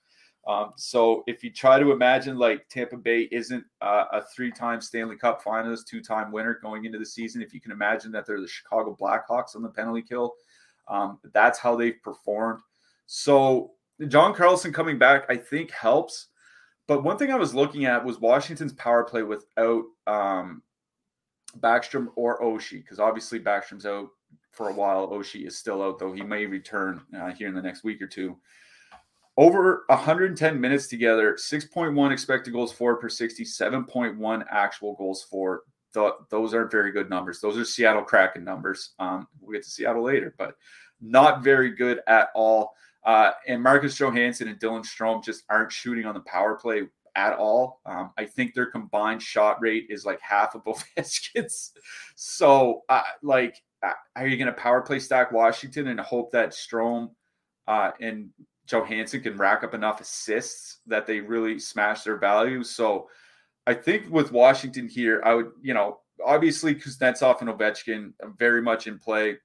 Um, 0.48 0.74
so 0.76 1.24
if 1.28 1.44
you 1.44 1.52
try 1.54 1.80
to 1.80 1.92
imagine 1.92 2.38
like 2.38 2.68
Tampa 2.68 2.98
Bay 2.98 3.30
isn't 3.32 3.64
uh, 3.80 4.06
a 4.12 4.24
three-time 4.36 4.82
Stanley 4.82 5.16
Cup 5.16 5.44
finalist, 5.44 5.86
two-time 5.86 6.32
winner 6.32 6.60
going 6.62 6.86
into 6.86 6.98
the 6.98 7.06
season, 7.06 7.44
if 7.44 7.54
you 7.54 7.62
can 7.62 7.72
imagine 7.72 8.12
that 8.12 8.26
they're 8.26 8.42
the 8.42 8.48
Chicago 8.48 8.98
Blackhawks 9.00 9.56
on 9.56 9.62
the 9.62 9.70
penalty 9.70 10.02
kill, 10.02 10.34
um, 10.88 11.20
that's 11.32 11.60
how 11.60 11.76
they've 11.76 12.02
performed. 12.04 12.60
So 13.06 13.74
John 14.08 14.34
Carlson 14.34 14.74
coming 14.74 14.98
back, 14.98 15.26
I 15.30 15.38
think 15.38 15.70
helps. 15.72 16.30
But 16.88 17.04
one 17.04 17.18
thing 17.18 17.32
I 17.32 17.38
was 17.38 17.56
looking 17.56 17.86
at 17.86 18.04
was 18.04 18.20
Washington's 18.20 18.74
power 18.74 19.04
play 19.04 19.24
without 19.24 19.86
um, 20.06 20.62
Backstrom 21.60 22.10
or 22.16 22.42
Oshie, 22.42 22.82
because 22.82 23.00
obviously 23.00 23.40
Backstrom's 23.40 23.86
out 23.86 24.10
for 24.52 24.70
a 24.70 24.74
while. 24.74 25.10
Oshie 25.10 25.48
is 25.48 25.58
still 25.58 25.82
out, 25.82 26.00
though 26.00 26.12
he 26.12 26.22
may 26.22 26.46
return 26.46 27.02
uh, 27.18 27.32
here 27.32 27.48
in 27.48 27.56
the 27.56 27.62
next 27.62 27.84
week 27.84 28.02
or 28.02 28.08
two. 28.08 28.38
Over 29.36 29.86
110 29.88 30.62
minutes 30.62 30.88
together, 30.88 31.34
6.1 31.34 32.12
expected 32.12 32.54
goals 32.54 32.72
for 32.72 32.98
per 32.98 33.10
60, 33.10 33.44
7.1 33.44 34.46
actual 34.52 34.96
goals 34.96 35.24
for. 35.24 35.62
Th- 35.94 36.12
those 36.30 36.54
aren't 36.54 36.72
very 36.72 36.92
good 36.92 37.10
numbers. 37.10 37.40
Those 37.40 37.58
are 37.58 37.66
Seattle 37.66 38.04
Kraken 38.04 38.44
numbers. 38.44 38.92
Um, 39.00 39.28
we'll 39.40 39.54
get 39.54 39.64
to 39.64 39.70
Seattle 39.70 40.04
later, 40.04 40.36
but 40.38 40.56
not 41.02 41.44
very 41.44 41.72
good 41.72 42.02
at 42.08 42.30
all. 42.36 42.74
Uh, 43.06 43.32
and 43.48 43.62
Marcus 43.62 43.98
Johansson 43.98 44.48
and 44.48 44.60
Dylan 44.60 44.86
Strome 44.86 45.24
just 45.24 45.44
aren't 45.50 45.72
shooting 45.72 46.06
on 46.06 46.14
the 46.14 46.22
power 46.22 46.56
play 46.56 46.84
at 47.16 47.34
all. 47.34 47.82
Um, 47.86 48.12
I 48.18 48.26
think 48.26 48.54
their 48.54 48.66
combined 48.66 49.22
shot 49.22 49.62
rate 49.62 49.88
is 49.90 50.06
like 50.06 50.20
half 50.22 50.56
of 50.56 50.64
Ovechkin's. 50.66 51.72
So, 52.16 52.82
uh, 52.90 53.04
like, 53.22 53.62
uh, 53.86 53.92
are 54.16 54.28
you 54.28 54.38
going 54.38 54.48
to 54.48 54.54
power 54.54 54.82
play 54.82 55.00
stack 55.00 55.32
Washington 55.32 55.88
and 55.90 56.00
hope 56.00 56.32
that 56.32 56.52
Strome 56.52 57.10
uh, 57.68 57.92
and 58.00 58.30
Johansson 58.66 59.22
can 59.22 59.36
rack 59.36 59.64
up 59.64 59.74
enough 59.74 60.00
assists 60.00 60.80
that 60.88 61.06
they 61.06 61.20
really 61.20 61.60
smash 61.60 62.04
their 62.04 62.18
value? 62.18 62.64
So, 62.64 63.10
I 63.66 63.74
think 63.74 64.10
with 64.10 64.32
Washington 64.32 64.90
here, 64.90 65.22
I 65.24 65.36
would, 65.36 65.52
you 65.62 65.74
know, 65.74 66.00
obviously 66.26 66.76
Kuznetsov 66.76 67.42
and 67.42 67.50
Ovechkin 67.50 68.14
very 68.38 68.62
much 68.62 68.88
in 68.88 69.00
play. 69.00 69.38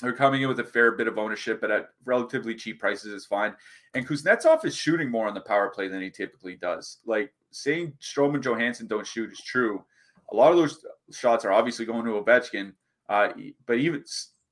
They're 0.00 0.12
coming 0.12 0.42
in 0.42 0.48
with 0.48 0.60
a 0.60 0.64
fair 0.64 0.92
bit 0.92 1.08
of 1.08 1.18
ownership, 1.18 1.60
but 1.60 1.72
at 1.72 1.90
relatively 2.04 2.54
cheap 2.54 2.78
prices 2.78 3.12
is 3.12 3.26
fine. 3.26 3.54
And 3.94 4.06
Kuznetsov 4.06 4.64
is 4.64 4.76
shooting 4.76 5.10
more 5.10 5.26
on 5.26 5.34
the 5.34 5.40
power 5.40 5.70
play 5.70 5.88
than 5.88 6.00
he 6.00 6.10
typically 6.10 6.54
does. 6.54 6.98
Like 7.04 7.32
saying 7.50 7.94
Strome 8.00 8.34
and 8.34 8.42
Johansson 8.42 8.86
don't 8.86 9.06
shoot 9.06 9.32
is 9.32 9.40
true. 9.40 9.84
A 10.30 10.36
lot 10.36 10.52
of 10.52 10.58
those 10.58 10.84
shots 11.10 11.44
are 11.44 11.52
obviously 11.52 11.84
going 11.84 12.04
to 12.04 12.12
Ovechkin, 12.12 12.74
uh, 13.08 13.30
but 13.66 13.78
even 13.78 14.04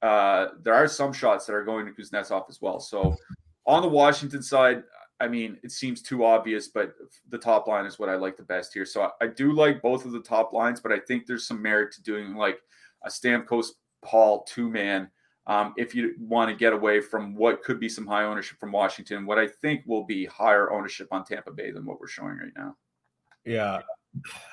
uh, 0.02 0.48
there 0.62 0.74
are 0.74 0.88
some 0.88 1.12
shots 1.12 1.46
that 1.46 1.52
are 1.52 1.64
going 1.64 1.86
to 1.86 1.92
Kuznetsov 1.92 2.48
as 2.48 2.60
well. 2.60 2.80
So 2.80 3.14
on 3.66 3.82
the 3.82 3.88
Washington 3.88 4.42
side, 4.42 4.82
I 5.20 5.28
mean, 5.28 5.58
it 5.62 5.70
seems 5.70 6.02
too 6.02 6.24
obvious, 6.24 6.68
but 6.68 6.94
the 7.28 7.38
top 7.38 7.68
line 7.68 7.86
is 7.86 7.98
what 7.98 8.08
I 8.08 8.16
like 8.16 8.36
the 8.36 8.42
best 8.42 8.74
here. 8.74 8.84
So 8.84 9.02
I, 9.02 9.10
I 9.24 9.26
do 9.28 9.52
like 9.52 9.80
both 9.80 10.04
of 10.04 10.12
the 10.12 10.20
top 10.20 10.52
lines, 10.52 10.80
but 10.80 10.92
I 10.92 10.98
think 10.98 11.24
there's 11.24 11.46
some 11.46 11.62
merit 11.62 11.92
to 11.94 12.02
doing 12.02 12.34
like 12.34 12.58
a 13.04 13.08
Stamkos 13.08 13.68
Paul 14.02 14.44
two 14.44 14.68
man 14.68 15.10
um, 15.46 15.74
if 15.76 15.94
you 15.94 16.14
want 16.18 16.50
to 16.50 16.56
get 16.56 16.72
away 16.72 17.00
from 17.00 17.34
what 17.34 17.62
could 17.62 17.78
be 17.78 17.88
some 17.88 18.06
high 18.06 18.24
ownership 18.24 18.58
from 18.58 18.72
Washington, 18.72 19.26
what 19.26 19.38
I 19.38 19.46
think 19.46 19.82
will 19.86 20.04
be 20.04 20.26
higher 20.26 20.72
ownership 20.72 21.08
on 21.12 21.24
Tampa 21.24 21.52
Bay 21.52 21.70
than 21.70 21.84
what 21.84 22.00
we're 22.00 22.08
showing 22.08 22.38
right 22.38 22.52
now. 22.56 22.76
Yeah, 23.44 23.82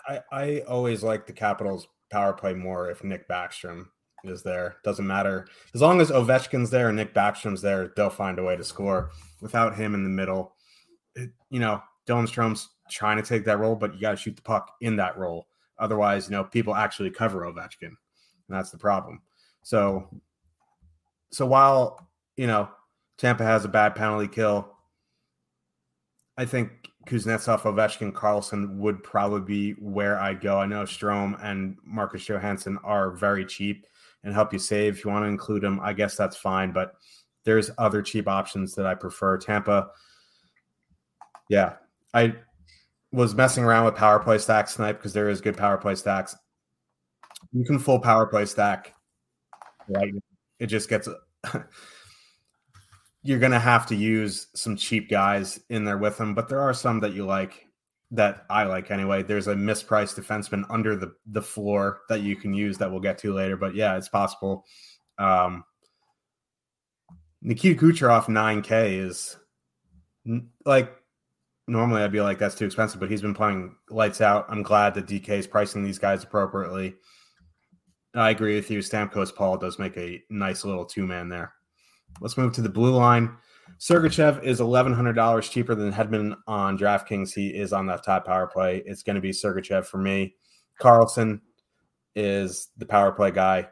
I, 0.07 0.19
I 0.31 0.59
always 0.67 1.03
like 1.03 1.25
the 1.25 1.33
Capitals 1.33 1.87
power 2.11 2.33
play 2.33 2.53
more 2.53 2.91
if 2.91 3.03
Nick 3.03 3.27
Backstrom 3.27 3.87
is 4.23 4.43
there. 4.43 4.77
Doesn't 4.83 5.07
matter 5.07 5.47
as 5.73 5.81
long 5.81 5.99
as 5.99 6.11
Ovechkin's 6.11 6.69
there 6.69 6.89
and 6.89 6.97
Nick 6.97 7.13
Backstrom's 7.13 7.61
there, 7.61 7.91
they'll 7.95 8.09
find 8.09 8.37
a 8.37 8.43
way 8.43 8.55
to 8.55 8.63
score. 8.63 9.09
Without 9.41 9.75
him 9.75 9.95
in 9.95 10.03
the 10.03 10.09
middle, 10.09 10.55
it, 11.15 11.31
you 11.49 11.59
know, 11.59 11.81
Dylan 12.07 12.27
Strome's 12.27 12.69
trying 12.91 13.17
to 13.17 13.23
take 13.23 13.45
that 13.45 13.59
role, 13.59 13.75
but 13.75 13.95
you 13.95 14.01
got 14.01 14.11
to 14.11 14.17
shoot 14.17 14.35
the 14.35 14.41
puck 14.41 14.75
in 14.81 14.95
that 14.97 15.17
role. 15.17 15.47
Otherwise, 15.79 16.27
you 16.27 16.31
know, 16.31 16.43
people 16.43 16.75
actually 16.75 17.09
cover 17.09 17.41
Ovechkin, 17.41 17.81
and 17.81 17.97
that's 18.49 18.69
the 18.69 18.77
problem. 18.77 19.21
So 19.63 20.07
so 21.33 21.47
while 21.47 22.07
you 22.37 22.47
know 22.47 22.69
Tampa 23.17 23.43
has 23.43 23.65
a 23.65 23.69
bad 23.69 23.95
penalty 23.95 24.27
kill, 24.27 24.71
I 26.37 26.45
think 26.45 26.71
Kuznetsov, 27.07 27.61
Ovechkin, 27.61 28.13
Carlson 28.13 28.79
would 28.79 29.03
probably 29.03 29.41
be 29.41 29.71
where 29.81 30.19
I'd 30.19 30.41
go. 30.41 30.59
I 30.59 30.67
know 30.67 30.83
Strome 30.83 31.37
and 31.43 31.75
Marcus 31.83 32.25
Johansson 32.25 32.77
are 32.83 33.11
very 33.11 33.45
cheap 33.45 33.85
and 34.23 34.33
help 34.33 34.53
you 34.53 34.59
save. 34.59 34.97
If 34.97 35.05
you 35.05 35.11
want 35.11 35.23
to 35.23 35.27
include 35.27 35.63
them, 35.63 35.79
I 35.81 35.91
guess 35.93 36.15
that's 36.15 36.37
fine. 36.37 36.71
But 36.71 36.93
there's 37.43 37.71
other 37.77 38.01
cheap 38.01 38.27
options 38.27 38.73
that 38.75 38.85
I 38.85 38.95
prefer. 38.95 39.37
Tampa, 39.37 39.89
yeah, 41.49 41.73
I 42.13 42.35
was 43.11 43.35
messing 43.35 43.63
around 43.63 43.85
with 43.85 43.95
power 43.95 44.19
play 44.19 44.37
stacks 44.37 44.75
tonight 44.75 44.93
because 44.93 45.13
there 45.13 45.29
is 45.29 45.41
good 45.41 45.57
power 45.57 45.77
play 45.77 45.95
stacks. 45.95 46.35
You 47.51 47.65
can 47.65 47.79
full 47.79 47.99
power 47.99 48.25
play 48.25 48.45
stack 48.45 48.93
right 49.89 50.13
it 50.59 50.67
just 50.67 50.89
gets 50.89 51.09
you're 53.23 53.39
going 53.39 53.51
to 53.51 53.59
have 53.59 53.85
to 53.87 53.95
use 53.95 54.47
some 54.53 54.75
cheap 54.75 55.09
guys 55.09 55.59
in 55.69 55.85
there 55.85 55.97
with 55.97 56.17
them, 56.17 56.33
but 56.33 56.49
there 56.49 56.61
are 56.61 56.73
some 56.73 56.99
that 56.99 57.13
you 57.13 57.25
like. 57.25 57.67
that 58.11 58.45
I 58.49 58.63
like 58.65 58.91
anyway. 58.91 59.23
There's 59.23 59.47
a 59.47 59.55
mispriced 59.55 60.19
defenseman 60.19 60.65
under 60.69 60.95
the 60.95 61.13
the 61.25 61.41
floor 61.41 62.01
that 62.09 62.21
you 62.21 62.35
can 62.35 62.53
use 62.53 62.77
that 62.77 62.91
we'll 62.91 62.99
get 62.99 63.17
to 63.19 63.33
later. 63.33 63.57
But 63.57 63.75
yeah, 63.75 63.97
it's 63.97 64.09
possible. 64.09 64.65
Um, 65.17 65.63
Nikita 67.41 67.79
Kucherov 67.79 68.25
9K 68.25 69.05
is 69.05 69.37
like 70.65 70.93
normally 71.67 72.01
I'd 72.03 72.11
be 72.11 72.21
like 72.21 72.39
that's 72.39 72.55
too 72.55 72.65
expensive, 72.65 72.99
but 72.99 73.09
he's 73.09 73.21
been 73.21 73.33
playing 73.33 73.75
lights 73.89 74.21
out. 74.21 74.45
I'm 74.47 74.63
glad 74.63 74.93
that 74.93 75.07
DK 75.07 75.29
is 75.29 75.47
pricing 75.47 75.83
these 75.83 75.99
guys 75.99 76.23
appropriately. 76.23 76.95
I 78.15 78.29
agree 78.29 78.55
with 78.55 78.69
you. 78.69 78.79
Stamkos 78.79 79.35
Paul 79.35 79.57
does 79.57 79.79
make 79.79 79.97
a 79.97 80.21
nice 80.29 80.63
little 80.65 80.85
two 80.85 81.07
man 81.07 81.29
there. 81.29 81.53
Let's 82.21 82.37
move 82.37 82.53
to 82.53 82.61
the 82.61 82.69
blue 82.69 82.95
line. 82.95 83.35
Sergachev 83.79 84.43
is 84.43 84.61
eleven 84.61 84.93
hundred 84.93 85.13
dollars 85.13 85.49
cheaper 85.49 85.73
than 85.73 85.91
Hedman 85.91 86.35
on 86.47 86.77
DraftKings. 86.77 87.33
He 87.33 87.47
is 87.49 87.73
on 87.73 87.87
that 87.87 88.03
top 88.03 88.25
power 88.25 88.47
play. 88.47 88.83
It's 88.85 89.03
going 89.03 89.15
to 89.15 89.21
be 89.21 89.31
Sergachev 89.31 89.85
for 89.85 89.97
me. 89.97 90.35
Carlson 90.79 91.41
is 92.15 92.69
the 92.77 92.85
power 92.85 93.11
play 93.11 93.31
guy. 93.31 93.67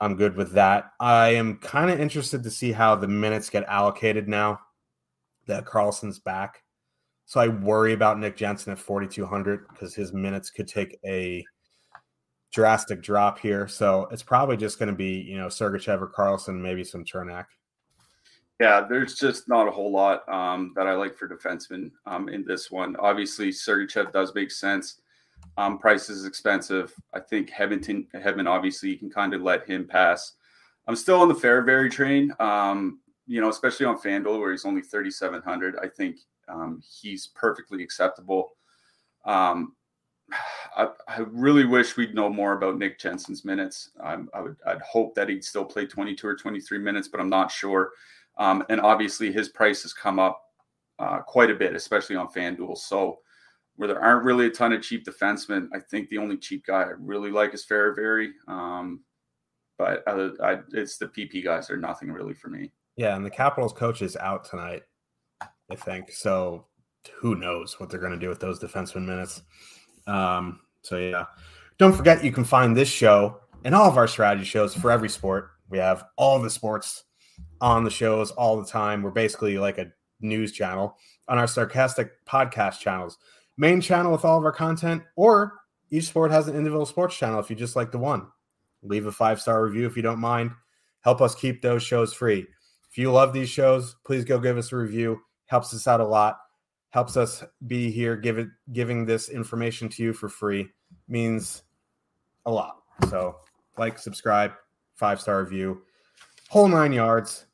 I'm 0.00 0.16
good 0.16 0.36
with 0.36 0.52
that. 0.52 0.90
I 1.00 1.28
am 1.30 1.58
kind 1.58 1.90
of 1.90 2.00
interested 2.00 2.42
to 2.42 2.50
see 2.50 2.72
how 2.72 2.96
the 2.96 3.08
minutes 3.08 3.48
get 3.48 3.64
allocated 3.64 4.28
now 4.28 4.58
that 5.46 5.64
Carlson's 5.64 6.18
back. 6.18 6.62
So 7.24 7.40
I 7.40 7.48
worry 7.48 7.92
about 7.92 8.18
Nick 8.18 8.36
Jensen 8.36 8.72
at 8.72 8.78
4,200 8.78 9.68
because 9.68 9.94
his 9.94 10.12
minutes 10.12 10.50
could 10.50 10.66
take 10.66 10.98
a 11.06 11.44
drastic 12.52 13.02
drop 13.02 13.38
here. 13.38 13.66
So 13.66 14.08
it's 14.12 14.22
probably 14.22 14.56
just 14.56 14.78
going 14.78 14.90
to 14.90 14.94
be, 14.94 15.20
you 15.20 15.38
know, 15.38 15.46
Sergachev 15.46 16.00
or 16.00 16.06
Carlson, 16.06 16.60
maybe 16.60 16.84
some 16.84 17.04
Cernak. 17.04 17.46
Yeah, 18.60 18.86
there's 18.88 19.16
just 19.16 19.48
not 19.48 19.66
a 19.66 19.70
whole 19.70 19.90
lot 19.90 20.28
um, 20.28 20.72
that 20.76 20.86
I 20.86 20.92
like 20.92 21.16
for 21.16 21.28
defensemen 21.28 21.90
um, 22.06 22.28
in 22.28 22.44
this 22.44 22.70
one. 22.70 22.94
Obviously, 22.96 23.48
Sergachev 23.48 24.12
does 24.12 24.34
make 24.34 24.50
sense. 24.50 25.00
Um, 25.56 25.78
price 25.78 26.08
is 26.08 26.26
expensive. 26.26 26.94
I 27.12 27.20
think 27.20 27.50
Hedman, 27.50 28.06
Hedman, 28.14 28.48
obviously, 28.48 28.90
you 28.90 28.98
can 28.98 29.10
kind 29.10 29.34
of 29.34 29.42
let 29.42 29.66
him 29.66 29.86
pass. 29.86 30.34
I'm 30.86 30.96
still 30.96 31.20
on 31.20 31.28
the 31.28 31.34
Fehervary 31.34 31.90
train, 31.90 32.32
um, 32.38 33.00
you 33.26 33.40
know, 33.40 33.48
especially 33.48 33.86
on 33.86 33.98
FanDuel 33.98 34.38
where 34.38 34.52
he's 34.52 34.64
only 34.64 34.82
3,700. 34.82 35.76
I 35.82 35.88
think 35.88 36.18
um, 36.48 36.80
he's 37.00 37.28
perfectly 37.28 37.82
acceptable. 37.82 38.52
Um, 39.24 39.74
I, 40.76 40.88
I, 41.08 41.18
really 41.30 41.64
wish 41.64 41.96
we'd 41.96 42.14
know 42.14 42.28
more 42.28 42.54
about 42.54 42.78
Nick 42.78 42.98
Jensen's 42.98 43.44
minutes. 43.44 43.90
I 44.02 44.16
would, 44.16 44.56
I'd 44.66 44.80
hope 44.80 45.14
that 45.14 45.28
he'd 45.28 45.44
still 45.44 45.64
play 45.64 45.86
22 45.86 46.26
or 46.26 46.36
23 46.36 46.78
minutes, 46.78 47.08
but 47.08 47.20
I'm 47.20 47.28
not 47.28 47.50
sure. 47.50 47.90
Um, 48.38 48.64
and 48.68 48.80
obviously, 48.80 49.32
his 49.32 49.48
price 49.48 49.82
has 49.82 49.92
come 49.92 50.18
up 50.18 50.40
uh, 50.98 51.18
quite 51.20 51.50
a 51.50 51.54
bit, 51.54 51.74
especially 51.74 52.16
on 52.16 52.28
FanDuel. 52.28 52.78
So, 52.78 53.18
where 53.76 53.88
there 53.88 54.02
aren't 54.02 54.24
really 54.24 54.46
a 54.46 54.50
ton 54.50 54.72
of 54.72 54.82
cheap 54.82 55.04
defensemen, 55.04 55.68
I 55.74 55.80
think 55.80 56.08
the 56.08 56.18
only 56.18 56.36
cheap 56.36 56.66
guy 56.66 56.82
I 56.82 56.92
really 56.98 57.30
like 57.30 57.54
is 57.54 57.66
Fehervary. 57.66 58.30
Um, 58.46 59.00
but 59.78 60.06
other, 60.06 60.32
I, 60.42 60.58
it's 60.72 60.98
the 60.98 61.06
PP 61.06 61.42
guys 61.44 61.70
are 61.70 61.76
nothing 61.76 62.12
really 62.12 62.34
for 62.34 62.48
me. 62.48 62.70
Yeah, 62.96 63.16
and 63.16 63.24
the 63.24 63.30
Capitals 63.30 63.72
coach 63.72 64.02
is 64.02 64.16
out 64.16 64.44
tonight, 64.44 64.82
I 65.40 65.74
think. 65.76 66.12
So 66.12 66.66
who 67.14 67.34
knows 67.34 67.80
what 67.80 67.90
they're 67.90 68.00
going 68.00 68.12
to 68.12 68.18
do 68.18 68.28
with 68.28 68.40
those 68.40 68.60
defenseman 68.60 69.06
minutes. 69.06 69.42
Um, 70.06 70.60
so 70.82 70.98
yeah, 70.98 71.26
don't 71.78 71.92
forget 71.92 72.24
you 72.24 72.32
can 72.32 72.44
find 72.44 72.76
this 72.76 72.88
show 72.88 73.40
and 73.64 73.74
all 73.74 73.88
of 73.88 73.96
our 73.96 74.08
strategy 74.08 74.44
shows 74.44 74.74
for 74.74 74.90
every 74.90 75.08
sport. 75.08 75.50
We 75.68 75.78
have 75.78 76.04
all 76.16 76.40
the 76.40 76.50
sports 76.50 77.04
on 77.60 77.84
the 77.84 77.90
shows 77.90 78.30
all 78.32 78.60
the 78.60 78.68
time. 78.68 79.02
We're 79.02 79.10
basically 79.10 79.58
like 79.58 79.78
a 79.78 79.92
news 80.20 80.52
channel 80.52 80.96
on 81.28 81.38
our 81.38 81.46
Stokastic 81.46 82.10
podcast 82.26 82.80
channels. 82.80 83.18
Main 83.56 83.80
channel 83.80 84.12
with 84.12 84.24
all 84.24 84.38
of 84.38 84.44
our 84.44 84.52
content, 84.52 85.02
or 85.16 85.54
each 85.90 86.04
sport 86.04 86.30
has 86.30 86.48
an 86.48 86.56
individual 86.56 86.86
sports 86.86 87.16
channel 87.16 87.40
if 87.40 87.50
you 87.50 87.56
just 87.56 87.76
like 87.76 87.92
the 87.92 87.98
one. 87.98 88.26
Leave 88.82 89.06
a 89.06 89.12
five 89.12 89.40
star 89.40 89.64
review 89.64 89.86
if 89.86 89.96
you 89.96 90.02
don't 90.02 90.18
mind. 90.18 90.50
Help 91.00 91.20
us 91.20 91.34
keep 91.34 91.62
those 91.62 91.82
shows 91.82 92.12
free. 92.12 92.46
If 92.90 92.98
you 92.98 93.10
love 93.10 93.32
these 93.32 93.48
shows, 93.48 93.96
please 94.04 94.24
go 94.24 94.38
give 94.38 94.58
us 94.58 94.72
a 94.72 94.76
review. 94.76 95.20
Helps 95.46 95.72
us 95.74 95.86
out 95.86 96.00
a 96.00 96.06
lot 96.06 96.38
helps 96.92 97.16
us 97.16 97.42
be 97.66 97.90
here 97.90 98.16
give 98.16 98.38
it, 98.38 98.48
giving 98.72 99.04
this 99.04 99.30
information 99.30 99.88
to 99.88 100.02
you 100.02 100.12
for 100.12 100.28
free 100.28 100.68
means 101.08 101.62
a 102.46 102.50
lot. 102.50 102.82
So 103.08 103.36
like 103.76 103.98
subscribe 103.98 104.52
five 104.94 105.20
star 105.20 105.40
review 105.40 105.82
whole 106.48 106.68
nine 106.68 106.92
yards. 106.92 107.46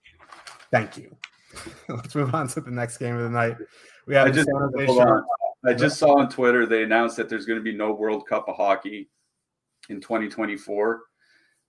Thank 0.72 0.97
you. 0.97 1.16
Let's 1.89 2.14
move 2.14 2.34
on 2.34 2.49
to 2.49 2.61
the 2.61 2.70
next 2.70 2.99
game 2.99 3.16
of 3.16 3.22
the 3.22 3.30
night. 3.30 3.57
We 4.07 4.16
have 4.16 4.26
I 4.26 4.30
just, 4.30 4.49
I 5.64 5.74
just 5.74 5.99
saw 5.99 6.18
on 6.18 6.28
twitter 6.28 6.66
they 6.66 6.82
announced 6.82 7.16
that 7.16 7.28
there's 7.28 7.47
going 7.47 7.59
to 7.59 7.62
be 7.62 7.76
no 7.76 7.93
world 7.93 8.26
cup 8.26 8.49
of 8.49 8.57
hockey 8.57 9.11
in 9.89 10.01
2024 10.01 11.03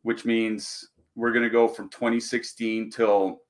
which 0.04 0.26
means 0.26 0.90
we're 1.16 1.32
going 1.32 1.44
to 1.44 1.50
go 1.50 1.68
from 1.68 1.90
2016 1.90 2.92
till 2.92 3.42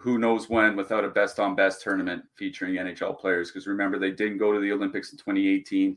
who 0.00 0.18
knows 0.18 0.48
when 0.48 0.76
without 0.76 1.04
a 1.04 1.08
best 1.08 1.38
on 1.38 1.54
best 1.54 1.82
tournament 1.82 2.22
featuring 2.36 2.74
NHL 2.74 3.18
players. 3.18 3.50
Because 3.50 3.66
remember, 3.66 3.98
they 3.98 4.10
didn't 4.10 4.38
go 4.38 4.52
to 4.52 4.60
the 4.60 4.72
Olympics 4.72 5.12
in 5.12 5.18
2018. 5.18 5.96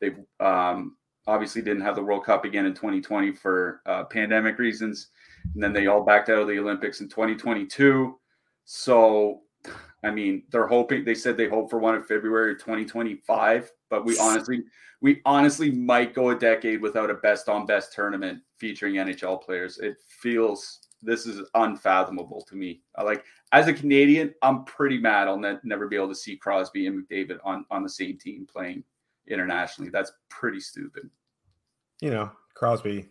They 0.00 0.12
um, 0.44 0.96
obviously 1.26 1.62
didn't 1.62 1.82
have 1.82 1.96
the 1.96 2.02
World 2.02 2.24
Cup 2.24 2.44
again 2.44 2.66
in 2.66 2.74
2020 2.74 3.32
for 3.32 3.82
uh, 3.86 4.04
pandemic 4.04 4.58
reasons. 4.58 5.08
And 5.54 5.62
then 5.62 5.72
they 5.72 5.86
all 5.86 6.04
backed 6.04 6.28
out 6.28 6.38
of 6.38 6.48
the 6.48 6.58
Olympics 6.58 7.00
in 7.00 7.08
2022. 7.08 8.18
So, 8.64 9.40
I 10.04 10.10
mean, 10.10 10.44
they're 10.50 10.66
hoping, 10.66 11.04
they 11.04 11.14
said 11.14 11.36
they 11.36 11.48
hope 11.48 11.70
for 11.70 11.78
one 11.78 11.94
in 11.94 12.02
February 12.02 12.54
2025. 12.56 13.70
But 13.88 14.04
we 14.04 14.18
honestly, 14.18 14.62
we 15.00 15.20
honestly 15.24 15.70
might 15.70 16.14
go 16.14 16.30
a 16.30 16.38
decade 16.38 16.80
without 16.80 17.10
a 17.10 17.14
best 17.14 17.48
on 17.48 17.66
best 17.66 17.92
tournament 17.92 18.40
featuring 18.58 18.94
NHL 18.94 19.42
players. 19.42 19.78
It 19.78 19.96
feels 20.08 20.80
this 21.02 21.26
is 21.26 21.48
unfathomable 21.54 22.42
to 22.42 22.56
me. 22.56 22.82
Like 23.02 23.24
as 23.52 23.68
a 23.68 23.72
Canadian, 23.72 24.34
I'm 24.42 24.64
pretty 24.64 24.98
mad 24.98 25.28
I'll 25.28 25.38
ne- 25.38 25.58
never 25.64 25.88
be 25.88 25.96
able 25.96 26.08
to 26.08 26.14
see 26.14 26.36
Crosby 26.36 26.86
and 26.86 27.06
McDavid 27.06 27.38
on 27.44 27.64
on 27.70 27.82
the 27.82 27.88
same 27.88 28.18
team 28.18 28.46
playing 28.50 28.84
internationally. 29.28 29.90
That's 29.90 30.12
pretty 30.28 30.60
stupid. 30.60 31.08
You 32.00 32.10
know, 32.10 32.30
Crosby 32.54 33.08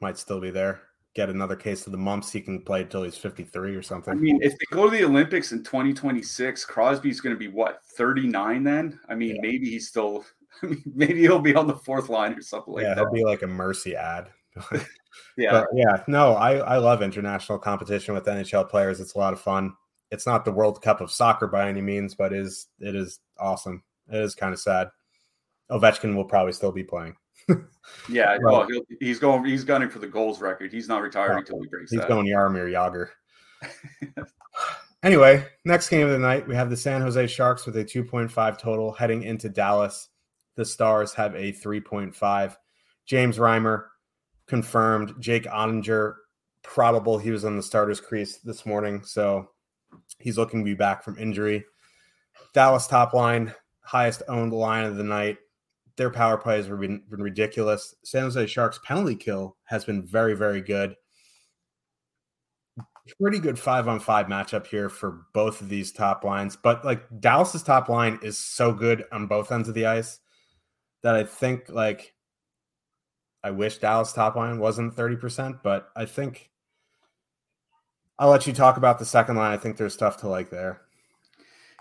might 0.00 0.18
still 0.18 0.40
be 0.40 0.50
there. 0.50 0.82
Get 1.14 1.28
another 1.28 1.56
case 1.56 1.86
of 1.86 1.92
the 1.92 1.98
mumps. 1.98 2.30
He 2.30 2.40
can 2.40 2.62
play 2.62 2.82
until 2.82 3.02
he's 3.02 3.16
53 3.16 3.74
or 3.74 3.82
something. 3.82 4.12
I 4.12 4.16
mean, 4.16 4.40
if 4.42 4.52
they 4.52 4.76
go 4.76 4.88
to 4.88 4.96
the 4.96 5.04
Olympics 5.04 5.50
in 5.50 5.64
2026, 5.64 6.64
Crosby's 6.64 7.20
going 7.20 7.34
to 7.34 7.38
be 7.38 7.48
what 7.48 7.80
39 7.96 8.62
then? 8.62 9.00
I 9.08 9.16
mean, 9.16 9.34
yeah. 9.36 9.40
maybe 9.42 9.68
he's 9.68 9.88
still. 9.88 10.24
I 10.62 10.66
mean, 10.66 10.82
maybe 10.94 11.20
he'll 11.20 11.40
be 11.40 11.54
on 11.54 11.66
the 11.66 11.76
fourth 11.76 12.08
line 12.08 12.34
or 12.34 12.42
something 12.42 12.74
like 12.74 12.82
yeah, 12.82 12.94
that. 12.94 13.00
Yeah, 13.00 13.06
he'll 13.06 13.12
be 13.12 13.24
like 13.24 13.42
a 13.42 13.46
mercy 13.46 13.96
ad. 13.96 14.28
yeah, 15.36 15.50
but 15.50 15.68
yeah. 15.74 16.02
No, 16.06 16.34
I 16.34 16.58
I 16.58 16.76
love 16.78 17.02
international 17.02 17.58
competition 17.58 18.14
with 18.14 18.24
NHL 18.24 18.68
players. 18.68 19.00
It's 19.00 19.14
a 19.14 19.18
lot 19.18 19.32
of 19.32 19.40
fun. 19.40 19.74
It's 20.10 20.26
not 20.26 20.44
the 20.44 20.52
World 20.52 20.82
Cup 20.82 21.00
of 21.00 21.10
soccer 21.10 21.46
by 21.46 21.68
any 21.68 21.80
means, 21.80 22.14
but 22.14 22.32
is 22.32 22.68
it 22.80 22.94
is 22.94 23.20
awesome. 23.38 23.82
It 24.08 24.20
is 24.20 24.34
kind 24.34 24.52
of 24.52 24.60
sad. 24.60 24.88
Ovechkin 25.70 26.16
will 26.16 26.24
probably 26.24 26.52
still 26.52 26.72
be 26.72 26.82
playing. 26.82 27.14
yeah, 28.08 28.36
well, 28.42 28.66
he's 29.00 29.18
going. 29.18 29.44
He's 29.44 29.64
gunning 29.64 29.88
for 29.88 29.98
the 29.98 30.06
goals 30.06 30.40
record. 30.40 30.72
He's 30.72 30.88
not 30.88 31.02
retiring 31.02 31.38
until 31.38 31.60
he 31.60 31.68
breaks. 31.68 31.90
He's 31.90 32.00
that. 32.00 32.08
going 32.08 32.26
Jaromir 32.26 32.70
Jagr. 32.70 33.08
anyway, 35.02 35.46
next 35.64 35.88
game 35.88 36.06
of 36.06 36.12
the 36.12 36.18
night, 36.18 36.46
we 36.46 36.54
have 36.54 36.70
the 36.70 36.76
San 36.76 37.00
Jose 37.00 37.26
Sharks 37.28 37.66
with 37.66 37.76
a 37.76 37.84
2.5 37.84 38.58
total 38.58 38.92
heading 38.92 39.22
into 39.22 39.48
Dallas. 39.48 40.08
The 40.56 40.64
Stars 40.64 41.14
have 41.14 41.34
a 41.34 41.52
3.5. 41.52 42.56
James 43.06 43.38
Reimer 43.38 43.86
confirmed. 44.50 45.14
Jake 45.20 45.44
Oettinger, 45.44 46.16
probable 46.62 47.16
he 47.16 47.30
was 47.30 47.46
on 47.46 47.56
the 47.56 47.62
starters 47.62 48.00
crease 48.00 48.38
this 48.38 48.66
morning, 48.66 49.02
so 49.04 49.48
he's 50.18 50.36
looking 50.36 50.60
to 50.60 50.64
be 50.64 50.74
back 50.74 51.02
from 51.02 51.16
injury. 51.16 51.64
Dallas 52.52 52.86
top 52.86 53.14
line, 53.14 53.54
highest 53.80 54.22
owned 54.28 54.52
line 54.52 54.84
of 54.84 54.96
the 54.96 55.04
night. 55.04 55.38
Their 55.96 56.10
power 56.10 56.36
plays 56.36 56.66
have 56.66 56.80
been, 56.80 57.02
been 57.08 57.22
ridiculous. 57.22 57.94
San 58.04 58.24
Jose 58.24 58.46
Sharks 58.46 58.80
penalty 58.84 59.14
kill 59.14 59.56
has 59.64 59.84
been 59.84 60.04
very, 60.04 60.34
very 60.34 60.60
good. 60.60 60.96
Pretty 63.20 63.38
good 63.38 63.58
five 63.58 63.88
on 63.88 63.98
five 64.00 64.26
matchup 64.26 64.66
here 64.66 64.88
for 64.88 65.22
both 65.32 65.60
of 65.60 65.68
these 65.68 65.92
top 65.92 66.24
lines. 66.24 66.56
But 66.56 66.84
like 66.84 67.02
Dallas's 67.20 67.62
top 67.62 67.88
line 67.88 68.18
is 68.22 68.38
so 68.38 68.72
good 68.72 69.04
on 69.12 69.26
both 69.26 69.50
ends 69.50 69.68
of 69.68 69.74
the 69.74 69.86
ice 69.86 70.20
that 71.02 71.14
I 71.14 71.24
think 71.24 71.68
like 71.68 72.14
I 73.42 73.50
wish 73.50 73.78
Dallas 73.78 74.12
top 74.12 74.36
line 74.36 74.58
wasn't 74.58 74.94
30%, 74.94 75.60
but 75.62 75.90
I 75.96 76.04
think 76.04 76.50
I'll 78.18 78.28
let 78.28 78.46
you 78.46 78.52
talk 78.52 78.76
about 78.76 78.98
the 78.98 79.06
second 79.06 79.36
line. 79.36 79.52
I 79.52 79.56
think 79.56 79.76
there's 79.76 79.94
stuff 79.94 80.18
to 80.18 80.28
like 80.28 80.50
there. 80.50 80.82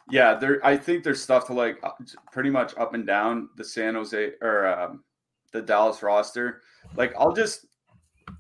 Yeah, 0.10 0.36
there. 0.36 0.66
I 0.66 0.78
think 0.78 1.04
there's 1.04 1.22
stuff 1.22 1.46
to 1.48 1.54
like 1.54 1.80
uh, 1.84 1.92
pretty 2.32 2.50
much 2.50 2.76
up 2.78 2.94
and 2.94 3.06
down 3.06 3.50
the 3.58 3.64
San 3.64 3.96
Jose 3.96 4.32
or 4.42 4.68
um, 4.68 5.04
the 5.52 5.62
Dallas 5.62 6.02
roster. 6.02 6.62
Like 6.96 7.14
I'll 7.18 7.34
just, 7.34 7.68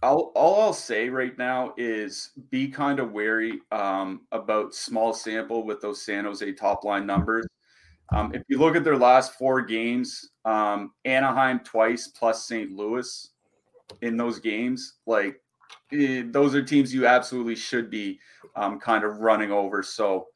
I'll 0.01 0.31
all 0.33 0.61
I'll 0.61 0.73
say 0.73 1.09
right 1.09 1.37
now 1.37 1.73
is 1.77 2.31
be 2.49 2.69
kind 2.69 2.99
of 2.99 3.11
wary 3.11 3.59
um, 3.71 4.21
about 4.31 4.73
small 4.73 5.13
sample 5.13 5.65
with 5.65 5.81
those 5.81 6.01
San 6.01 6.23
Jose 6.23 6.53
top 6.53 6.85
line 6.85 7.05
numbers. 7.05 7.45
Um, 8.11 8.33
if 8.33 8.43
you 8.47 8.57
look 8.57 8.75
at 8.75 8.83
their 8.83 8.97
last 8.97 9.33
four 9.33 9.61
games, 9.61 10.29
um, 10.45 10.93
Anaheim 11.05 11.59
twice 11.59 12.07
plus 12.07 12.47
St. 12.47 12.71
Louis 12.71 13.29
in 14.01 14.17
those 14.17 14.39
games, 14.39 14.95
like 15.05 15.41
eh, 15.91 16.23
those 16.25 16.55
are 16.55 16.63
teams 16.63 16.93
you 16.93 17.05
absolutely 17.05 17.55
should 17.55 17.89
be 17.89 18.19
um, 18.55 18.79
kind 18.79 19.03
of 19.03 19.19
running 19.19 19.51
over. 19.51 19.83
So, 19.83 20.27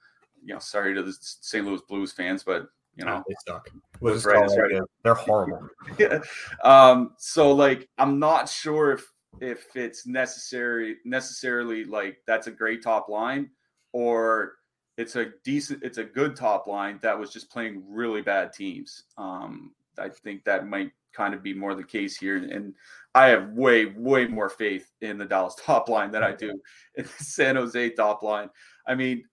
you 0.43 0.53
know, 0.53 0.59
sorry 0.59 0.93
to 0.93 1.03
the 1.03 1.15
St. 1.19 1.65
Louis 1.65 1.81
Blues 1.87 2.11
fans, 2.11 2.43
but 2.43 2.67
you 2.95 3.05
know, 3.05 3.23
they 3.27 3.35
suck. 3.47 3.67
What's 3.99 4.25
right, 4.25 4.47
right, 4.47 4.57
right. 4.57 4.81
They're 5.03 5.15
horrible. 5.15 5.67
yeah. 5.97 6.19
Um, 6.63 7.13
so 7.17 7.51
like 7.51 7.89
I'm 7.97 8.19
not 8.19 8.47
sure 8.47 8.91
if 8.91 9.11
if 9.41 9.75
it's 9.75 10.05
necessary 10.05 10.97
necessarily 11.05 11.85
like 11.85 12.17
that's 12.27 12.45
a 12.45 12.51
great 12.51 12.83
top 12.83 13.09
line 13.09 13.49
or 13.93 14.53
it's 14.97 15.15
a 15.15 15.27
decent 15.43 15.83
it's 15.83 15.97
a 15.97 16.03
good 16.03 16.35
top 16.35 16.67
line 16.67 16.99
that 17.01 17.17
was 17.17 17.31
just 17.31 17.49
playing 17.49 17.83
really 17.87 18.21
bad 18.21 18.53
teams. 18.53 19.03
Um, 19.17 19.71
I 19.97 20.09
think 20.09 20.43
that 20.43 20.67
might 20.67 20.91
kind 21.13 21.33
of 21.33 21.43
be 21.43 21.53
more 21.53 21.75
the 21.75 21.83
case 21.83 22.17
here. 22.17 22.37
And 22.37 22.73
I 23.15 23.27
have 23.27 23.49
way, 23.51 23.85
way 23.85 24.27
more 24.27 24.49
faith 24.49 24.91
in 25.01 25.17
the 25.17 25.25
Dallas 25.25 25.55
top 25.63 25.87
line 25.87 26.11
than 26.11 26.23
I 26.23 26.33
do 26.33 26.59
in 26.95 27.05
the 27.05 27.23
San 27.23 27.55
Jose 27.55 27.91
top 27.91 28.23
line. 28.23 28.49
I 28.87 28.95
mean, 28.95 29.23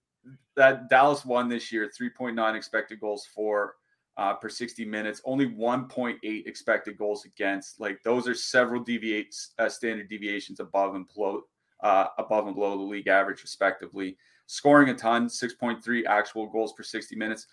that 0.55 0.89
Dallas 0.89 1.25
won 1.25 1.49
this 1.49 1.71
year, 1.71 1.89
3.9 1.89 2.55
expected 2.55 2.99
goals 2.99 3.27
for 3.33 3.75
uh, 4.17 4.33
per 4.33 4.49
60 4.49 4.85
minutes, 4.85 5.21
only 5.25 5.47
1.8 5.47 6.17
expected 6.23 6.97
goals 6.97 7.25
against. 7.25 7.79
Like 7.79 8.03
those 8.03 8.27
are 8.27 8.35
several 8.35 8.83
deviates, 8.83 9.53
uh, 9.57 9.69
standard 9.69 10.09
deviations 10.09 10.59
above 10.59 10.95
and 10.95 11.05
below, 11.13 11.41
uh, 11.81 12.07
above 12.17 12.45
and 12.45 12.55
below 12.55 12.77
the 12.77 12.83
league 12.83 13.07
average, 13.07 13.41
respectively. 13.41 14.17
Scoring 14.51 14.89
a 14.89 14.93
ton, 14.93 15.27
6.3 15.27 16.05
actual 16.05 16.45
goals 16.45 16.73
per 16.73 16.83
60 16.83 17.15
minutes. 17.15 17.47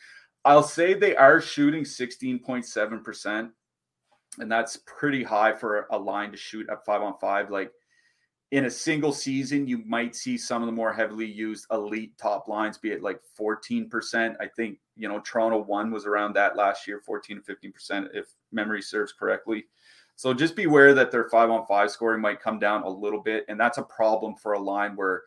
I'll 0.45 0.65
say 0.65 0.95
they 0.95 1.15
are 1.15 1.41
shooting 1.41 1.85
16.7%, 1.85 3.51
and 4.41 4.51
that's 4.51 4.79
pretty 4.85 5.23
high 5.23 5.53
for 5.53 5.87
a 5.93 5.97
line 5.97 6.33
to 6.33 6.37
shoot 6.37 6.69
at 6.69 6.85
five 6.85 7.01
on 7.03 7.15
five. 7.21 7.53
Like 7.53 7.71
in 8.51 8.65
a 8.65 8.71
single 8.71 9.13
season, 9.13 9.69
you 9.69 9.79
might 9.87 10.17
see 10.17 10.37
some 10.37 10.61
of 10.61 10.67
the 10.67 10.73
more 10.73 10.93
heavily 10.93 11.25
used 11.25 11.67
elite 11.71 12.19
top 12.19 12.49
lines 12.49 12.79
be 12.79 12.91
at 12.91 13.01
like 13.01 13.21
14%. 13.39 14.35
I 14.41 14.49
think, 14.49 14.81
you 14.97 15.07
know, 15.07 15.21
Toronto 15.21 15.63
one 15.63 15.93
was 15.93 16.05
around 16.05 16.33
that 16.33 16.57
last 16.57 16.89
year, 16.89 17.01
14 17.07 17.41
to 17.41 17.55
15%, 17.55 18.09
if 18.13 18.27
memory 18.51 18.83
serves 18.83 19.13
correctly. 19.13 19.67
So 20.17 20.35
just 20.35 20.57
beware 20.57 20.95
that 20.95 21.13
their 21.13 21.29
five 21.29 21.49
on 21.49 21.65
five 21.65 21.93
scoring 21.93 22.21
might 22.21 22.41
come 22.41 22.59
down 22.59 22.83
a 22.83 22.89
little 22.89 23.21
bit. 23.21 23.45
And 23.49 23.61
that's 23.61 23.79
a 23.79 23.85
problem 23.85 24.35
for 24.35 24.55
a 24.55 24.59
line 24.59 24.97
where 24.97 25.23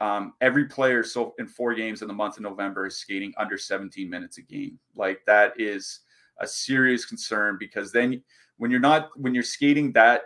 um, 0.00 0.34
every 0.40 0.66
player 0.66 1.02
so 1.02 1.34
in 1.38 1.46
four 1.46 1.74
games 1.74 2.02
in 2.02 2.08
the 2.08 2.14
month 2.14 2.36
of 2.36 2.42
November 2.42 2.86
is 2.86 2.98
skating 2.98 3.32
under 3.38 3.56
17 3.56 4.08
minutes 4.08 4.38
a 4.38 4.42
game. 4.42 4.78
Like 4.94 5.20
that 5.26 5.54
is 5.58 6.00
a 6.40 6.46
serious 6.46 7.06
concern 7.06 7.56
because 7.58 7.92
then 7.92 8.22
when 8.58 8.70
you're 8.70 8.80
not 8.80 9.10
when 9.16 9.34
you're 9.34 9.42
skating 9.42 9.92
that 9.92 10.22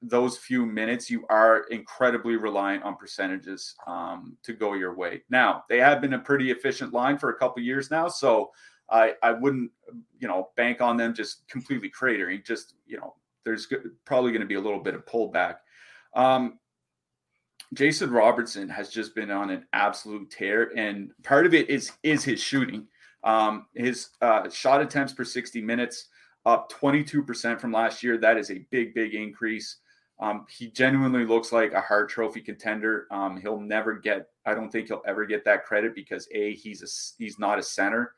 those 0.00 0.38
few 0.38 0.64
minutes, 0.64 1.10
you 1.10 1.26
are 1.28 1.64
incredibly 1.70 2.36
reliant 2.36 2.84
on 2.84 2.96
percentages 2.96 3.74
um, 3.86 4.36
to 4.44 4.52
go 4.52 4.74
your 4.74 4.94
way. 4.94 5.22
Now, 5.28 5.64
they 5.68 5.78
have 5.78 6.00
been 6.00 6.14
a 6.14 6.18
pretty 6.18 6.50
efficient 6.50 6.92
line 6.92 7.18
for 7.18 7.30
a 7.30 7.36
couple 7.36 7.62
years 7.62 7.90
now, 7.90 8.08
so 8.08 8.52
I, 8.90 9.14
I 9.22 9.32
wouldn't, 9.32 9.70
you 10.18 10.28
know, 10.28 10.50
bank 10.56 10.80
on 10.80 10.96
them 10.96 11.14
just 11.14 11.48
completely 11.48 11.90
cratering. 11.90 12.44
Just, 12.44 12.74
you 12.86 12.96
know, 12.96 13.16
there's 13.44 13.66
probably 14.04 14.30
going 14.30 14.40
to 14.40 14.46
be 14.46 14.54
a 14.54 14.60
little 14.60 14.80
bit 14.80 14.94
of 14.94 15.04
pullback. 15.04 15.56
Um, 16.14 16.58
Jason 17.74 18.10
Robertson 18.10 18.68
has 18.68 18.88
just 18.88 19.14
been 19.14 19.30
on 19.30 19.50
an 19.50 19.66
absolute 19.72 20.30
tear, 20.30 20.72
and 20.76 21.10
part 21.22 21.46
of 21.46 21.54
it 21.54 21.68
is 21.68 21.92
is 22.02 22.24
his 22.24 22.40
shooting. 22.40 22.86
Um, 23.24 23.66
his 23.74 24.10
uh, 24.22 24.48
shot 24.48 24.80
attempts 24.80 25.12
per 25.12 25.24
60 25.24 25.60
minutes 25.60 26.08
up 26.46 26.72
22% 26.72 27.60
from 27.60 27.72
last 27.72 28.02
year. 28.02 28.16
That 28.16 28.38
is 28.38 28.50
a 28.50 28.64
big, 28.70 28.94
big 28.94 29.14
increase. 29.14 29.78
Um, 30.20 30.46
he 30.48 30.68
genuinely 30.68 31.24
looks 31.24 31.52
like 31.52 31.72
a 31.72 31.80
Hart 31.80 32.08
Trophy 32.08 32.40
contender. 32.40 33.06
Um, 33.10 33.40
he'll 33.40 33.60
never 33.60 33.94
get. 33.94 34.28
I 34.46 34.54
don't 34.54 34.70
think 34.70 34.88
he'll 34.88 35.02
ever 35.06 35.26
get 35.26 35.44
that 35.44 35.64
credit 35.64 35.94
because 35.94 36.28
a 36.34 36.54
he's 36.54 36.82
a 36.82 37.22
he's 37.22 37.38
not 37.38 37.58
a 37.58 37.62
center, 37.62 38.14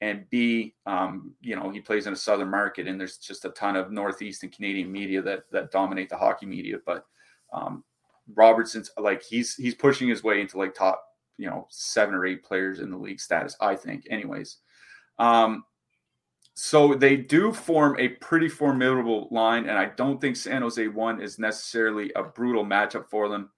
and 0.00 0.28
b 0.30 0.74
um, 0.86 1.32
you 1.40 1.56
know 1.56 1.70
he 1.70 1.80
plays 1.80 2.06
in 2.06 2.12
a 2.12 2.16
southern 2.16 2.50
market 2.50 2.86
and 2.86 3.00
there's 3.00 3.16
just 3.16 3.44
a 3.44 3.50
ton 3.50 3.74
of 3.74 3.90
northeast 3.90 4.44
and 4.44 4.52
Canadian 4.52 4.92
media 4.92 5.20
that 5.22 5.50
that 5.50 5.72
dominate 5.72 6.08
the 6.08 6.16
hockey 6.16 6.46
media. 6.46 6.76
But 6.86 7.04
um, 7.52 7.82
Robertson's 8.34 8.90
like 8.98 9.22
he's 9.22 9.54
he's 9.54 9.74
pushing 9.74 10.08
his 10.08 10.22
way 10.22 10.40
into 10.40 10.58
like 10.58 10.74
top 10.74 11.04
you 11.38 11.48
know 11.48 11.66
seven 11.70 12.14
or 12.14 12.26
eight 12.26 12.44
players 12.44 12.80
in 12.80 12.90
the 12.90 12.96
league 12.96 13.20
status. 13.20 13.56
I 13.60 13.76
think, 13.76 14.06
anyways. 14.10 14.58
Um, 15.18 15.64
so 16.54 16.94
they 16.94 17.16
do 17.16 17.52
form 17.52 17.96
a 17.98 18.08
pretty 18.08 18.48
formidable 18.48 19.28
line, 19.30 19.68
and 19.68 19.78
I 19.78 19.86
don't 19.96 20.20
think 20.20 20.36
San 20.36 20.62
Jose 20.62 20.86
one 20.88 21.20
is 21.20 21.38
necessarily 21.38 22.12
a 22.16 22.22
brutal 22.22 22.64
matchup 22.64 23.08
for 23.08 23.28
them. 23.28 23.50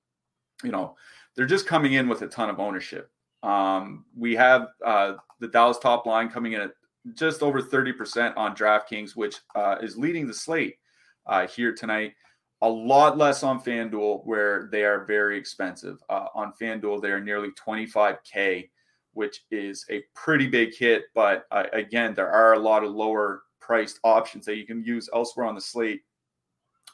You 0.62 0.70
know, 0.70 0.96
they're 1.34 1.46
just 1.46 1.66
coming 1.66 1.94
in 1.94 2.08
with 2.08 2.22
a 2.22 2.28
ton 2.28 2.50
of 2.50 2.60
ownership. 2.60 3.10
Um, 3.42 4.04
we 4.16 4.36
have 4.36 4.68
uh, 4.84 5.14
the 5.40 5.48
Dallas 5.48 5.78
top 5.78 6.06
line 6.06 6.28
coming 6.28 6.52
in 6.52 6.60
at 6.60 6.70
just 7.14 7.42
over 7.42 7.60
30% 7.60 8.36
on 8.36 8.54
DraftKings, 8.54 9.16
which 9.16 9.36
uh, 9.56 9.76
is 9.82 9.98
leading 9.98 10.26
the 10.26 10.34
slate 10.34 10.76
uh, 11.26 11.46
here 11.46 11.74
tonight. 11.74 12.12
A 12.62 12.68
lot 12.68 13.18
less 13.18 13.42
on 13.42 13.60
FanDuel, 13.60 14.24
where 14.24 14.68
they 14.72 14.84
are 14.84 15.04
very 15.04 15.36
expensive. 15.36 15.98
Uh, 16.08 16.28
on 16.34 16.52
FanDuel, 16.60 17.02
they 17.02 17.10
are 17.10 17.20
nearly 17.20 17.50
25K 17.50 18.68
which 19.14 19.44
is 19.50 19.84
a 19.90 20.02
pretty 20.14 20.48
big 20.48 20.74
hit. 20.74 21.04
But 21.14 21.46
uh, 21.50 21.64
again, 21.72 22.14
there 22.14 22.30
are 22.30 22.54
a 22.54 22.58
lot 22.58 22.84
of 22.84 22.92
lower 22.92 23.42
priced 23.60 24.00
options 24.04 24.44
that 24.46 24.56
you 24.56 24.66
can 24.66 24.84
use 24.84 25.08
elsewhere 25.14 25.46
on 25.46 25.54
the 25.54 25.60
slate 25.60 26.02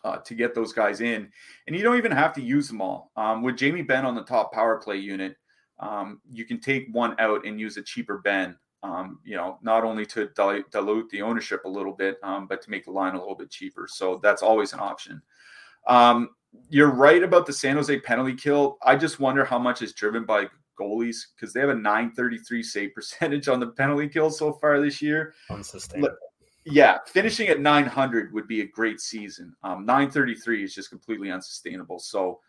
uh, 0.04 0.18
to 0.18 0.34
get 0.34 0.54
those 0.54 0.72
guys 0.72 1.00
in. 1.00 1.30
And 1.66 1.76
you 1.76 1.82
don't 1.82 1.96
even 1.96 2.12
have 2.12 2.32
to 2.34 2.42
use 2.42 2.68
them 2.68 2.80
all. 2.80 3.10
Um, 3.16 3.42
with 3.42 3.56
Jamie 3.56 3.82
Benn 3.82 4.04
on 4.04 4.14
the 4.14 4.24
top 4.24 4.52
power 4.52 4.78
play 4.78 4.96
unit, 4.96 5.36
um, 5.80 6.20
you 6.30 6.44
can 6.44 6.60
take 6.60 6.88
one 6.92 7.14
out 7.18 7.46
and 7.46 7.60
use 7.60 7.76
a 7.76 7.82
cheaper 7.82 8.18
Benn. 8.18 8.56
Um, 8.84 9.18
you 9.24 9.36
know, 9.36 9.58
not 9.60 9.82
only 9.82 10.06
to 10.06 10.30
dilute 10.36 11.10
the 11.10 11.22
ownership 11.22 11.64
a 11.64 11.68
little 11.68 11.92
bit, 11.92 12.16
um, 12.22 12.46
but 12.46 12.62
to 12.62 12.70
make 12.70 12.84
the 12.84 12.92
line 12.92 13.14
a 13.14 13.18
little 13.18 13.34
bit 13.34 13.50
cheaper. 13.50 13.88
So 13.90 14.20
that's 14.22 14.42
always 14.42 14.72
an 14.72 14.78
option. 14.78 15.20
Um, 15.88 16.30
you're 16.70 16.90
right 16.90 17.22
about 17.22 17.46
the 17.46 17.52
San 17.52 17.76
Jose 17.76 17.98
penalty 18.00 18.34
kill. 18.34 18.78
I 18.82 18.96
just 18.96 19.20
wonder 19.20 19.44
how 19.44 19.58
much 19.58 19.82
is 19.82 19.92
driven 19.92 20.24
by 20.24 20.46
goalies 20.78 21.16
because 21.34 21.52
they 21.52 21.60
have 21.60 21.70
a 21.70 21.74
933 21.74 22.62
save 22.62 22.94
percentage 22.94 23.48
on 23.48 23.60
the 23.60 23.68
penalty 23.68 24.08
kill 24.08 24.30
so 24.30 24.52
far 24.52 24.80
this 24.80 25.02
year. 25.02 25.34
Unsustainable. 25.50 26.16
Yeah, 26.64 26.98
finishing 27.06 27.48
at 27.48 27.60
900 27.60 28.32
would 28.34 28.46
be 28.46 28.60
a 28.60 28.66
great 28.66 29.00
season. 29.00 29.54
Um, 29.62 29.86
933 29.86 30.64
is 30.64 30.74
just 30.74 30.90
completely 30.90 31.30
unsustainable. 31.30 31.98
So, 31.98 32.40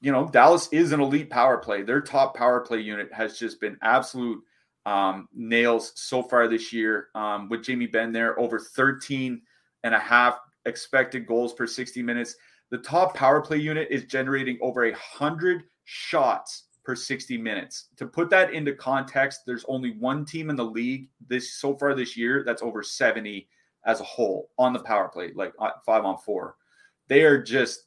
you 0.00 0.10
know, 0.10 0.26
Dallas 0.26 0.68
is 0.72 0.90
an 0.90 1.00
elite 1.00 1.30
power 1.30 1.58
play. 1.58 1.82
Their 1.82 2.00
top 2.00 2.34
power 2.36 2.60
play 2.60 2.80
unit 2.80 3.12
has 3.12 3.38
just 3.38 3.60
been 3.60 3.76
absolute 3.82 4.42
um, 4.86 5.28
nails 5.32 5.92
so 5.94 6.24
far 6.24 6.48
this 6.48 6.72
year. 6.72 7.08
Um, 7.14 7.48
with 7.48 7.62
Jamie 7.62 7.86
Benn 7.86 8.10
there, 8.10 8.38
over 8.40 8.58
13 8.58 9.40
and 9.84 9.94
a 9.94 10.00
half 10.00 10.40
expected 10.66 11.26
goals 11.26 11.52
per 11.54 11.66
60 11.66 12.02
minutes. 12.02 12.36
The 12.70 12.78
top 12.78 13.14
power 13.14 13.40
play 13.40 13.58
unit 13.58 13.88
is 13.90 14.04
generating 14.04 14.58
over 14.60 14.84
a 14.84 14.96
hundred 14.96 15.64
shots 15.84 16.64
per 16.84 16.94
60 16.96 17.36
minutes. 17.38 17.88
To 17.96 18.06
put 18.06 18.30
that 18.30 18.52
into 18.52 18.74
context, 18.74 19.42
there's 19.46 19.64
only 19.68 19.92
one 19.92 20.24
team 20.24 20.50
in 20.50 20.56
the 20.56 20.64
league 20.64 21.08
this 21.28 21.54
so 21.54 21.76
far 21.76 21.94
this 21.94 22.16
year 22.16 22.42
that's 22.44 22.62
over 22.62 22.82
70 22.82 23.48
as 23.84 24.00
a 24.00 24.04
whole 24.04 24.50
on 24.58 24.72
the 24.72 24.78
power 24.80 25.08
play, 25.08 25.32
like 25.34 25.52
uh, 25.58 25.70
five 25.84 26.04
on 26.04 26.18
four. 26.18 26.56
They 27.08 27.22
are 27.22 27.42
just 27.42 27.84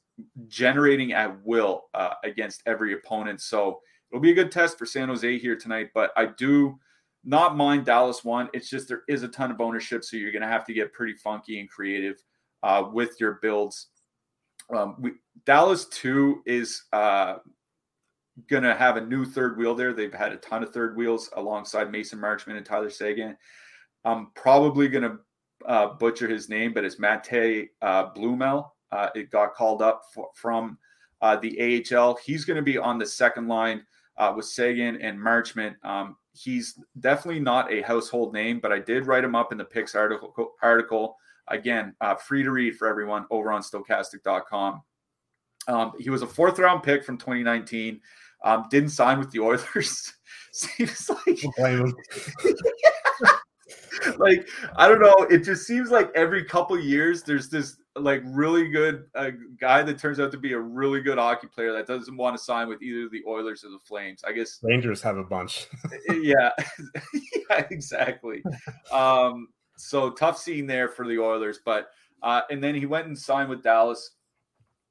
generating 0.48 1.14
at 1.14 1.44
will 1.46 1.86
uh, 1.94 2.14
against 2.24 2.64
every 2.66 2.94
opponent. 2.94 3.42
So 3.42 3.82
it'll 4.12 4.22
be 4.22 4.32
a 4.32 4.36
good 4.36 4.52
test 4.52 4.78
for 4.78 4.86
San 4.86 5.10
Jose 5.10 5.40
here 5.40 5.56
tonight. 5.56 5.90
But 5.94 6.12
I 6.16 6.28
do 6.28 6.80
not 7.24 7.58
mind 7.58 7.86
Dallas 7.86 8.24
one. 8.24 8.50
It's 8.54 8.70
just 8.70 8.88
there 8.88 9.04
is 9.08 9.24
a 9.24 9.28
ton 9.28 9.52
of 9.52 9.60
ownership, 9.60 10.04
so 10.04 10.16
you're 10.16 10.32
going 10.32 10.42
to 10.42 10.48
have 10.48 10.66
to 10.66 10.74
get 10.74 10.94
pretty 10.94 11.14
funky 11.14 11.60
and 11.60 11.70
creative 11.70 12.22
uh, 12.66 12.90
with 12.92 13.16
your 13.20 13.40
builds. 13.42 13.88
Um, 14.76 14.96
we, 15.00 15.12
Dallas 15.46 15.86
two 15.86 16.42
is 16.48 16.82
uh, 16.92 17.36
going 18.50 18.64
to 18.64 18.74
have 18.74 18.98
a 18.98 19.06
new 19.06 19.24
third 19.24 19.58
wheel 19.58 19.76
there. 19.76 19.94
They've 19.94 20.14
had 20.14 20.34
a 20.34 20.38
ton 20.38 20.64
of 20.64 20.74
third 20.74 20.98
wheels 20.98 21.30
alongside 21.36 21.92
Mason 21.92 22.20
Marchment 22.20 22.58
and 22.58 22.66
Tyler 22.66 22.90
Seguin. 22.90 23.38
I'm 24.04 24.32
probably 24.36 24.88
going 24.88 25.04
to 25.04 25.18
uh, 25.68 25.94
butcher 25.94 26.28
his 26.28 26.50
name, 26.50 26.74
but 26.74 26.84
it's 26.84 27.00
Mate 27.00 27.70
uh, 27.84 28.12
Blumel. 28.14 28.70
Uh, 28.92 29.10
it 29.14 29.30
got 29.30 29.54
called 29.54 29.82
up 29.82 30.02
for, 30.14 30.30
from 30.34 30.78
uh, 31.22 31.36
the 31.38 31.84
AHL. 31.94 32.18
He's 32.26 32.46
going 32.46 32.58
to 32.58 32.64
be 32.64 32.80
on 32.80 32.98
the 32.98 33.06
second 33.06 33.48
line 33.48 33.84
uh, 34.18 34.34
with 34.36 34.46
Seguin 34.46 35.02
and 35.02 35.20
Marchment. 35.20 35.76
Um, 35.84 36.16
he's 36.34 36.80
definitely 37.00 37.42
not 37.42 37.72
a 37.72 37.82
household 37.84 38.34
name, 38.34 38.60
but 38.60 38.72
I 38.72 38.80
did 38.80 39.06
write 39.06 39.24
him 39.24 39.36
up 39.36 39.52
in 39.52 39.58
the 39.58 39.66
picks 39.66 39.94
article. 39.94 40.34
article. 40.64 41.16
Again, 41.48 41.96
uh, 42.02 42.16
free 42.16 42.44
to 42.44 42.52
read 42.52 42.76
for 42.76 42.88
everyone 42.88 43.26
over 43.30 43.52
on 43.52 43.62
stokastic.com. 43.62 44.82
Um, 45.68 45.92
he 46.00 46.10
was 46.10 46.22
a 46.22 46.28
fourth 46.28 46.60
round 46.60 46.84
pick 46.84 47.04
from 47.04 47.18
2019. 47.18 48.00
Um, 48.44 48.66
didn't 48.70 48.90
sign 48.90 49.20
with 49.20 49.32
the 49.32 49.40
Oilers. 49.40 50.14
Seems 50.52 51.10
like 51.10 51.44
like 54.18 54.48
I 54.76 54.88
don't 54.88 55.02
know. 55.02 55.28
It 55.30 55.40
just 55.40 55.68
seems 55.68 55.92
like 55.92 56.12
every 56.16 56.46
couple 56.46 56.80
years 56.80 57.24
there's 57.24 57.50
this 57.50 57.78
like 57.98 58.22
really 58.26 58.68
good 58.70 59.06
uh, 59.16 59.32
guy 59.60 59.82
that 59.84 59.98
turns 59.98 60.20
out 60.20 60.32
to 60.32 60.38
be 60.38 60.54
a 60.54 60.60
really 60.60 61.02
good 61.02 61.18
hockey 61.18 61.48
player 61.48 61.72
that 61.74 61.88
doesn't 61.88 62.16
want 62.16 62.38
to 62.38 62.44
sign 62.44 62.68
with 62.68 62.82
either 62.82 63.10
the 63.10 63.24
Oilers 63.28 63.64
or 63.64 63.70
the 63.70 63.80
Flames. 63.80 64.22
I 64.26 64.32
guess 64.32 64.60
Rangers 64.64 65.02
have 65.02 65.18
a 65.18 65.24
bunch. 65.24 65.68
yeah, 66.10 66.52
yeah, 67.50 67.66
exactly. 67.70 68.44
Um, 68.92 69.48
so 69.78 70.12
tough 70.12 70.38
scene 70.38 70.68
there 70.68 70.90
for 70.90 71.08
the 71.08 71.20
Oilers, 71.20 71.60
but 71.64 71.90
uh, 72.24 72.42
and 72.50 72.64
then 72.64 72.76
he 72.76 72.86
went 72.86 73.08
and 73.08 73.18
signed 73.18 73.50
with 73.50 73.64
Dallas. 73.64 74.12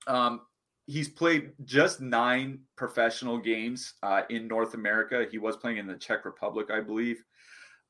Um, 0.06 0.42
he's 0.86 1.08
played 1.08 1.52
just 1.64 2.00
nine 2.00 2.60
professional 2.76 3.38
games 3.38 3.94
uh, 4.02 4.22
in 4.30 4.46
North 4.46 4.74
America. 4.74 5.26
He 5.30 5.38
was 5.38 5.56
playing 5.56 5.78
in 5.78 5.86
the 5.86 5.96
Czech 5.96 6.24
Republic, 6.24 6.70
I 6.70 6.80
believe. 6.80 7.24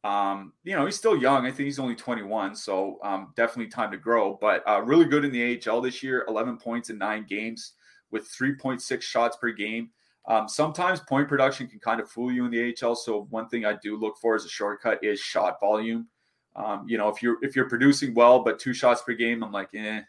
Um, 0.05 0.53
you 0.65 0.77
know, 0.77 0.85
he's 0.85 0.97
still 0.97 1.17
young. 1.17 1.47
I 1.47 1.51
think 1.51 1.67
he's 1.67 1.79
only 1.79 1.95
21, 1.95 2.55
so 2.55 2.99
um, 3.03 3.33
definitely 3.37 3.71
time 3.71 3.91
to 3.91 3.97
grow. 3.97 4.39
But 4.39 4.63
uh, 4.69 4.83
really 4.83 5.07
good 5.07 5.25
in 5.25 5.33
the 5.33 5.61
AHL 5.67 5.81
this 5.81 6.03
year 6.03 6.25
11 6.29 6.59
points 6.59 6.91
in 6.91 6.99
nine 6.99 7.25
games 7.27 7.73
with 8.11 8.31
3.6 8.31 9.03
shots 9.03 9.37
per 9.39 9.51
game. 9.51 9.91
Um, 10.27 10.49
sometimes 10.49 11.01
point 11.01 11.29
production 11.29 11.67
can 11.67 11.81
kind 11.81 12.01
of 12.01 12.11
fool 12.11 12.31
you 12.31 12.45
in 12.45 12.51
the 12.51 12.75
AHL. 12.83 12.97
So 12.97 13.27
one 13.31 13.49
thing 13.49 13.65
I 13.65 13.77
do 13.83 13.97
look 13.97 14.17
for 14.21 14.35
as 14.35 14.45
a 14.45 14.49
shortcut 14.49 15.03
is 15.03 15.21
shot 15.21 15.59
volume. 15.61 16.09
Um, 16.57 16.87
you 16.89 16.99
know, 16.99 17.09
if 17.09 17.23
you're 17.23 17.39
if 17.43 17.57
you're 17.57 17.69
producing 17.69 18.15
well 18.15 18.43
but 18.43 18.59
two 18.59 18.73
shots 18.73 19.03
per 19.03 19.15
game, 19.15 19.43
I'm 19.43 19.53
like, 19.53 19.71
eh. 19.75 20.01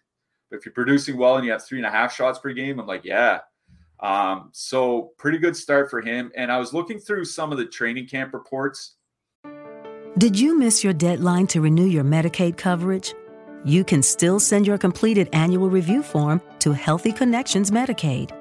But 0.49 0.57
if 0.57 0.65
you're 0.65 0.73
producing 0.73 1.17
well 1.17 1.37
and 1.37 1.45
you 1.45 1.51
have 1.51 1.65
three 1.65 1.79
and 1.79 1.87
a 1.87 1.91
half 1.91 2.13
shots 2.13 2.39
per 2.39 2.53
game, 2.53 2.79
I'm 2.79 2.85
like, 2.85 3.03
yeah. 3.03 3.39
Um, 3.99 4.49
so 4.51 5.13
pretty 5.17 5.37
good 5.37 5.55
start 5.55 5.89
for 5.89 6.01
him. 6.01 6.31
And 6.35 6.51
I 6.51 6.59
was 6.59 6.73
looking 6.73 6.99
through 6.99 7.25
some 7.25 7.51
of 7.51 7.57
the 7.57 7.65
training 7.65 8.07
camp 8.07 8.33
reports. 8.33 8.95
Did 10.17 10.39
you 10.39 10.57
miss 10.57 10.83
your 10.83 10.93
deadline 10.93 11.47
to 11.47 11.61
renew 11.61 11.85
your 11.85 12.03
Medicaid 12.03 12.57
coverage? 12.57 13.13
You 13.65 13.83
can 13.83 14.03
still 14.03 14.39
send 14.39 14.67
your 14.67 14.77
completed 14.77 15.27
annual 15.33 15.69
review 15.69 16.03
form 16.03 16.41
to 16.59 16.71
Healthy 16.71 17.13
Connections 17.13 17.71
Medicaid. 17.71 18.31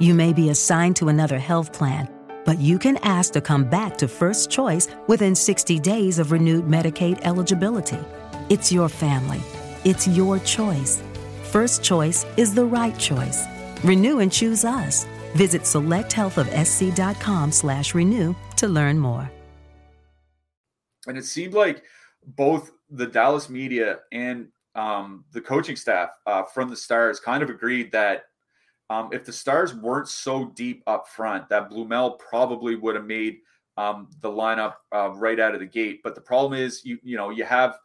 You 0.00 0.12
may 0.14 0.32
be 0.32 0.50
assigned 0.50 0.96
to 0.96 1.08
another 1.08 1.38
health 1.38 1.72
plan, 1.72 2.12
but 2.44 2.58
you 2.58 2.78
can 2.78 2.96
ask 2.98 3.32
to 3.32 3.40
come 3.40 3.64
back 3.64 3.96
to 3.98 4.08
First 4.08 4.50
Choice 4.50 4.88
within 5.06 5.34
60 5.34 5.78
days 5.80 6.18
of 6.18 6.32
renewed 6.32 6.66
Medicaid 6.66 7.20
eligibility. 7.22 7.98
It's 8.48 8.72
your 8.72 8.88
family. 8.88 9.40
It's 9.84 10.06
your 10.06 10.38
choice. 10.40 11.02
First 11.44 11.82
Choice 11.82 12.24
is 12.36 12.54
the 12.54 12.64
right 12.64 12.98
choice. 12.98 13.44
Renew 13.84 14.20
and 14.20 14.32
choose 14.32 14.64
us. 14.64 15.06
Visit 15.34 15.62
selecthealthofsc.com 15.62 17.52
slash 17.52 17.94
renew 17.94 18.34
to 18.56 18.68
learn 18.68 18.98
more. 18.98 19.30
And 21.06 21.18
it 21.18 21.24
seemed 21.24 21.54
like 21.54 21.82
both 22.24 22.70
the 22.90 23.06
Dallas 23.06 23.48
media 23.48 24.00
and 24.12 24.48
um, 24.74 25.24
the 25.32 25.40
coaching 25.40 25.76
staff 25.76 26.10
uh, 26.26 26.44
from 26.44 26.70
the 26.70 26.76
Stars 26.76 27.20
kind 27.20 27.42
of 27.42 27.50
agreed 27.50 27.92
that 27.92 28.24
um, 28.92 29.08
if 29.10 29.24
the 29.24 29.32
Stars 29.32 29.74
weren't 29.74 30.06
so 30.06 30.46
deep 30.54 30.82
up 30.86 31.08
front, 31.08 31.48
that 31.48 31.70
Blumel 31.70 32.18
probably 32.18 32.76
would 32.76 32.94
have 32.94 33.06
made 33.06 33.38
um, 33.78 34.10
the 34.20 34.28
lineup 34.28 34.74
uh, 34.94 35.10
right 35.14 35.40
out 35.40 35.54
of 35.54 35.60
the 35.60 35.66
gate. 35.66 36.00
But 36.04 36.14
the 36.14 36.20
problem 36.20 36.60
is, 36.60 36.84
you 36.84 36.98
you 37.02 37.16
know, 37.16 37.30
you 37.30 37.44
have 37.44 37.78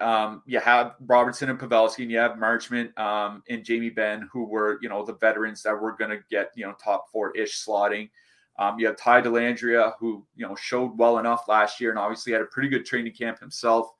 um, 0.00 0.42
you 0.44 0.58
have 0.58 0.96
Robertson 1.06 1.50
and 1.50 1.58
Pavelski, 1.58 2.00
and 2.00 2.10
you 2.10 2.18
have 2.18 2.32
Marchment 2.32 2.98
um, 2.98 3.44
and 3.48 3.64
Jamie 3.64 3.90
Benn, 3.90 4.28
who 4.32 4.44
were 4.44 4.80
you 4.82 4.88
know 4.88 5.04
the 5.04 5.14
veterans 5.14 5.62
that 5.62 5.80
were 5.80 5.92
going 5.92 6.10
to 6.10 6.18
get 6.28 6.50
you 6.56 6.66
know 6.66 6.74
top 6.82 7.06
four 7.12 7.30
ish 7.36 7.64
slotting. 7.64 8.10
Um, 8.58 8.78
you 8.78 8.86
have 8.86 8.96
Ty 8.96 9.22
Dellandrea, 9.22 9.92
who 10.00 10.26
you 10.34 10.48
know 10.48 10.56
showed 10.56 10.98
well 10.98 11.18
enough 11.18 11.46
last 11.46 11.80
year, 11.80 11.90
and 11.90 11.98
obviously 11.98 12.32
had 12.32 12.42
a 12.42 12.46
pretty 12.46 12.68
good 12.68 12.84
training 12.84 13.12
camp 13.12 13.38
himself. 13.38 13.92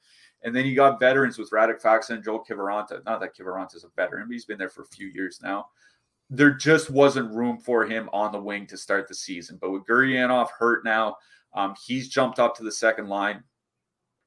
And 0.42 0.54
then 0.54 0.66
you 0.66 0.74
got 0.74 0.98
veterans 0.98 1.38
with 1.38 1.50
Radek 1.50 1.80
Faksa 1.80 2.10
and 2.10 2.24
Joel 2.24 2.44
Kiviranta. 2.44 3.04
Not 3.04 3.20
that 3.20 3.36
Kiviranta 3.36 3.76
is 3.76 3.84
a 3.84 3.88
veteran, 3.94 4.26
but 4.26 4.32
he's 4.32 4.44
been 4.44 4.58
there 4.58 4.68
for 4.68 4.82
a 4.82 4.86
few 4.86 5.06
years 5.06 5.40
now. 5.40 5.68
There 6.30 6.54
just 6.54 6.90
wasn't 6.90 7.34
room 7.34 7.58
for 7.58 7.84
him 7.84 8.08
on 8.12 8.32
the 8.32 8.40
wing 8.40 8.66
to 8.68 8.76
start 8.76 9.08
the 9.08 9.14
season. 9.14 9.58
But 9.60 9.70
with 9.70 9.86
Gurianov 9.86 10.48
hurt 10.58 10.84
now, 10.84 11.16
um, 11.52 11.74
he's 11.86 12.08
jumped 12.08 12.38
up 12.38 12.56
to 12.56 12.64
the 12.64 12.72
second 12.72 13.08
line. 13.08 13.44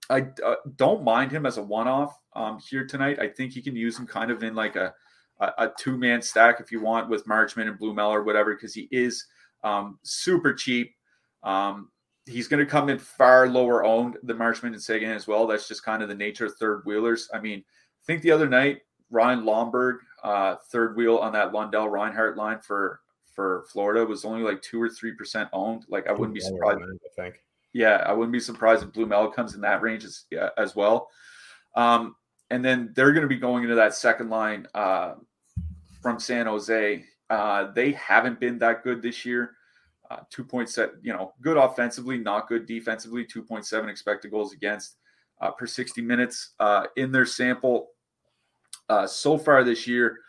I 0.09 0.27
uh, 0.45 0.55
don't 0.77 1.03
mind 1.03 1.31
him 1.31 1.45
as 1.45 1.57
a 1.57 1.63
one-off 1.63 2.17
um, 2.33 2.59
here 2.59 2.85
tonight. 2.85 3.19
I 3.19 3.27
think 3.27 3.55
you 3.55 3.61
can 3.61 3.75
use 3.75 3.99
him 3.99 4.07
kind 4.07 4.31
of 4.31 4.43
in 4.43 4.55
like 4.55 4.75
a 4.75 4.93
a, 5.39 5.51
a 5.57 5.71
two-man 5.77 6.21
stack 6.21 6.59
if 6.59 6.71
you 6.71 6.81
want 6.81 7.09
with 7.09 7.27
Marchment 7.27 7.67
and 7.67 7.79
Blumel 7.79 8.09
or 8.09 8.23
whatever, 8.23 8.55
because 8.55 8.73
he 8.73 8.87
is 8.91 9.25
um, 9.63 9.99
super 10.03 10.53
cheap. 10.53 10.95
Um, 11.43 11.89
he's 12.25 12.47
going 12.47 12.63
to 12.63 12.69
come 12.69 12.89
in 12.89 12.99
far 12.99 13.47
lower 13.47 13.83
owned 13.83 14.17
than 14.23 14.37
Marchment 14.37 14.73
and 14.73 14.81
Seguin 14.81 15.11
as 15.11 15.27
well. 15.27 15.47
That's 15.47 15.67
just 15.67 15.83
kind 15.83 16.01
of 16.01 16.09
the 16.09 16.15
nature 16.15 16.45
of 16.45 16.55
third 16.55 16.83
wheelers. 16.85 17.29
I 17.33 17.39
mean, 17.39 17.59
I 17.59 18.03
think 18.05 18.21
the 18.21 18.31
other 18.31 18.49
night 18.49 18.81
Ryan 19.09 19.43
Lomberg, 19.43 19.97
uh, 20.23 20.55
third 20.71 20.95
wheel 20.95 21.17
on 21.17 21.33
that 21.33 21.53
Lundell 21.53 21.89
Reinhart 21.89 22.37
line 22.37 22.59
for 22.59 23.01
for 23.33 23.65
Florida 23.71 24.03
was 24.03 24.25
only 24.25 24.41
like 24.41 24.61
two 24.61 24.81
or 24.81 24.89
three 24.89 25.13
percent 25.13 25.49
owned. 25.53 25.85
Like 25.89 26.07
I 26.07 26.11
wouldn't 26.11 26.33
be 26.33 26.41
surprised. 26.41 26.79
I 26.81 27.21
think 27.21 27.35
yeah, 27.73 28.03
I 28.07 28.13
wouldn't 28.13 28.33
be 28.33 28.39
surprised 28.39 28.83
if 28.83 28.89
Blumel 28.89 29.33
comes 29.33 29.53
in 29.53 29.61
that 29.61 29.83
range 29.83 30.03
as, 30.03 30.23
yeah, 30.31 30.49
as 30.57 30.75
well. 30.75 31.09
Um, 31.75 32.15
and 32.49 32.65
then 32.65 32.91
they're 32.95 33.11
going 33.11 33.21
to 33.21 33.27
be 33.27 33.37
going 33.37 33.63
into 33.63 33.75
that 33.75 33.93
second 33.93 34.29
line 34.29 34.67
uh, 34.73 35.13
from 36.01 36.19
San 36.19 36.47
Jose. 36.47 37.05
Uh, 37.29 37.71
they 37.73 37.91
haven't 37.91 38.39
been 38.39 38.57
that 38.59 38.83
good 38.83 39.01
this 39.01 39.25
year. 39.25 39.51
Uh, 40.09 40.19
two 40.31 40.43
point 40.43 40.69
set, 40.69 40.91
you 41.03 41.13
know, 41.13 41.33
good 41.41 41.57
offensively, 41.57 42.17
not 42.17 42.47
good 42.47 42.65
defensively. 42.65 43.25
2.7 43.25 43.89
expected 43.89 44.31
goals 44.31 44.53
against 44.53 44.95
uh, 45.41 45.51
per 45.51 45.67
60 45.67 46.01
minutes 46.01 46.53
uh, 46.59 46.85
in 46.95 47.11
their 47.11 47.25
sample 47.25 47.89
uh, 48.89 49.07
so 49.07 49.37
far 49.37 49.63
this 49.63 49.87
year. 49.87 50.19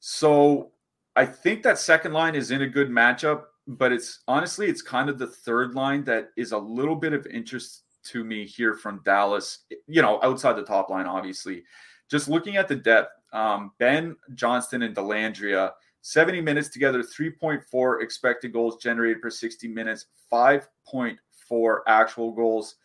So 0.00 0.72
I 1.16 1.26
think 1.26 1.62
that 1.62 1.78
second 1.78 2.12
line 2.12 2.34
is 2.34 2.50
in 2.50 2.62
a 2.62 2.68
good 2.68 2.88
matchup 2.88 3.44
but 3.68 3.92
it's 3.92 4.20
honestly 4.26 4.66
it's 4.66 4.80
kind 4.80 5.10
of 5.10 5.18
the 5.18 5.26
third 5.26 5.74
line 5.74 6.02
that 6.02 6.30
is 6.36 6.52
a 6.52 6.58
little 6.58 6.96
bit 6.96 7.12
of 7.12 7.26
interest 7.26 7.82
to 8.02 8.24
me 8.24 8.46
here 8.46 8.74
from 8.74 9.02
Dallas. 9.04 9.64
You 9.86 10.00
know, 10.00 10.18
outside 10.22 10.54
the 10.54 10.64
top 10.64 10.88
line, 10.88 11.06
obviously. 11.06 11.64
Just 12.10 12.28
looking 12.28 12.56
at 12.56 12.68
the 12.68 12.76
depth, 12.76 13.10
um, 13.34 13.72
Benn 13.78 14.16
Johnston 14.34 14.82
and 14.82 14.96
Dellandrea, 14.96 15.72
70 16.00 16.40
minutes 16.40 16.70
together, 16.70 17.02
3.4 17.02 18.02
expected 18.02 18.54
goals 18.54 18.82
generated 18.82 19.20
per 19.20 19.28
60 19.28 19.68
minutes, 19.68 20.06
5.4 20.32 21.78
actual 21.86 22.32
goals. 22.32 22.76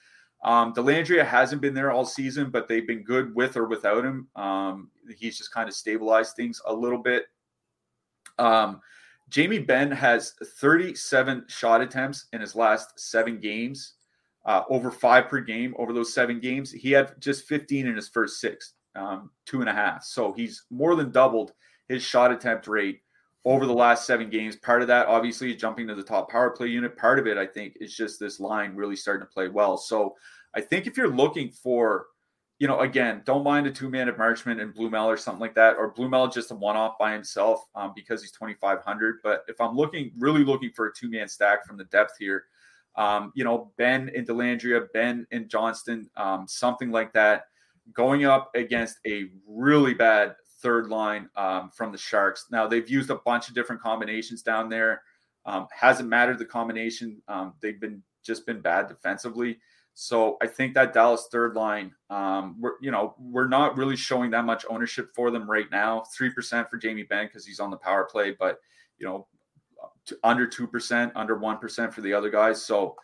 Um, 0.44 0.74
Dellandrea 0.74 1.26
hasn't 1.26 1.62
been 1.62 1.74
there 1.74 1.92
all 1.92 2.06
season, 2.06 2.50
but 2.50 2.68
they've 2.68 2.88
been 2.88 3.04
good 3.04 3.34
with 3.34 3.56
or 3.56 3.66
without 3.66 4.04
him. 4.04 4.28
Um, 4.36 4.90
he's 5.18 5.38
just 5.38 5.54
kind 5.54 5.70
of 5.70 5.76
stabilized 5.76 6.36
things 6.36 6.62
a 6.66 6.74
little 6.74 6.98
bit. 6.98 7.26
Um, 8.38 8.82
Jamie 9.30 9.60
Benn 9.60 9.90
has 9.90 10.34
37 10.60 11.46
shot 11.48 11.82
attempts 11.82 12.28
in 12.34 12.42
his 12.42 12.56
last 12.56 13.00
seven 13.00 13.40
games, 13.40 13.94
uh, 14.46 14.64
over 14.70 14.92
five 14.92 15.30
per 15.30 15.40
game 15.40 15.74
over 15.78 15.94
those 15.94 16.14
seven 16.14 16.40
games. 16.40 16.72
He 16.72 16.92
had 16.92 17.14
just 17.20 17.48
15 17.48 17.88
in 17.88 17.96
his 17.96 18.10
first 18.10 18.42
six, 18.42 18.74
um, 18.96 19.32
two 19.46 19.62
and 19.62 19.70
a 19.70 19.74
half. 19.74 20.04
So 20.04 20.34
he's 20.34 20.66
more 20.70 20.96
than 20.96 21.12
doubled 21.12 21.54
his 21.88 22.04
shot 22.04 22.32
attempt 22.32 22.68
rate 22.68 23.02
over 23.46 23.66
the 23.66 23.74
last 23.74 24.06
seven 24.06 24.30
games. 24.30 24.56
Part 24.56 24.82
of 24.82 24.88
that, 24.88 25.08
obviously, 25.08 25.52
is 25.52 25.58
jumping 25.58 25.88
to 25.88 25.96
the 25.96 26.04
top 26.04 26.30
power 26.30 26.50
play 26.50 26.68
unit. 26.68 26.98
Part 26.98 27.20
of 27.20 27.28
it, 27.28 27.38
I 27.38 27.46
think, 27.46 27.78
is 27.80 27.96
just 27.96 28.20
this 28.20 28.40
line 28.40 28.76
really 28.76 28.96
starting 28.96 29.26
to 29.26 29.34
play 29.34 29.50
well. 29.50 29.78
So 29.78 30.16
I 30.54 30.62
think 30.62 30.88
if 30.88 30.98
you're 30.98 31.14
looking 31.14 31.50
for 31.52 32.08
you 32.60 32.68
know, 32.68 32.80
again, 32.80 33.22
don't 33.26 33.44
mind 33.44 33.68
a 33.68 33.72
two 33.72 33.90
man 33.90 34.08
of 34.08 34.16
Marchment 34.16 34.62
and 34.62 34.74
Blumel 34.74 35.08
or 35.08 35.18
something 35.18 35.42
like 35.42 35.56
that, 35.56 35.76
or 35.76 35.94
Blumel 35.94 36.32
just 36.34 36.52
a 36.52 36.56
one 36.56 36.78
off 36.78 36.98
by 36.98 37.12
himself 37.12 37.66
um, 37.76 37.92
because 37.94 38.22
he's 38.22 38.32
2,500. 38.32 39.18
But 39.24 39.44
if 39.50 39.60
I'm 39.60 39.76
looking, 39.76 40.12
really 40.18 40.46
looking 40.46 40.72
for 40.72 40.88
a 40.88 40.94
two 40.94 41.10
man 41.10 41.28
stack 41.28 41.66
from 41.66 41.78
the 41.78 41.84
depth 41.86 42.14
here, 42.18 42.46
um, 42.96 43.34
you 43.36 43.44
know, 43.44 43.74
Benn 43.78 44.12
and 44.16 44.26
Dellandrea, 44.26 44.88
Benn 44.94 45.28
and 45.32 45.50
Johnston, 45.50 46.10
um, 46.16 46.46
something 46.48 46.92
like 46.92 47.12
that, 47.12 47.48
going 47.92 48.24
up 48.24 48.52
against 48.56 49.00
a 49.06 49.26
really 49.46 49.94
bad 49.94 50.36
third 50.64 50.88
line 50.88 51.30
um, 51.36 51.70
from 51.70 51.92
the 51.92 51.98
Sharks. 51.98 52.48
Now, 52.50 52.66
they've 52.66 52.90
used 52.90 53.10
a 53.10 53.16
bunch 53.16 53.50
of 53.50 53.54
different 53.54 53.82
combinations 53.82 54.42
down 54.42 54.70
there. 54.70 55.04
Um, 55.46 55.68
hasn't 55.78 56.10
mattered 56.10 56.40
the 56.40 56.46
combination. 56.46 57.22
Um, 57.28 57.54
they've 57.62 57.80
been 57.80 58.02
just 58.24 58.46
been 58.46 58.62
bad 58.62 58.88
defensively. 58.88 59.60
So 59.94 60.38
I 60.42 60.48
think 60.48 60.74
that 60.74 60.94
Dallas 60.94 61.28
third 61.32 61.56
line, 61.56 61.94
um, 62.10 62.56
we're 62.60 62.76
you 62.82 62.90
know 62.90 63.14
we're 63.20 63.48
not 63.48 63.78
really 63.78 63.98
showing 63.98 64.32
that 64.32 64.46
much 64.46 64.66
ownership 64.70 65.10
for 65.14 65.30
them 65.30 65.50
right 65.50 65.70
now. 65.70 66.04
Three 66.16 66.32
percent 66.32 66.70
for 66.70 66.78
Jamie 66.78 67.04
Benn 67.04 67.28
because 67.28 67.46
he's 67.46 67.60
on 67.60 67.70
the 67.70 67.78
power 67.78 68.06
play, 68.06 68.32
but 68.32 68.60
you 68.98 69.06
know 69.06 69.28
under 70.24 70.48
two 70.48 70.66
percent, 70.66 71.12
under 71.16 71.38
one 71.38 71.58
percent 71.58 71.94
for 71.94 72.02
the 72.02 72.14
other 72.14 72.30
guys. 72.30 72.66
So 72.66 72.96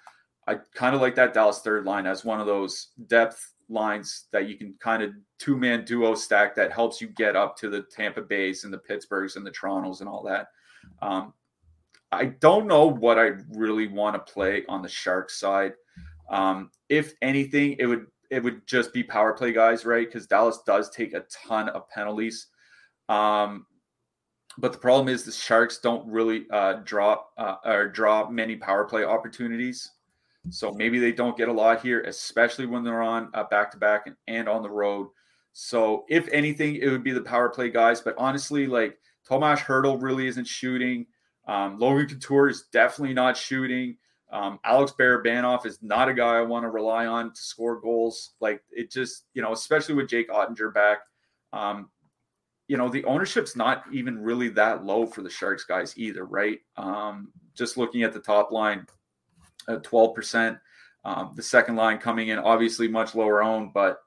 I 0.47 0.55
kind 0.73 0.95
of 0.95 1.01
like 1.01 1.15
that 1.15 1.33
Dallas 1.33 1.59
third 1.59 1.85
line 1.85 2.07
as 2.07 2.25
one 2.25 2.39
of 2.39 2.47
those 2.47 2.87
depth 3.07 3.53
lines 3.69 4.25
that 4.31 4.47
you 4.47 4.57
can 4.57 4.73
kind 4.79 5.03
of 5.03 5.11
two 5.37 5.55
man 5.55 5.85
duo 5.85 6.15
stack 6.15 6.55
that 6.55 6.71
helps 6.71 6.99
you 6.99 7.07
get 7.07 7.35
up 7.35 7.55
to 7.57 7.69
the 7.69 7.83
Tampa 7.83 8.21
Bays 8.21 8.63
and 8.63 8.73
the 8.73 8.79
Pittsburghs 8.79 9.35
and 9.35 9.45
the 9.45 9.51
Torontos 9.51 9.99
and 9.99 10.09
all 10.09 10.23
that. 10.23 10.47
Um, 11.01 11.33
I 12.11 12.25
don't 12.25 12.67
know 12.67 12.87
what 12.87 13.19
I 13.19 13.31
really 13.51 13.87
want 13.87 14.15
to 14.15 14.31
play 14.33 14.63
on 14.67 14.81
the 14.81 14.89
Sharks 14.89 15.39
side. 15.39 15.73
Um, 16.29 16.71
if 16.89 17.13
anything, 17.21 17.75
it 17.79 17.85
would 17.85 18.07
it 18.29 18.43
would 18.43 18.65
just 18.67 18.93
be 18.93 19.03
power 19.03 19.33
play 19.33 19.51
guys, 19.51 19.85
right? 19.85 20.07
Because 20.07 20.27
Dallas 20.27 20.59
does 20.65 20.89
take 20.89 21.13
a 21.13 21.25
ton 21.31 21.69
of 21.69 21.89
penalties. 21.89 22.47
Um, 23.07 23.65
but 24.57 24.71
the 24.71 24.77
problem 24.77 25.07
is 25.07 25.23
the 25.23 25.31
Sharks 25.31 25.79
don't 25.79 26.07
really 26.07 26.45
uh, 26.51 26.81
draw 26.83 27.23
uh, 27.37 27.55
or 27.65 27.87
draw 27.87 28.29
many 28.29 28.55
power 28.55 28.85
play 28.85 29.03
opportunities. 29.03 29.89
So 30.49 30.71
maybe 30.71 30.99
they 30.99 31.11
don't 31.11 31.37
get 31.37 31.49
a 31.49 31.53
lot 31.53 31.81
here, 31.81 32.01
especially 32.01 32.65
when 32.65 32.83
they're 32.83 33.01
on 33.01 33.31
back 33.51 33.71
to 33.71 33.77
back 33.77 34.09
and 34.27 34.49
on 34.49 34.63
the 34.63 34.69
road. 34.69 35.07
So 35.53 36.05
if 36.09 36.27
anything, 36.29 36.77
it 36.77 36.89
would 36.89 37.03
be 37.03 37.11
the 37.11 37.21
power 37.21 37.49
play 37.49 37.69
guys. 37.69 38.01
But 38.01 38.15
honestly, 38.17 38.65
like 38.65 38.97
Tomas 39.27 39.59
Hertl 39.59 40.01
really 40.01 40.27
isn't 40.27 40.47
shooting. 40.47 41.05
Um, 41.47 41.77
Logan 41.77 42.07
Couture 42.07 42.49
is 42.49 42.65
definitely 42.71 43.13
not 43.13 43.35
shooting. 43.35 43.97
Um, 44.31 44.59
Alex 44.63 44.93
Barabanov 44.97 45.65
is 45.65 45.79
not 45.81 46.07
a 46.07 46.13
guy 46.13 46.37
I 46.37 46.41
want 46.41 46.63
to 46.63 46.69
rely 46.69 47.07
on 47.07 47.33
to 47.33 47.41
score 47.41 47.81
goals. 47.81 48.35
Like 48.39 48.61
it 48.71 48.91
just, 48.91 49.25
you 49.33 49.41
know, 49.41 49.53
especially 49.53 49.95
with 49.95 50.09
Jake 50.09 50.29
Oettinger 50.29 50.73
back. 50.73 50.99
Um, 51.51 51.89
you 52.67 52.77
know, 52.77 52.87
the 52.87 53.03
ownership's 53.05 53.55
not 53.55 53.83
even 53.91 54.19
really 54.19 54.49
that 54.49 54.85
low 54.85 55.07
for 55.07 55.23
the 55.23 55.29
Sharks 55.29 55.63
guys 55.63 55.97
either, 55.97 56.25
right? 56.25 56.59
Um, 56.77 57.31
just 57.55 57.77
looking 57.77 58.03
at 58.03 58.13
the 58.13 58.19
top 58.19 58.51
line 58.51 58.85
at 59.67 59.83
12%. 59.83 60.59
Um, 61.05 61.33
the 61.35 61.43
second 61.43 61.75
line 61.75 61.97
coming 61.97 62.29
in, 62.29 62.39
obviously 62.39 62.87
much 62.87 63.15
lower 63.15 63.41
owned, 63.41 63.73
but 63.73 63.99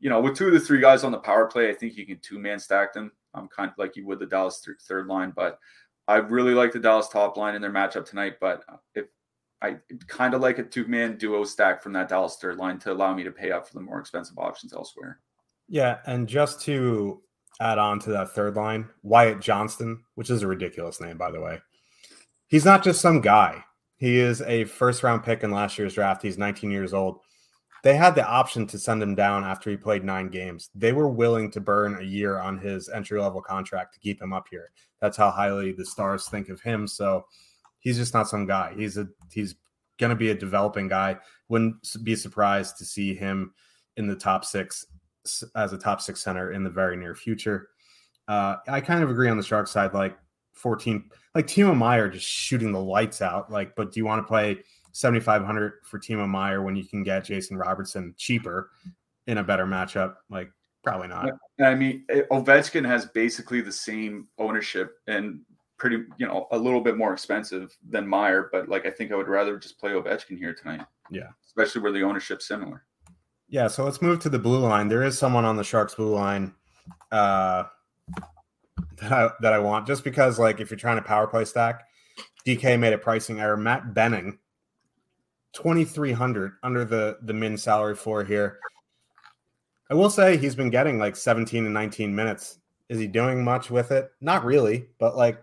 you 0.00 0.08
know, 0.08 0.20
with 0.20 0.36
two 0.36 0.48
of 0.48 0.52
the 0.52 0.60
three 0.60 0.80
guys 0.80 1.04
on 1.04 1.12
the 1.12 1.18
power 1.18 1.46
play, 1.46 1.68
I 1.68 1.74
think 1.74 1.96
you 1.96 2.06
can 2.06 2.18
two 2.20 2.38
man 2.38 2.58
stack 2.58 2.92
them. 2.92 3.12
I'm 3.34 3.48
kind 3.48 3.70
of 3.70 3.78
like 3.78 3.96
you 3.96 4.06
would 4.06 4.18
the 4.18 4.26
Dallas 4.26 4.60
th- 4.60 4.78
third 4.80 5.06
line, 5.06 5.32
but 5.36 5.58
I 6.08 6.16
really 6.16 6.54
like 6.54 6.72
the 6.72 6.80
Dallas 6.80 7.08
top 7.08 7.36
line 7.36 7.54
in 7.54 7.62
their 7.62 7.70
matchup 7.70 8.04
tonight. 8.04 8.36
But 8.40 8.64
if 8.94 9.06
I 9.62 9.76
kind 10.08 10.34
of 10.34 10.40
like 10.40 10.58
a 10.58 10.64
two 10.64 10.86
man 10.86 11.16
duo 11.18 11.44
stack 11.44 11.82
from 11.82 11.92
that 11.92 12.08
Dallas 12.08 12.36
third 12.40 12.56
line 12.56 12.78
to 12.80 12.92
allow 12.92 13.14
me 13.14 13.22
to 13.24 13.30
pay 13.30 13.52
up 13.52 13.68
for 13.68 13.74
the 13.74 13.80
more 13.80 14.00
expensive 14.00 14.38
options 14.38 14.72
elsewhere. 14.72 15.20
Yeah, 15.68 15.98
and 16.06 16.26
just 16.26 16.62
to 16.62 17.22
add 17.60 17.78
on 17.78 18.00
to 18.00 18.10
that 18.10 18.30
third 18.30 18.56
line, 18.56 18.88
Wyatt 19.02 19.40
Johnston, 19.40 20.02
which 20.14 20.30
is 20.30 20.42
a 20.42 20.48
ridiculous 20.48 21.00
name, 21.00 21.18
by 21.18 21.30
the 21.30 21.40
way. 21.40 21.60
He's 22.48 22.64
not 22.64 22.82
just 22.82 23.00
some 23.00 23.20
guy. 23.20 23.62
He 24.00 24.18
is 24.18 24.40
a 24.42 24.64
first 24.64 25.02
round 25.02 25.22
pick 25.22 25.42
in 25.42 25.50
last 25.50 25.78
year's 25.78 25.94
draft. 25.94 26.22
He's 26.22 26.38
19 26.38 26.70
years 26.70 26.94
old. 26.94 27.20
They 27.82 27.94
had 27.96 28.14
the 28.14 28.26
option 28.26 28.66
to 28.68 28.78
send 28.78 29.02
him 29.02 29.14
down 29.14 29.44
after 29.44 29.70
he 29.70 29.76
played 29.76 30.04
nine 30.04 30.28
games. 30.28 30.70
They 30.74 30.92
were 30.92 31.08
willing 31.08 31.50
to 31.52 31.60
burn 31.60 31.98
a 31.98 32.04
year 32.04 32.38
on 32.38 32.58
his 32.58 32.88
entry 32.88 33.20
level 33.20 33.42
contract 33.42 33.92
to 33.94 34.00
keep 34.00 34.20
him 34.20 34.32
up 34.32 34.46
here. 34.50 34.70
That's 35.00 35.18
how 35.18 35.30
highly 35.30 35.72
the 35.72 35.84
stars 35.84 36.28
think 36.28 36.48
of 36.48 36.62
him. 36.62 36.86
So 36.86 37.26
he's 37.80 37.98
just 37.98 38.14
not 38.14 38.28
some 38.28 38.46
guy. 38.46 38.72
He's 38.74 38.96
a 38.96 39.06
he's 39.30 39.54
going 39.98 40.10
to 40.10 40.16
be 40.16 40.30
a 40.30 40.34
developing 40.34 40.88
guy. 40.88 41.18
Wouldn't 41.48 41.76
be 42.02 42.16
surprised 42.16 42.78
to 42.78 42.86
see 42.86 43.14
him 43.14 43.52
in 43.98 44.06
the 44.06 44.16
top 44.16 44.46
six 44.46 44.86
as 45.54 45.74
a 45.74 45.78
top 45.78 46.00
six 46.00 46.22
center 46.22 46.52
in 46.52 46.64
the 46.64 46.70
very 46.70 46.96
near 46.96 47.14
future. 47.14 47.68
Uh, 48.28 48.56
I 48.66 48.80
kind 48.80 49.02
of 49.02 49.10
agree 49.10 49.28
on 49.28 49.36
the 49.36 49.42
Shark 49.42 49.68
side, 49.68 49.92
like 49.92 50.16
14, 50.52 51.10
like 51.34 51.46
Timo 51.46 51.76
Meier 51.76 52.08
just 52.08 52.26
shooting 52.26 52.72
the 52.72 52.80
lights 52.80 53.22
out. 53.22 53.50
Like, 53.50 53.74
but 53.76 53.92
do 53.92 54.00
you 54.00 54.06
want 54.06 54.22
to 54.22 54.28
play 54.28 54.58
7,500 54.92 55.74
for 55.84 55.98
Timo 55.98 56.28
Meier 56.28 56.62
when 56.62 56.76
you 56.76 56.84
can 56.84 57.02
get 57.02 57.24
Jason 57.24 57.56
Robertson 57.56 58.14
cheaper 58.16 58.70
in 59.26 59.38
a 59.38 59.42
better 59.42 59.66
matchup? 59.66 60.16
Like, 60.28 60.50
probably 60.82 61.08
not. 61.08 61.30
I 61.62 61.74
mean, 61.74 62.04
eh, 62.08 62.22
Ovechkin 62.30 62.86
has 62.86 63.06
basically 63.06 63.60
the 63.60 63.72
same 63.72 64.28
ownership 64.38 64.98
and 65.06 65.40
pretty, 65.78 66.04
you 66.18 66.26
know, 66.26 66.46
a 66.52 66.58
little 66.58 66.80
bit 66.80 66.96
more 66.96 67.12
expensive 67.12 67.76
than 67.88 68.06
Meier 68.06 68.48
but 68.52 68.68
like, 68.68 68.86
I 68.86 68.90
think 68.90 69.12
I 69.12 69.16
would 69.16 69.28
rather 69.28 69.58
just 69.58 69.78
play 69.78 69.92
Ovechkin 69.92 70.38
here 70.38 70.54
tonight. 70.54 70.86
Yeah. 71.10 71.28
Especially 71.46 71.80
where 71.80 71.92
the 71.92 72.02
ownership's 72.02 72.46
similar. 72.46 72.84
Yeah, 73.48 73.66
so 73.66 73.84
let's 73.84 74.00
move 74.00 74.20
to 74.20 74.28
the 74.28 74.38
blue 74.38 74.60
line. 74.60 74.86
There 74.86 75.02
is 75.02 75.18
someone 75.18 75.44
on 75.44 75.56
the 75.56 75.64
Sharks 75.64 75.96
blue 75.96 76.14
line 76.14 76.54
uh, 77.10 77.64
that 79.00 79.12
I 79.12 79.30
that 79.40 79.52
I 79.52 79.58
want 79.58 79.86
just 79.86 80.04
because, 80.04 80.38
like, 80.38 80.60
if 80.60 80.70
you're 80.70 80.78
trying 80.78 80.96
to 80.96 81.02
power 81.02 81.26
play 81.26 81.44
stack, 81.44 81.86
DK 82.46 82.78
made 82.78 82.92
a 82.92 82.98
pricing 82.98 83.40
error. 83.40 83.56
Matt 83.56 83.94
Benning, 83.94 84.38
twenty 85.52 85.84
three 85.84 86.12
hundred 86.12 86.52
under 86.62 86.84
the 86.84 87.18
the 87.22 87.34
min 87.34 87.56
salary 87.56 87.94
floor 87.94 88.24
here. 88.24 88.58
I 89.90 89.94
will 89.94 90.10
say 90.10 90.36
he's 90.36 90.54
been 90.54 90.70
getting 90.70 91.00
like 91.00 91.16
17 91.16 91.64
and 91.64 91.74
19 91.74 92.14
minutes. 92.14 92.60
Is 92.88 93.00
he 93.00 93.08
doing 93.08 93.42
much 93.42 93.72
with 93.72 93.90
it? 93.90 94.12
Not 94.20 94.44
really, 94.44 94.86
but 95.00 95.16
like 95.16 95.42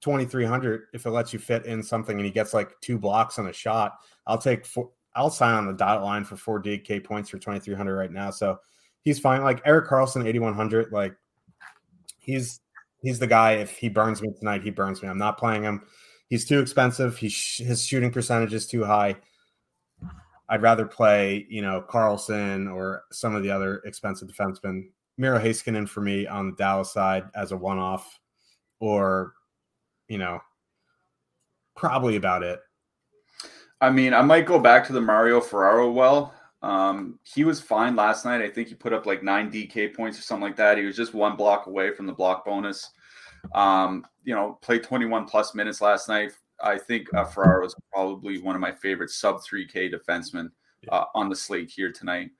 2300 0.00 0.88
if 0.94 1.04
it 1.04 1.10
lets 1.10 1.32
you 1.32 1.38
fit 1.38 1.66
in 1.66 1.82
something 1.82 2.16
and 2.16 2.24
he 2.24 2.32
gets 2.32 2.54
like 2.54 2.72
two 2.80 2.98
blocks 2.98 3.38
on 3.38 3.48
a 3.48 3.52
shot, 3.52 3.98
I'll 4.26 4.38
take 4.38 4.64
four, 4.64 4.90
I'll 5.14 5.28
sign 5.28 5.54
on 5.54 5.66
the 5.66 5.74
dotted 5.74 6.02
line 6.02 6.24
for 6.24 6.36
four 6.36 6.60
DK 6.60 7.04
points 7.04 7.28
for 7.28 7.36
2,300 7.36 7.94
right 7.94 8.10
now. 8.10 8.30
So 8.30 8.60
he's 9.02 9.20
fine. 9.20 9.42
Like 9.42 9.60
Erik 9.66 9.88
Karlsson 9.88 10.24
8,100. 10.26 10.90
Like 10.90 11.14
he's 12.18 12.61
he's 13.02 13.18
the 13.18 13.26
guy. 13.26 13.52
If 13.52 13.76
he 13.76 13.88
burns 13.88 14.22
me 14.22 14.32
tonight, 14.38 14.62
he 14.62 14.70
burns 14.70 15.02
me. 15.02 15.08
I'm 15.08 15.18
not 15.18 15.38
playing 15.38 15.64
him. 15.64 15.82
He's 16.28 16.46
too 16.46 16.60
expensive. 16.60 17.18
He 17.18 17.28
his 17.28 17.84
shooting 17.84 18.10
percentage 18.10 18.54
is 18.54 18.66
too 18.66 18.84
high. 18.84 19.16
I'd 20.48 20.62
rather 20.62 20.86
play, 20.86 21.46
you 21.48 21.62
know, 21.62 21.82
Carlson 21.82 22.68
or 22.68 23.04
some 23.12 23.34
of 23.34 23.42
the 23.42 23.50
other 23.50 23.78
expensive 23.84 24.28
defensemen. 24.28 24.88
Miro 25.18 25.38
Heiskanen 25.38 25.88
for 25.88 26.00
me 26.00 26.26
on 26.26 26.50
the 26.50 26.56
Dallas 26.56 26.92
side 26.92 27.24
as 27.34 27.52
a 27.52 27.56
one-off, 27.56 28.18
or 28.80 29.34
you 30.08 30.18
know, 30.18 30.40
probably 31.76 32.16
about 32.16 32.42
it. 32.42 32.60
I 33.80 33.90
mean, 33.90 34.14
I 34.14 34.22
might 34.22 34.46
go 34.46 34.58
back 34.58 34.86
to 34.86 34.92
the 34.92 35.00
Mario 35.00 35.40
Ferraro 35.40 35.90
well. 35.90 36.34
Um, 36.62 37.18
he 37.24 37.44
was 37.44 37.60
fine 37.60 37.96
last 37.96 38.24
night. 38.24 38.40
I 38.40 38.48
think 38.48 38.68
he 38.68 38.74
put 38.74 38.92
up 38.92 39.04
like 39.04 39.22
nine 39.22 39.50
DK 39.50 39.94
points 39.94 40.18
or 40.18 40.22
something 40.22 40.44
like 40.44 40.56
that. 40.56 40.78
He 40.78 40.84
was 40.84 40.96
just 40.96 41.14
one 41.14 41.36
block 41.36 41.66
away 41.66 41.92
from 41.92 42.06
the 42.06 42.12
block 42.12 42.44
bonus. 42.44 42.90
Um, 43.54 44.04
you 44.24 44.34
know, 44.34 44.58
played 44.62 44.84
21 44.84 45.26
plus 45.26 45.54
minutes 45.54 45.80
last 45.80 46.08
night. 46.08 46.32
I 46.62 46.78
think 46.78 47.12
uh, 47.14 47.24
Ferraro 47.24 47.66
is 47.66 47.74
probably 47.92 48.40
one 48.40 48.54
of 48.54 48.60
my 48.60 48.70
favorite 48.70 49.10
sub 49.10 49.38
3K 49.38 49.92
defensemen 49.92 50.50
uh, 50.90 51.04
on 51.14 51.28
the 51.28 51.34
slate 51.36 51.70
here 51.70 51.90
tonight. 51.90 52.30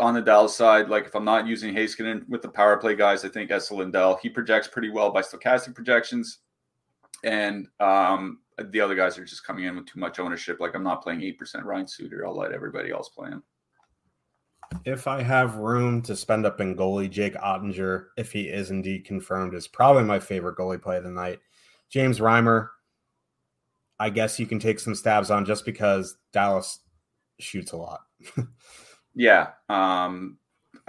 On 0.00 0.14
the 0.14 0.20
Dallas 0.20 0.56
side, 0.56 0.88
like 0.88 1.06
if 1.06 1.14
I'm 1.14 1.24
not 1.24 1.46
using 1.46 1.72
Heiskanen 1.72 2.28
with 2.28 2.42
the 2.42 2.48
power 2.48 2.76
play 2.76 2.96
guys, 2.96 3.24
I 3.24 3.28
think 3.28 3.52
Esa 3.52 3.74
Lindell, 3.74 4.18
he 4.20 4.28
projects 4.28 4.66
pretty 4.66 4.90
well 4.90 5.12
by 5.12 5.22
Stokastic 5.22 5.76
projections. 5.76 6.38
And 7.22 7.68
um, 7.78 8.40
the 8.58 8.80
other 8.80 8.94
guys 8.94 9.18
are 9.18 9.24
just 9.24 9.44
coming 9.44 9.64
in 9.64 9.76
with 9.76 9.86
too 9.86 10.00
much 10.00 10.18
ownership. 10.18 10.60
Like 10.60 10.74
I'm 10.74 10.82
not 10.82 11.02
playing 11.02 11.20
8% 11.20 11.64
Ryan 11.64 11.86
Suter. 11.86 12.26
I'll 12.26 12.36
let 12.36 12.52
everybody 12.52 12.90
else 12.90 13.08
play 13.08 13.30
him. 13.30 13.42
If 14.84 15.06
I 15.06 15.22
have 15.22 15.56
room 15.56 16.02
to 16.02 16.16
spend 16.16 16.46
up 16.46 16.60
in 16.60 16.76
goalie, 16.76 17.10
Jake 17.10 17.34
Oettinger, 17.34 18.06
if 18.16 18.32
he 18.32 18.48
is 18.48 18.70
indeed 18.70 19.04
confirmed, 19.04 19.54
is 19.54 19.68
probably 19.68 20.04
my 20.04 20.18
favorite 20.18 20.56
goalie 20.56 20.80
play 20.80 20.96
of 20.96 21.04
the 21.04 21.10
night. 21.10 21.40
James 21.90 22.20
Reimer, 22.20 22.68
I 23.98 24.10
guess 24.10 24.38
you 24.38 24.46
can 24.46 24.58
take 24.58 24.80
some 24.80 24.94
stabs 24.94 25.30
on 25.30 25.44
just 25.44 25.64
because 25.64 26.16
Dallas 26.32 26.80
shoots 27.38 27.72
a 27.72 27.76
lot. 27.76 28.00
yeah. 29.14 29.50
Um, 29.68 30.38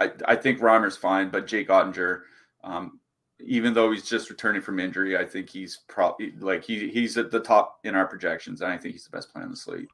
I, 0.00 0.12
I 0.26 0.36
think 0.36 0.60
Reimer's 0.60 0.96
fine, 0.96 1.30
but 1.30 1.46
Jake 1.46 1.68
Oettinger, 1.68 2.22
um, 2.62 3.00
even 3.46 3.74
though 3.74 3.92
he's 3.92 4.08
just 4.08 4.30
returning 4.30 4.62
from 4.62 4.78
injury, 4.78 5.16
I 5.16 5.24
think 5.24 5.48
he's 5.48 5.80
probably 5.88 6.32
like 6.40 6.64
he 6.64 6.88
he's 6.88 7.16
at 7.18 7.30
the 7.30 7.40
top 7.40 7.78
in 7.84 7.94
our 7.94 8.06
projections, 8.06 8.60
and 8.60 8.72
I 8.72 8.78
think 8.78 8.94
he's 8.94 9.04
the 9.04 9.10
best 9.10 9.32
player 9.32 9.44
on 9.44 9.50
the 9.50 9.56
slate. 9.56 9.88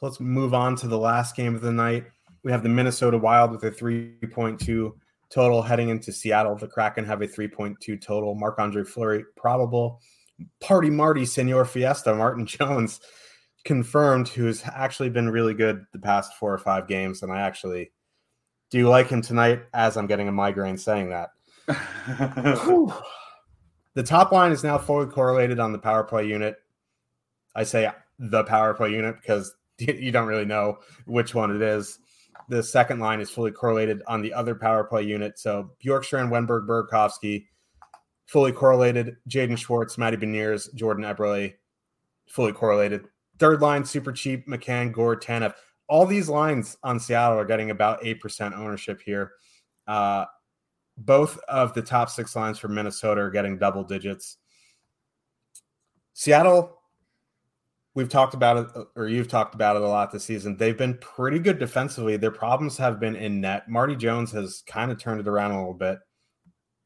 Let's 0.00 0.20
move 0.20 0.54
on 0.54 0.76
to 0.76 0.88
the 0.88 0.98
last 0.98 1.36
game 1.36 1.54
of 1.54 1.60
the 1.60 1.72
night. 1.72 2.04
We 2.42 2.52
have 2.52 2.62
the 2.62 2.68
Minnesota 2.68 3.16
Wild 3.16 3.52
with 3.52 3.64
a 3.64 3.70
3.2 3.70 4.92
total 5.30 5.62
heading 5.62 5.88
into 5.88 6.12
Seattle. 6.12 6.56
The 6.56 6.68
Kraken 6.68 7.04
have 7.06 7.22
a 7.22 7.26
3.2 7.26 8.00
total. 8.00 8.34
Marc 8.34 8.58
Andre 8.58 8.84
Fleury 8.84 9.24
probable. 9.36 10.00
Party 10.60 10.90
Marty 10.90 11.24
Senor 11.24 11.64
Fiesta, 11.64 12.14
Martin 12.14 12.44
Jones 12.46 13.00
confirmed, 13.64 14.28
who's 14.28 14.62
actually 14.66 15.08
been 15.08 15.30
really 15.30 15.54
good 15.54 15.84
the 15.92 15.98
past 15.98 16.34
four 16.34 16.52
or 16.52 16.58
five 16.58 16.86
games. 16.86 17.22
And 17.22 17.32
I 17.32 17.40
actually 17.40 17.92
do 18.70 18.88
like 18.88 19.08
him 19.08 19.22
tonight 19.22 19.62
as 19.72 19.96
I'm 19.96 20.06
getting 20.06 20.28
a 20.28 20.32
migraine 20.32 20.76
saying 20.76 21.10
that 21.10 21.30
the 21.66 22.92
top 24.04 24.32
line 24.32 24.52
is 24.52 24.64
now 24.64 24.78
fully 24.78 25.06
correlated 25.06 25.58
on 25.58 25.72
the 25.72 25.78
power 25.78 26.04
play 26.04 26.26
unit. 26.26 26.56
I 27.54 27.64
say 27.64 27.90
the 28.18 28.44
power 28.44 28.74
play 28.74 28.90
unit 28.90 29.16
because 29.20 29.54
you 29.78 30.10
don't 30.12 30.26
really 30.26 30.44
know 30.44 30.78
which 31.06 31.34
one 31.34 31.54
it 31.54 31.62
is. 31.62 31.98
The 32.48 32.62
second 32.62 33.00
line 33.00 33.20
is 33.20 33.30
fully 33.30 33.52
correlated 33.52 34.02
on 34.06 34.20
the 34.20 34.32
other 34.32 34.54
power 34.54 34.84
play 34.84 35.02
unit. 35.02 35.38
So 35.38 35.70
Bjorkstrand, 35.84 36.28
Wennberg, 36.28 36.66
Burakovsky, 36.66 37.46
fully 38.26 38.52
correlated. 38.52 39.16
Jaden 39.28 39.56
Schwartz, 39.56 39.96
Matty 39.96 40.16
Beniers, 40.16 40.72
Jordan 40.74 41.04
Eberle, 41.04 41.54
fully 42.28 42.52
correlated. 42.52 43.06
Third 43.38 43.62
line, 43.62 43.84
super 43.84 44.12
cheap. 44.12 44.46
McCann, 44.46 44.92
Gourde, 44.92 45.22
Tanev. 45.22 45.54
All 45.88 46.06
these 46.06 46.28
lines 46.28 46.76
on 46.82 47.00
Seattle 47.00 47.38
are 47.38 47.44
getting 47.44 47.70
about 47.70 48.02
8% 48.02 48.56
ownership 48.56 49.00
here. 49.04 49.32
Uh, 49.86 50.24
both 50.96 51.38
of 51.48 51.74
the 51.74 51.82
top 51.82 52.10
six 52.10 52.36
lines 52.36 52.58
for 52.58 52.68
Minnesota 52.68 53.20
are 53.20 53.30
getting 53.30 53.58
double 53.58 53.82
digits. 53.82 54.38
Seattle, 56.12 56.80
we've 57.94 58.08
talked 58.08 58.34
about 58.34 58.56
it, 58.56 58.86
or 58.94 59.08
you've 59.08 59.28
talked 59.28 59.54
about 59.54 59.76
it 59.76 59.82
a 59.82 59.88
lot 59.88 60.12
this 60.12 60.24
season. 60.24 60.56
They've 60.56 60.78
been 60.78 60.98
pretty 60.98 61.38
good 61.38 61.58
defensively. 61.58 62.16
Their 62.16 62.30
problems 62.30 62.76
have 62.78 63.00
been 63.00 63.16
in 63.16 63.40
net. 63.40 63.68
Marty 63.68 63.96
Jones 63.96 64.30
has 64.32 64.62
kind 64.66 64.92
of 64.92 64.98
turned 64.98 65.20
it 65.20 65.28
around 65.28 65.52
a 65.52 65.58
little 65.58 65.74
bit. 65.74 65.98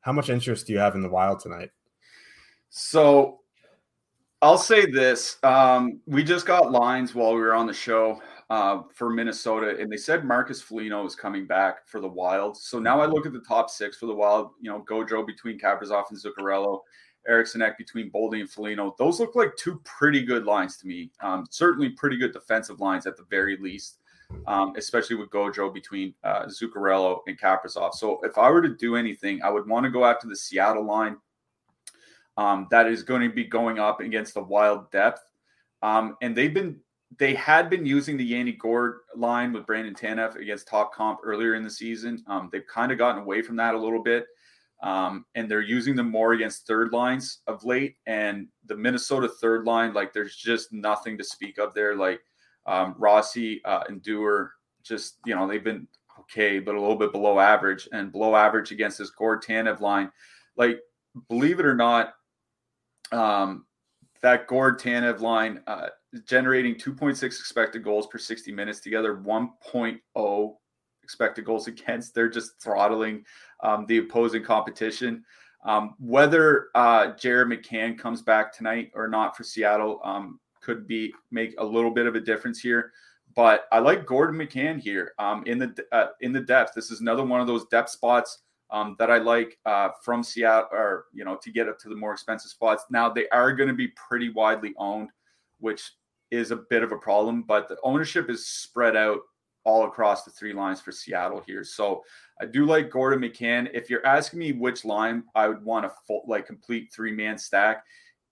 How 0.01 0.13
much 0.13 0.31
interest 0.31 0.67
do 0.67 0.73
you 0.73 0.79
have 0.79 0.95
in 0.95 1.03
the 1.03 1.09
Wild 1.09 1.41
tonight? 1.41 1.71
So 2.71 3.41
I'll 4.41 4.59
say 4.59 4.87
this. 4.87 5.37
Um, 5.43 6.01
we 6.07 6.23
just 6.23 6.47
got 6.47 6.71
lines 6.71 7.15
while 7.15 7.35
we 7.35 7.41
were 7.41 7.55
on 7.55 7.67
the 7.67 7.75
show 7.75 8.21
uh, 8.51 8.83
for 8.95 9.11
Minnesota, 9.11 9.77
and 9.79 9.91
they 9.91 9.97
said 9.97 10.25
Marcus 10.25 10.63
Foligno 10.63 11.05
is 11.05 11.15
coming 11.15 11.47
back 11.47 11.87
for 11.87 12.01
the 12.01 12.09
Wild. 12.09 12.57
So 12.57 12.79
now 12.79 13.01
I 13.01 13.07
look 13.07 13.27
at 13.27 13.33
the 13.33 13.41
top 13.41 13.69
six 13.69 13.99
for 13.99 14.07
the 14.07 14.15
Wild. 14.15 14.51
You 14.61 14.71
know, 14.71 14.85
Gaudreau 14.89 15.27
between 15.27 15.59
Kaprizov 15.59 16.05
and 16.11 16.19
Zuccarello, 16.19 16.81
Eriksson 17.29 17.61
Ek 17.61 17.77
between 17.77 18.11
Boldy 18.11 18.41
and 18.41 18.51
Foligno. 18.51 18.95
Those 18.99 19.21
look 19.21 19.35
like 19.35 19.55
two 19.57 19.81
pretty 19.85 20.25
good 20.25 20.45
lines 20.45 20.79
to 20.79 20.87
me. 20.87 21.11
Um, 21.21 21.47
certainly 21.51 21.91
pretty 21.91 22.17
good 22.17 22.33
defensive 22.33 22.81
lines 22.81 23.07
at 23.07 23.17
the 23.17 23.25
very 23.25 23.59
least. 23.59 23.99
Um, 24.47 24.75
especially 24.77 25.17
with 25.17 25.31
Gaudreau 25.31 25.73
between 25.73 26.13
uh, 26.23 26.45
Zuccarello 26.49 27.21
and 27.27 27.41
Kaprizov. 27.41 27.95
So 27.95 28.21
if 28.25 28.37
I 28.37 28.51
were 28.51 28.61
to 28.61 28.77
do 28.77 28.95
anything, 28.95 29.41
I 29.43 29.49
would 29.49 29.67
want 29.67 29.85
to 29.85 29.91
go 29.91 30.05
after 30.05 30.29
the 30.29 30.37
Seattle 30.37 30.85
line 30.85 31.17
um, 32.39 32.69
that 32.71 32.87
is 32.87 33.03
going 33.03 33.29
to 33.29 33.35
be 33.35 33.45
going 33.45 33.79
up 33.79 34.01
against 34.01 34.35
the 34.35 34.43
wild 34.43 34.91
depth. 34.91 35.23
Um, 35.83 36.17
and 36.23 36.37
they've 36.37 36.55
been 36.55 36.79
they 37.17 37.35
had 37.35 37.71
been 37.71 37.87
using 37.87 38.17
the 38.17 38.25
Yanni 38.25 38.53
Gourde 38.53 39.01
line 39.17 39.53
with 39.53 39.67
Brandon 39.67 39.95
Tanev 39.95 40.37
against 40.37 40.69
top 40.69 40.93
comp 40.93 41.21
earlier 41.25 41.55
in 41.55 41.65
the 41.65 41.71
season. 41.71 42.23
Um, 42.27 42.51
they've 42.53 42.67
kind 42.67 42.93
of 42.93 42.99
gotten 42.99 43.23
away 43.23 43.41
from 43.43 43.57
that 43.57 43.75
a 43.75 43.79
little 43.79 44.03
bit. 44.03 44.27
Um, 44.83 45.25
and 45.35 45.51
they're 45.51 45.61
using 45.61 45.97
them 45.97 46.11
more 46.11 46.35
against 46.35 46.67
third 46.67 46.93
lines 46.93 47.41
of 47.47 47.65
late. 47.65 47.97
And 48.07 48.47
the 48.67 48.77
Minnesota 48.77 49.29
third 49.29 49.65
line, 49.65 49.93
like 49.93 50.13
there's 50.13 50.37
just 50.37 50.73
nothing 50.73 51.19
to 51.19 51.25
speak 51.25 51.59
of 51.59 51.75
there. 51.75 51.97
Like 51.97 52.21
um, 52.67 52.95
Rossi 52.99 53.65
uh, 53.65 53.85
and 53.89 54.03
Dewar, 54.03 54.53
just 54.85 55.17
you 55.27 55.35
know 55.35 55.49
they've 55.49 55.65
been 55.65 55.89
okay, 56.21 56.61
but 56.61 56.77
a 56.77 56.81
little 56.81 56.97
bit 56.97 57.13
below 57.13 57.41
average 57.41 57.89
and 57.93 58.13
below 58.13 58.37
average 58.37 58.71
against 58.71 58.99
this 58.99 59.11
Gourde 59.11 59.43
Tanev 59.43 59.81
line. 59.81 60.13
Like 60.57 60.79
believe 61.29 61.59
it 61.59 61.67
or 61.67 61.75
not, 61.75 62.15
um, 63.11 63.67
that 64.23 64.47
Gourde 64.47 64.79
Tanev 64.79 65.21
line 65.21 65.61
uh, 65.67 65.89
generating 66.25 66.75
2.6 66.75 67.23
expected 67.23 67.85
goals 67.85 68.07
per 68.07 68.19
60 68.19 68.53
minutes 68.53 68.81
together, 68.81 69.17
1.0 69.17 70.55
expected 71.03 71.45
goals 71.45 71.67
against. 71.67 72.15
They're 72.15 72.29
just 72.29 72.61
throttling 72.63 73.25
um, 73.63 73.87
the 73.87 73.99
opposing 73.99 74.43
competition. 74.43 75.25
Um, 75.65 75.95
whether 75.99 76.69
uh, 76.75 77.15
Jared 77.17 77.49
McCann 77.49 77.99
comes 77.99 78.23
back 78.23 78.53
tonight 78.53 78.91
or 78.95 79.09
not 79.09 79.37
for 79.37 79.43
Seattle 79.43 80.01
um, 80.05 80.39
could 80.63 80.87
be 80.87 81.13
make 81.31 81.55
a 81.59 81.65
little 81.65 81.91
bit 81.91 82.07
of 82.07 82.15
a 82.15 82.21
difference 82.21 82.61
here. 82.61 82.93
But 83.35 83.67
I 83.73 83.79
like 83.79 84.07
Gordon 84.07 84.39
McCann 84.39 84.81
here 84.81 85.13
um, 85.19 85.45
in 85.47 85.59
the 85.59 85.75
uh, 85.93 86.09
in 86.21 86.33
the 86.33 86.41
depth. 86.41 86.73
This 86.75 86.91
is 86.91 87.01
another 87.01 87.25
one 87.25 87.41
of 87.41 87.47
those 87.47 87.67
depth 87.67 87.91
spots 87.91 88.43
um, 88.71 88.97
that 88.99 89.11
I 89.11 89.19
like 89.19 89.59
uh, 89.67 89.91
from 90.03 90.23
Seattle, 90.23 90.69
or 90.73 91.07
you 91.13 91.25
know, 91.25 91.37
to 91.43 91.51
get 91.51 91.69
up 91.69 91.79
to 91.81 91.89
the 91.89 91.97
more 91.97 92.13
expensive 92.13 92.51
spots. 92.51 92.85
Now 92.91 93.09
they 93.09 93.29
are 93.29 93.53
going 93.53 93.69
to 93.69 93.75
be 93.75 93.89
pretty 93.89 94.31
widely 94.31 94.75
owned, 94.77 95.11
which 95.59 95.93
is 96.31 96.51
a 96.51 96.57
bit 96.57 96.83
of 96.83 96.93
a 96.93 96.99
problem. 96.99 97.43
But 97.43 97.69
the 97.69 97.77
ownership 97.83 98.31
is 98.31 98.47
spread 98.47 98.97
out 98.97 99.21
all 99.65 99.85
across 99.85 100.25
the 100.25 100.31
three 100.31 100.53
lines 100.53 100.81
for 100.81 100.93
Seattle 100.93 101.43
here. 101.47 101.63
So 101.63 102.03
I 102.41 102.47
do 102.47 102.65
like 102.65 102.91
Gordon 102.91 103.21
McCann. 103.21 103.69
If 103.75 103.91
you're 103.91 104.07
asking 104.07 104.39
me 104.39 104.53
which 104.53 104.85
line 104.85 105.25
I 105.35 105.49
would 105.49 105.63
want 105.63 105.87
a 105.87 105.93
full, 106.07 106.23
like 106.27 106.47
complete 106.47 106.91
three 106.93 107.13
man 107.13 107.37
stack, 107.37 107.85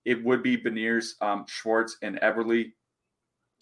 it 0.04 0.22
would 0.24 0.42
be 0.42 0.56
Beniers, 0.56 1.20
um, 1.20 1.44
Schwartz, 1.46 1.98
and 2.02 2.18
Eberle. 2.20 2.72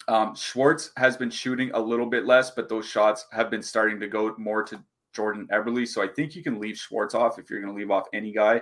Um, 0.07 0.35
Schwartz 0.35 0.91
has 0.95 1.17
been 1.17 1.31
shooting 1.31 1.71
a 1.73 1.79
little 1.79 2.05
bit 2.05 2.25
less, 2.25 2.51
but 2.51 2.69
those 2.69 2.85
shots 2.85 3.25
have 3.31 3.49
been 3.49 3.63
starting 3.63 3.99
to 3.99 4.07
go 4.07 4.35
more 4.37 4.63
to 4.63 4.79
Jordan 5.13 5.47
Eberle. 5.51 5.87
So 5.87 6.03
I 6.03 6.07
think 6.07 6.35
you 6.35 6.43
can 6.43 6.59
leave 6.59 6.77
Schwartz 6.77 7.15
off 7.15 7.39
if 7.39 7.49
you're 7.49 7.61
going 7.61 7.73
to 7.73 7.77
leave 7.77 7.91
off 7.91 8.05
any 8.13 8.31
guy. 8.31 8.61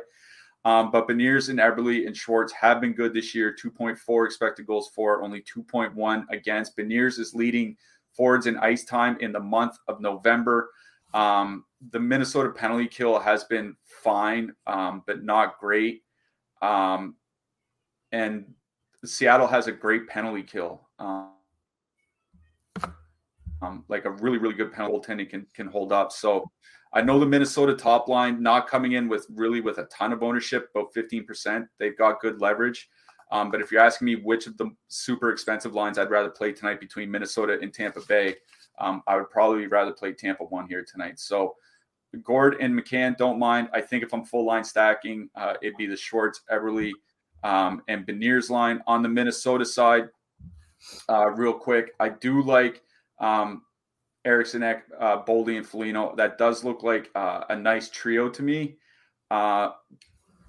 Um, 0.66 0.91
but 0.91 1.07
Beniers 1.07 1.49
and 1.49 1.59
Eberle 1.59 2.07
and 2.07 2.16
Schwartz 2.16 2.53
have 2.53 2.80
been 2.80 2.93
good 2.93 3.14
this 3.14 3.36
year 3.36 3.53
2.4 3.53 4.26
expected 4.26 4.66
goals 4.66 4.89
for, 4.95 5.22
only 5.22 5.41
2.1 5.41 6.26
against. 6.30 6.78
Beniers 6.78 7.20
is 7.20 7.36
leading 7.36 7.76
forwards 8.14 8.47
in 8.47 8.57
ice 8.57 8.86
time 8.86 9.18
in 9.20 9.32
the 9.32 9.39
month 9.39 9.78
of 9.88 9.99
November. 9.99 10.70
Um, 11.14 11.66
the 11.91 11.99
Minnesota 11.99 12.49
penalty 12.49 12.88
kill 12.88 13.20
has 13.20 13.43
been 13.43 13.76
fine, 13.84 14.53
um, 14.66 15.03
but 15.05 15.24
not 15.24 15.59
great. 15.59 16.03
Um, 16.61 17.16
and 18.11 18.45
Seattle 19.03 19.47
has 19.47 19.68
a 19.68 19.72
great 19.72 20.07
penalty 20.07 20.43
kill. 20.43 20.88
Um, 20.97 21.32
um, 23.61 23.86
like 23.88 24.05
a 24.05 24.11
really, 24.11 24.38
really 24.38 24.55
good 24.55 24.72
penalty 24.72 24.93
goaltending 24.97 25.30
can 25.30 25.47
can 25.53 25.68
hold 25.68 25.91
up. 25.91 26.11
So 26.11 26.49
I 26.93 27.01
know 27.01 27.19
the 27.19 27.25
Minnesota 27.25 27.75
top 27.75 28.07
line 28.07 28.41
not 28.41 28.67
coming 28.67 28.93
in 28.93 29.09
with 29.09 29.25
really 29.33 29.61
with 29.61 29.79
a 29.79 29.85
ton 29.85 30.13
of 30.13 30.21
ownership, 30.21 30.69
about 30.75 30.93
15%. 30.93 31.67
They've 31.79 31.97
got 31.97 32.21
good 32.21 32.39
leverage. 32.39 32.87
Um, 33.31 33.49
but 33.49 33.61
if 33.61 33.71
you're 33.71 33.81
asking 33.81 34.05
me 34.05 34.15
which 34.17 34.45
of 34.45 34.57
the 34.57 34.69
super 34.89 35.31
expensive 35.31 35.73
lines 35.73 35.97
I'd 35.97 36.11
rather 36.11 36.29
play 36.29 36.51
tonight 36.51 36.79
between 36.79 37.09
Minnesota 37.09 37.57
and 37.59 37.73
Tampa 37.73 38.01
Bay, 38.07 38.35
um, 38.77 39.01
I 39.07 39.15
would 39.15 39.31
probably 39.31 39.65
rather 39.65 39.91
play 39.91 40.13
Tampa 40.13 40.43
one 40.43 40.67
here 40.67 40.85
tonight. 40.87 41.19
So 41.19 41.55
Gourde 42.21 42.57
and 42.59 42.79
McCann 42.79 43.17
don't 43.17 43.39
mind. 43.39 43.69
I 43.73 43.81
think 43.81 44.03
if 44.03 44.13
I'm 44.13 44.23
full 44.23 44.45
line 44.45 44.63
stacking, 44.63 45.29
uh, 45.35 45.55
it'd 45.63 45.77
be 45.77 45.87
the 45.87 45.97
Schwartz, 45.97 46.41
Eberle, 46.51 46.91
um, 47.43 47.81
and 47.87 48.05
Beniers 48.05 48.51
line. 48.51 48.81
On 48.85 49.01
the 49.01 49.09
Minnesota 49.09 49.65
side, 49.65 50.09
uh, 51.09 51.31
real 51.31 51.53
quick, 51.53 51.93
I 51.99 52.09
do 52.09 52.43
like 52.43 52.83
um, 53.19 53.63
Eriksson 54.26 54.63
Ek, 54.63 54.84
uh, 54.99 55.24
Boldy, 55.24 55.57
and 55.57 55.65
Foligno. 55.65 56.15
That 56.15 56.38
does 56.38 56.63
look 56.63 56.84
like 56.84 57.09
uh, 57.15 57.43
a 57.49 57.55
nice 57.55 57.89
trio 57.89 58.30
to 58.30 58.43
me. 58.43 58.78
Uh, 59.30 59.71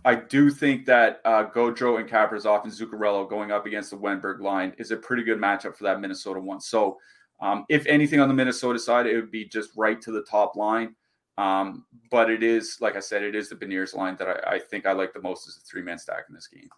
I 0.04 0.14
do 0.14 0.50
think 0.50 0.84
that 0.86 1.20
uh, 1.24 1.48
Gaudreau 1.50 1.98
and 1.98 2.08
Kaprizov 2.08 2.64
and 2.64 2.72
Zuccarello 2.72 3.28
going 3.28 3.50
up 3.50 3.64
against 3.64 3.90
the 3.90 3.96
Wennberg 3.96 4.40
line 4.40 4.74
is 4.78 4.90
a 4.90 4.96
pretty 4.96 5.22
good 5.22 5.38
matchup 5.38 5.74
for 5.74 5.84
that 5.84 6.00
Minnesota 6.00 6.40
one. 6.40 6.60
So, 6.60 6.98
um, 7.40 7.64
if 7.68 7.86
anything 7.86 8.20
on 8.20 8.28
the 8.28 8.34
Minnesota 8.34 8.78
side, 8.78 9.06
it 9.06 9.16
would 9.16 9.30
be 9.30 9.46
just 9.46 9.70
right 9.76 10.00
to 10.02 10.12
the 10.12 10.22
top 10.22 10.56
line. 10.56 10.94
Um, 11.36 11.84
but 12.10 12.30
it 12.30 12.42
is, 12.42 12.78
like 12.80 12.96
I 12.96 13.00
said, 13.00 13.22
it 13.22 13.34
is 13.34 13.48
the 13.48 13.56
Beniers 13.56 13.94
line 13.94 14.16
that 14.18 14.28
I, 14.28 14.54
I 14.54 14.58
think 14.58 14.86
I 14.86 14.92
like 14.92 15.12
the 15.12 15.22
most 15.22 15.48
as 15.48 15.56
a 15.56 15.60
three 15.60 15.82
man 15.82 15.98
stack 15.98 16.26
in 16.28 16.34
this 16.34 16.46
game. 16.46 16.68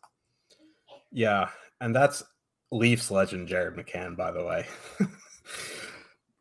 Yeah. 1.13 1.49
And 1.81 1.95
that's 1.95 2.23
Leafs 2.73 3.11
legend, 3.11 3.49
Jared 3.49 3.75
McCann, 3.75 4.17
by 4.17 4.31
the 4.31 4.45
way. 4.45 4.67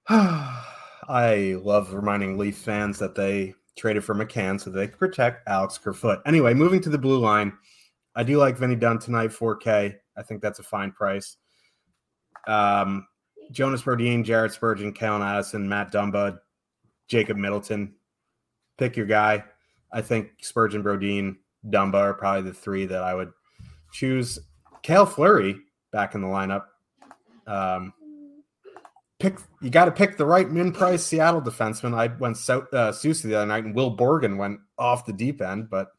I 0.10 1.58
love 1.64 1.94
reminding 1.94 2.38
Leaf 2.38 2.58
fans 2.58 3.00
that 3.00 3.16
they 3.16 3.56
traded 3.76 4.04
for 4.04 4.14
McCann 4.14 4.60
so 4.60 4.70
they 4.70 4.88
could 4.88 5.00
protect 5.00 5.48
Alex 5.48 5.78
Kerfoot. 5.78 6.20
Anyway, 6.26 6.54
moving 6.54 6.82
to 6.82 6.90
the 6.90 6.98
blue 6.98 7.18
line, 7.18 7.54
I 8.16 8.24
do 8.24 8.38
like 8.38 8.58
Vinny 8.58 8.76
Dunn 8.76 9.00
tonight, 9.00 9.32
4K. 9.32 9.96
I 10.18 10.24
think 10.24 10.42
that's 10.42 10.60
a 10.60 10.64
fine 10.64 10.92
price. 10.92 11.38
Um, 12.48 13.08
Jonas 13.52 13.82
Brodin, 13.82 14.24
Jared 14.24 14.52
Spurgeon, 14.52 14.94
Calen 14.94 15.26
Addison, 15.26 15.68
Matt 15.68 15.92
Dumba, 15.92 16.40
Jacob 17.08 17.38
Middleton. 17.38 17.96
Pick 18.78 18.96
your 18.96 19.06
guy. 19.08 19.44
I 19.92 20.02
think 20.02 20.32
Spurgeon, 20.42 20.84
Brodin, 20.84 21.38
Dumba 21.68 21.96
are 21.96 22.14
probably 22.14 22.44
the 22.44 22.54
three 22.54 22.86
that 22.86 23.04
I 23.04 23.14
would 23.14 23.32
choose. 23.92 24.40
Cale 24.84 25.06
Fleury 25.06 25.58
back 25.92 26.16
in 26.16 26.22
the 26.22 26.28
lineup. 26.28 26.66
Um, 27.48 27.94
pick 29.26 29.40
you 29.62 29.70
got 29.70 29.86
to 29.86 29.92
pick 29.92 30.18
the 30.18 30.26
right 30.26 30.50
min 30.50 30.72
price 30.72 31.04
Seattle 31.04 31.42
defenseman. 31.42 31.94
I 31.96 32.16
went 32.18 32.38
so, 32.38 32.62
uh, 32.74 32.92
Soucy 32.92 33.24
the 33.24 33.36
other 33.36 33.46
night, 33.46 33.66
and 33.66 33.76
Will 33.76 33.96
Borgen 33.96 34.38
went 34.38 34.60
off 34.78 35.06
the 35.06 35.14
deep 35.14 35.42
end, 35.42 35.70
but 35.70 35.90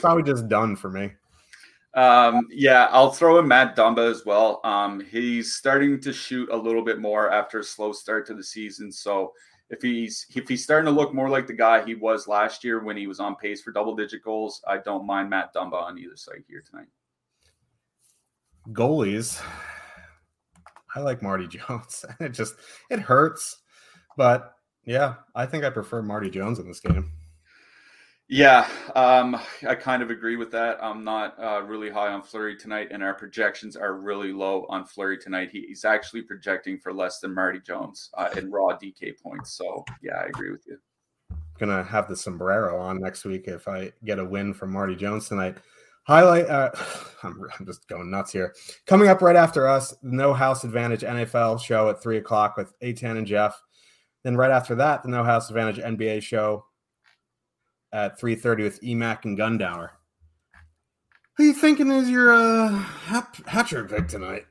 probably 0.00 0.22
just 0.22 0.48
Dunn 0.48 0.76
for 0.76 0.90
me. 0.90 1.12
Um, 1.94 2.46
yeah, 2.50 2.88
I'll 2.92 3.10
throw 3.10 3.38
in 3.38 3.48
Matt 3.48 3.74
Dumba 3.74 4.08
as 4.08 4.24
well. 4.24 4.60
Um, 4.62 5.00
he's 5.00 5.54
starting 5.54 6.00
to 6.02 6.12
shoot 6.12 6.48
a 6.52 6.56
little 6.56 6.84
bit 6.84 7.00
more 7.00 7.30
after 7.30 7.58
a 7.58 7.64
slow 7.64 7.92
start 7.92 8.26
to 8.28 8.34
the 8.34 8.44
season. 8.44 8.92
So 8.92 9.32
if 9.70 9.82
he's 9.82 10.26
if 10.34 10.48
he's 10.48 10.62
starting 10.62 10.86
to 10.86 10.92
look 10.92 11.12
more 11.12 11.28
like 11.28 11.46
the 11.46 11.54
guy 11.54 11.84
he 11.84 11.94
was 11.94 12.28
last 12.28 12.62
year 12.62 12.84
when 12.84 12.96
he 12.96 13.06
was 13.06 13.18
on 13.18 13.36
pace 13.36 13.62
for 13.62 13.72
double 13.72 13.96
digit 13.96 14.22
goals, 14.22 14.62
I 14.68 14.78
don't 14.78 15.06
mind 15.06 15.30
Matt 15.30 15.52
Dumba 15.54 15.74
on 15.74 15.98
either 15.98 16.16
side 16.16 16.44
here 16.48 16.62
tonight. 16.68 16.88
Goalies. 18.70 19.42
I 20.94 21.00
like 21.00 21.22
Marty 21.22 21.46
Jones. 21.48 22.04
it 22.20 22.30
just 22.30 22.54
it 22.90 23.00
hurts, 23.00 23.58
but 24.16 24.54
yeah, 24.84 25.14
I 25.34 25.46
think 25.46 25.64
I 25.64 25.70
prefer 25.70 26.02
Marty 26.02 26.30
Jones 26.30 26.58
in 26.58 26.66
this 26.66 26.80
game. 26.80 27.12
Yeah, 28.30 28.68
um, 28.94 29.40
I 29.66 29.74
kind 29.74 30.02
of 30.02 30.10
agree 30.10 30.36
with 30.36 30.50
that. 30.50 30.76
I'm 30.82 31.02
not 31.02 31.34
uh, 31.42 31.62
really 31.62 31.88
high 31.88 32.12
on 32.12 32.22
Fleury 32.22 32.56
tonight, 32.56 32.88
and 32.90 33.02
our 33.02 33.14
projections 33.14 33.74
are 33.74 33.94
really 33.94 34.34
low 34.34 34.66
on 34.68 34.84
Fleury 34.84 35.16
tonight. 35.16 35.48
He, 35.50 35.62
he's 35.66 35.86
actually 35.86 36.22
projecting 36.22 36.78
for 36.78 36.92
less 36.92 37.20
than 37.20 37.34
Marty 37.34 37.58
Jones 37.58 38.10
uh, 38.18 38.28
in 38.36 38.50
raw 38.50 38.76
DK 38.76 39.14
points. 39.22 39.52
So 39.52 39.82
yeah, 40.02 40.16
I 40.16 40.26
agree 40.26 40.50
with 40.50 40.66
you. 40.66 40.76
Gonna 41.58 41.82
have 41.82 42.06
the 42.06 42.16
sombrero 42.16 42.78
on 42.78 43.00
next 43.00 43.24
week 43.24 43.48
if 43.48 43.66
I 43.66 43.92
get 44.04 44.18
a 44.18 44.24
win 44.24 44.52
from 44.52 44.72
Marty 44.72 44.94
Jones 44.94 45.26
tonight. 45.28 45.56
Highlight. 46.08 46.46
Uh, 46.46 46.70
I'm, 47.22 47.40
I'm 47.58 47.66
just 47.66 47.86
going 47.88 48.10
nuts 48.10 48.32
here. 48.32 48.54
Coming 48.86 49.08
up 49.08 49.22
right 49.22 49.36
after 49.36 49.68
us, 49.68 49.90
the 50.02 50.14
No 50.14 50.32
House 50.32 50.64
Advantage 50.64 51.02
NFL 51.02 51.60
show 51.60 51.90
at 51.90 52.02
three 52.02 52.16
o'clock 52.16 52.56
with 52.56 52.72
Atan 52.80 53.18
and 53.18 53.26
Jeff. 53.26 53.60
Then 54.24 54.36
right 54.36 54.50
after 54.50 54.74
that, 54.76 55.02
the 55.02 55.08
No 55.08 55.22
House 55.22 55.50
Advantage 55.50 55.78
NBA 55.78 56.22
show 56.22 56.64
at 57.92 58.20
3.30 58.20 58.62
with 58.62 58.80
Emac 58.82 59.24
and 59.24 59.38
Gundauer. 59.38 59.90
Who 61.36 61.44
you 61.44 61.54
thinking 61.54 61.90
is 61.90 62.10
your 62.10 62.32
uh, 62.32 62.68
hat, 62.68 63.38
hat 63.46 63.68
trick 63.68 63.88
pick 63.88 64.08
tonight? 64.08 64.44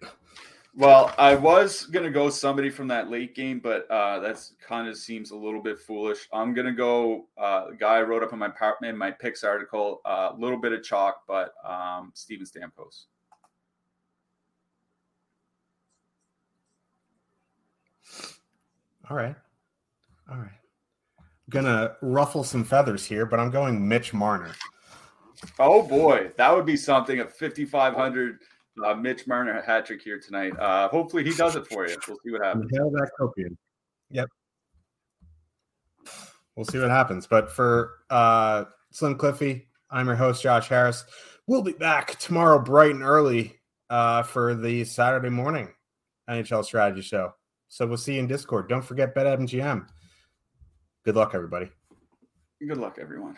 Well, 0.77 1.11
I 1.17 1.33
was 1.33 1.87
gonna 1.87 2.11
go 2.11 2.29
somebody 2.29 2.69
from 2.69 2.87
that 2.89 3.09
late 3.09 3.33
game, 3.33 3.59
but 3.59 3.89
uh, 3.89 4.19
that's 4.19 4.53
kind 4.61 4.87
of 4.87 4.95
seems 4.95 5.31
a 5.31 5.35
little 5.35 5.59
bit 5.59 5.79
foolish. 5.79 6.29
I'm 6.31 6.53
gonna 6.53 6.71
go 6.71 7.25
uh, 7.35 7.71
guy 7.79 7.95
I 7.95 8.01
wrote 8.03 8.21
up 8.21 8.31
in 8.31 8.37
my 8.37 8.51
in 8.83 8.95
my 8.95 9.09
picks 9.09 9.43
article. 9.43 10.01
A 10.05 10.09
uh, 10.09 10.35
little 10.37 10.59
bit 10.59 10.73
of 10.73 10.83
chalk, 10.83 11.23
but 11.27 11.55
um, 11.67 12.11
Steven 12.13 12.45
Stamkos. 12.45 13.05
All 19.09 19.17
right, 19.17 19.35
all 20.29 20.37
right. 20.37 20.51
I'm 21.19 21.25
gonna 21.49 21.95
ruffle 22.03 22.43
some 22.43 22.63
feathers 22.63 23.03
here, 23.03 23.25
but 23.25 23.39
I'm 23.39 23.49
going 23.49 23.87
Mitch 23.87 24.13
Marner. 24.13 24.51
Oh 25.57 25.81
boy, 25.81 26.33
that 26.37 26.55
would 26.55 26.67
be 26.67 26.77
something. 26.77 27.19
A 27.19 27.27
5500 27.27 28.41
uh, 28.85 28.95
Mitch 28.95 29.27
Marner 29.27 29.61
hat 29.61 29.85
trick 29.85 30.01
here 30.01 30.19
tonight. 30.19 30.57
Uh, 30.59 30.87
hopefully 30.89 31.23
he 31.23 31.33
does 31.33 31.55
it 31.55 31.67
for 31.67 31.87
you. 31.87 31.97
We'll 32.07 32.17
see 32.23 32.31
what 32.31 32.41
happens. 32.45 32.69
Inhale 32.71 32.91
that 32.91 33.09
copium. 33.19 33.55
Yep. 34.11 34.29
We'll 36.55 36.65
see 36.65 36.79
what 36.79 36.89
happens. 36.89 37.27
But 37.27 37.51
for 37.51 37.99
uh, 38.09 38.65
Slim 38.91 39.15
Cliffy, 39.15 39.67
I'm 39.91 40.07
your 40.07 40.15
host, 40.15 40.41
Josh 40.41 40.67
Harris. 40.67 41.05
We'll 41.45 41.61
be 41.61 41.73
back 41.73 42.17
tomorrow 42.19 42.59
bright 42.59 42.91
and 42.91 43.03
early 43.03 43.59
uh, 43.89 44.23
for 44.23 44.55
the 44.55 44.83
Saturday 44.83 45.29
morning 45.29 45.69
NHL 46.29 46.65
strategy 46.65 47.01
show. 47.01 47.33
So 47.69 47.85
we'll 47.85 47.97
see 47.97 48.15
you 48.15 48.19
in 48.19 48.27
Discord. 48.27 48.69
Don't 48.69 48.81
forget 48.81 49.15
BetMGM. 49.15 49.87
Good 51.05 51.15
luck, 51.15 51.31
everybody. 51.33 51.69
Good 52.59 52.77
luck, 52.77 52.97
everyone. 52.99 53.37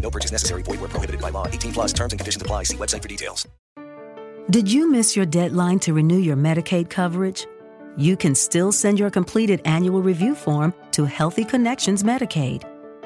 No 0.00 0.10
purchase 0.10 0.32
necessary. 0.32 0.62
Void 0.62 0.80
where 0.80 0.88
prohibited 0.88 1.20
by 1.20 1.30
law. 1.30 1.46
18 1.46 1.72
plus 1.72 1.92
terms 1.92 2.12
and 2.12 2.18
conditions 2.18 2.40
apply. 2.40 2.62
See 2.64 2.76
website 2.76 3.02
for 3.02 3.08
details. 3.08 3.46
Did 4.50 4.72
you 4.72 4.90
miss 4.90 5.14
your 5.14 5.26
deadline 5.26 5.78
to 5.80 5.92
renew 5.92 6.16
your 6.16 6.36
Medicaid 6.36 6.88
coverage? 6.88 7.46
You 7.98 8.16
can 8.16 8.34
still 8.34 8.72
send 8.72 8.98
your 8.98 9.10
completed 9.10 9.60
annual 9.66 10.00
review 10.00 10.34
form 10.34 10.72
to 10.92 11.04
Healthy 11.04 11.44
Connections 11.44 12.02
Medicaid. 12.02 12.62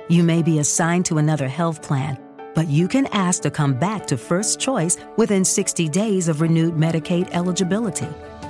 You 0.09 0.22
may 0.22 0.43
be 0.43 0.61
assigned 0.61 1.05
to 1.07 1.18
another 1.18 1.49
health 1.49 1.82
plan, 1.82 2.16
but 2.55 2.68
you 2.68 2.86
can 2.86 3.07
ask 3.07 3.43
to 3.43 3.51
come 3.51 3.74
back 3.74 4.07
to 4.07 4.16
First 4.16 4.61
Choice 4.61 4.99
within 5.16 5.45
60 5.45 5.88
days 5.88 6.28
of 6.28 6.43
renewed 6.43 6.74
Medicaid 6.74 7.28
eligibility. 7.32 8.09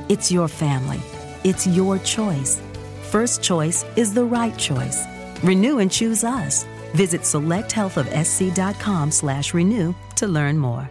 It's 0.08 0.30
your 0.30 0.48
family. 0.48 1.00
It's 1.44 1.66
your 1.66 1.98
choice. 2.00 2.60
First 3.10 3.42
Choice 3.42 3.86
is 3.96 4.12
the 4.12 4.24
right 4.24 4.56
choice. 4.58 5.04
Renew 5.42 5.78
and 5.78 5.90
choose 5.90 6.24
us. 6.24 6.66
Visit 6.94 7.22
selecthealthofsc.com 7.22 9.10
slash 9.10 9.54
renew 9.54 9.94
to 10.16 10.26
learn 10.26 10.58
more. 10.58 10.90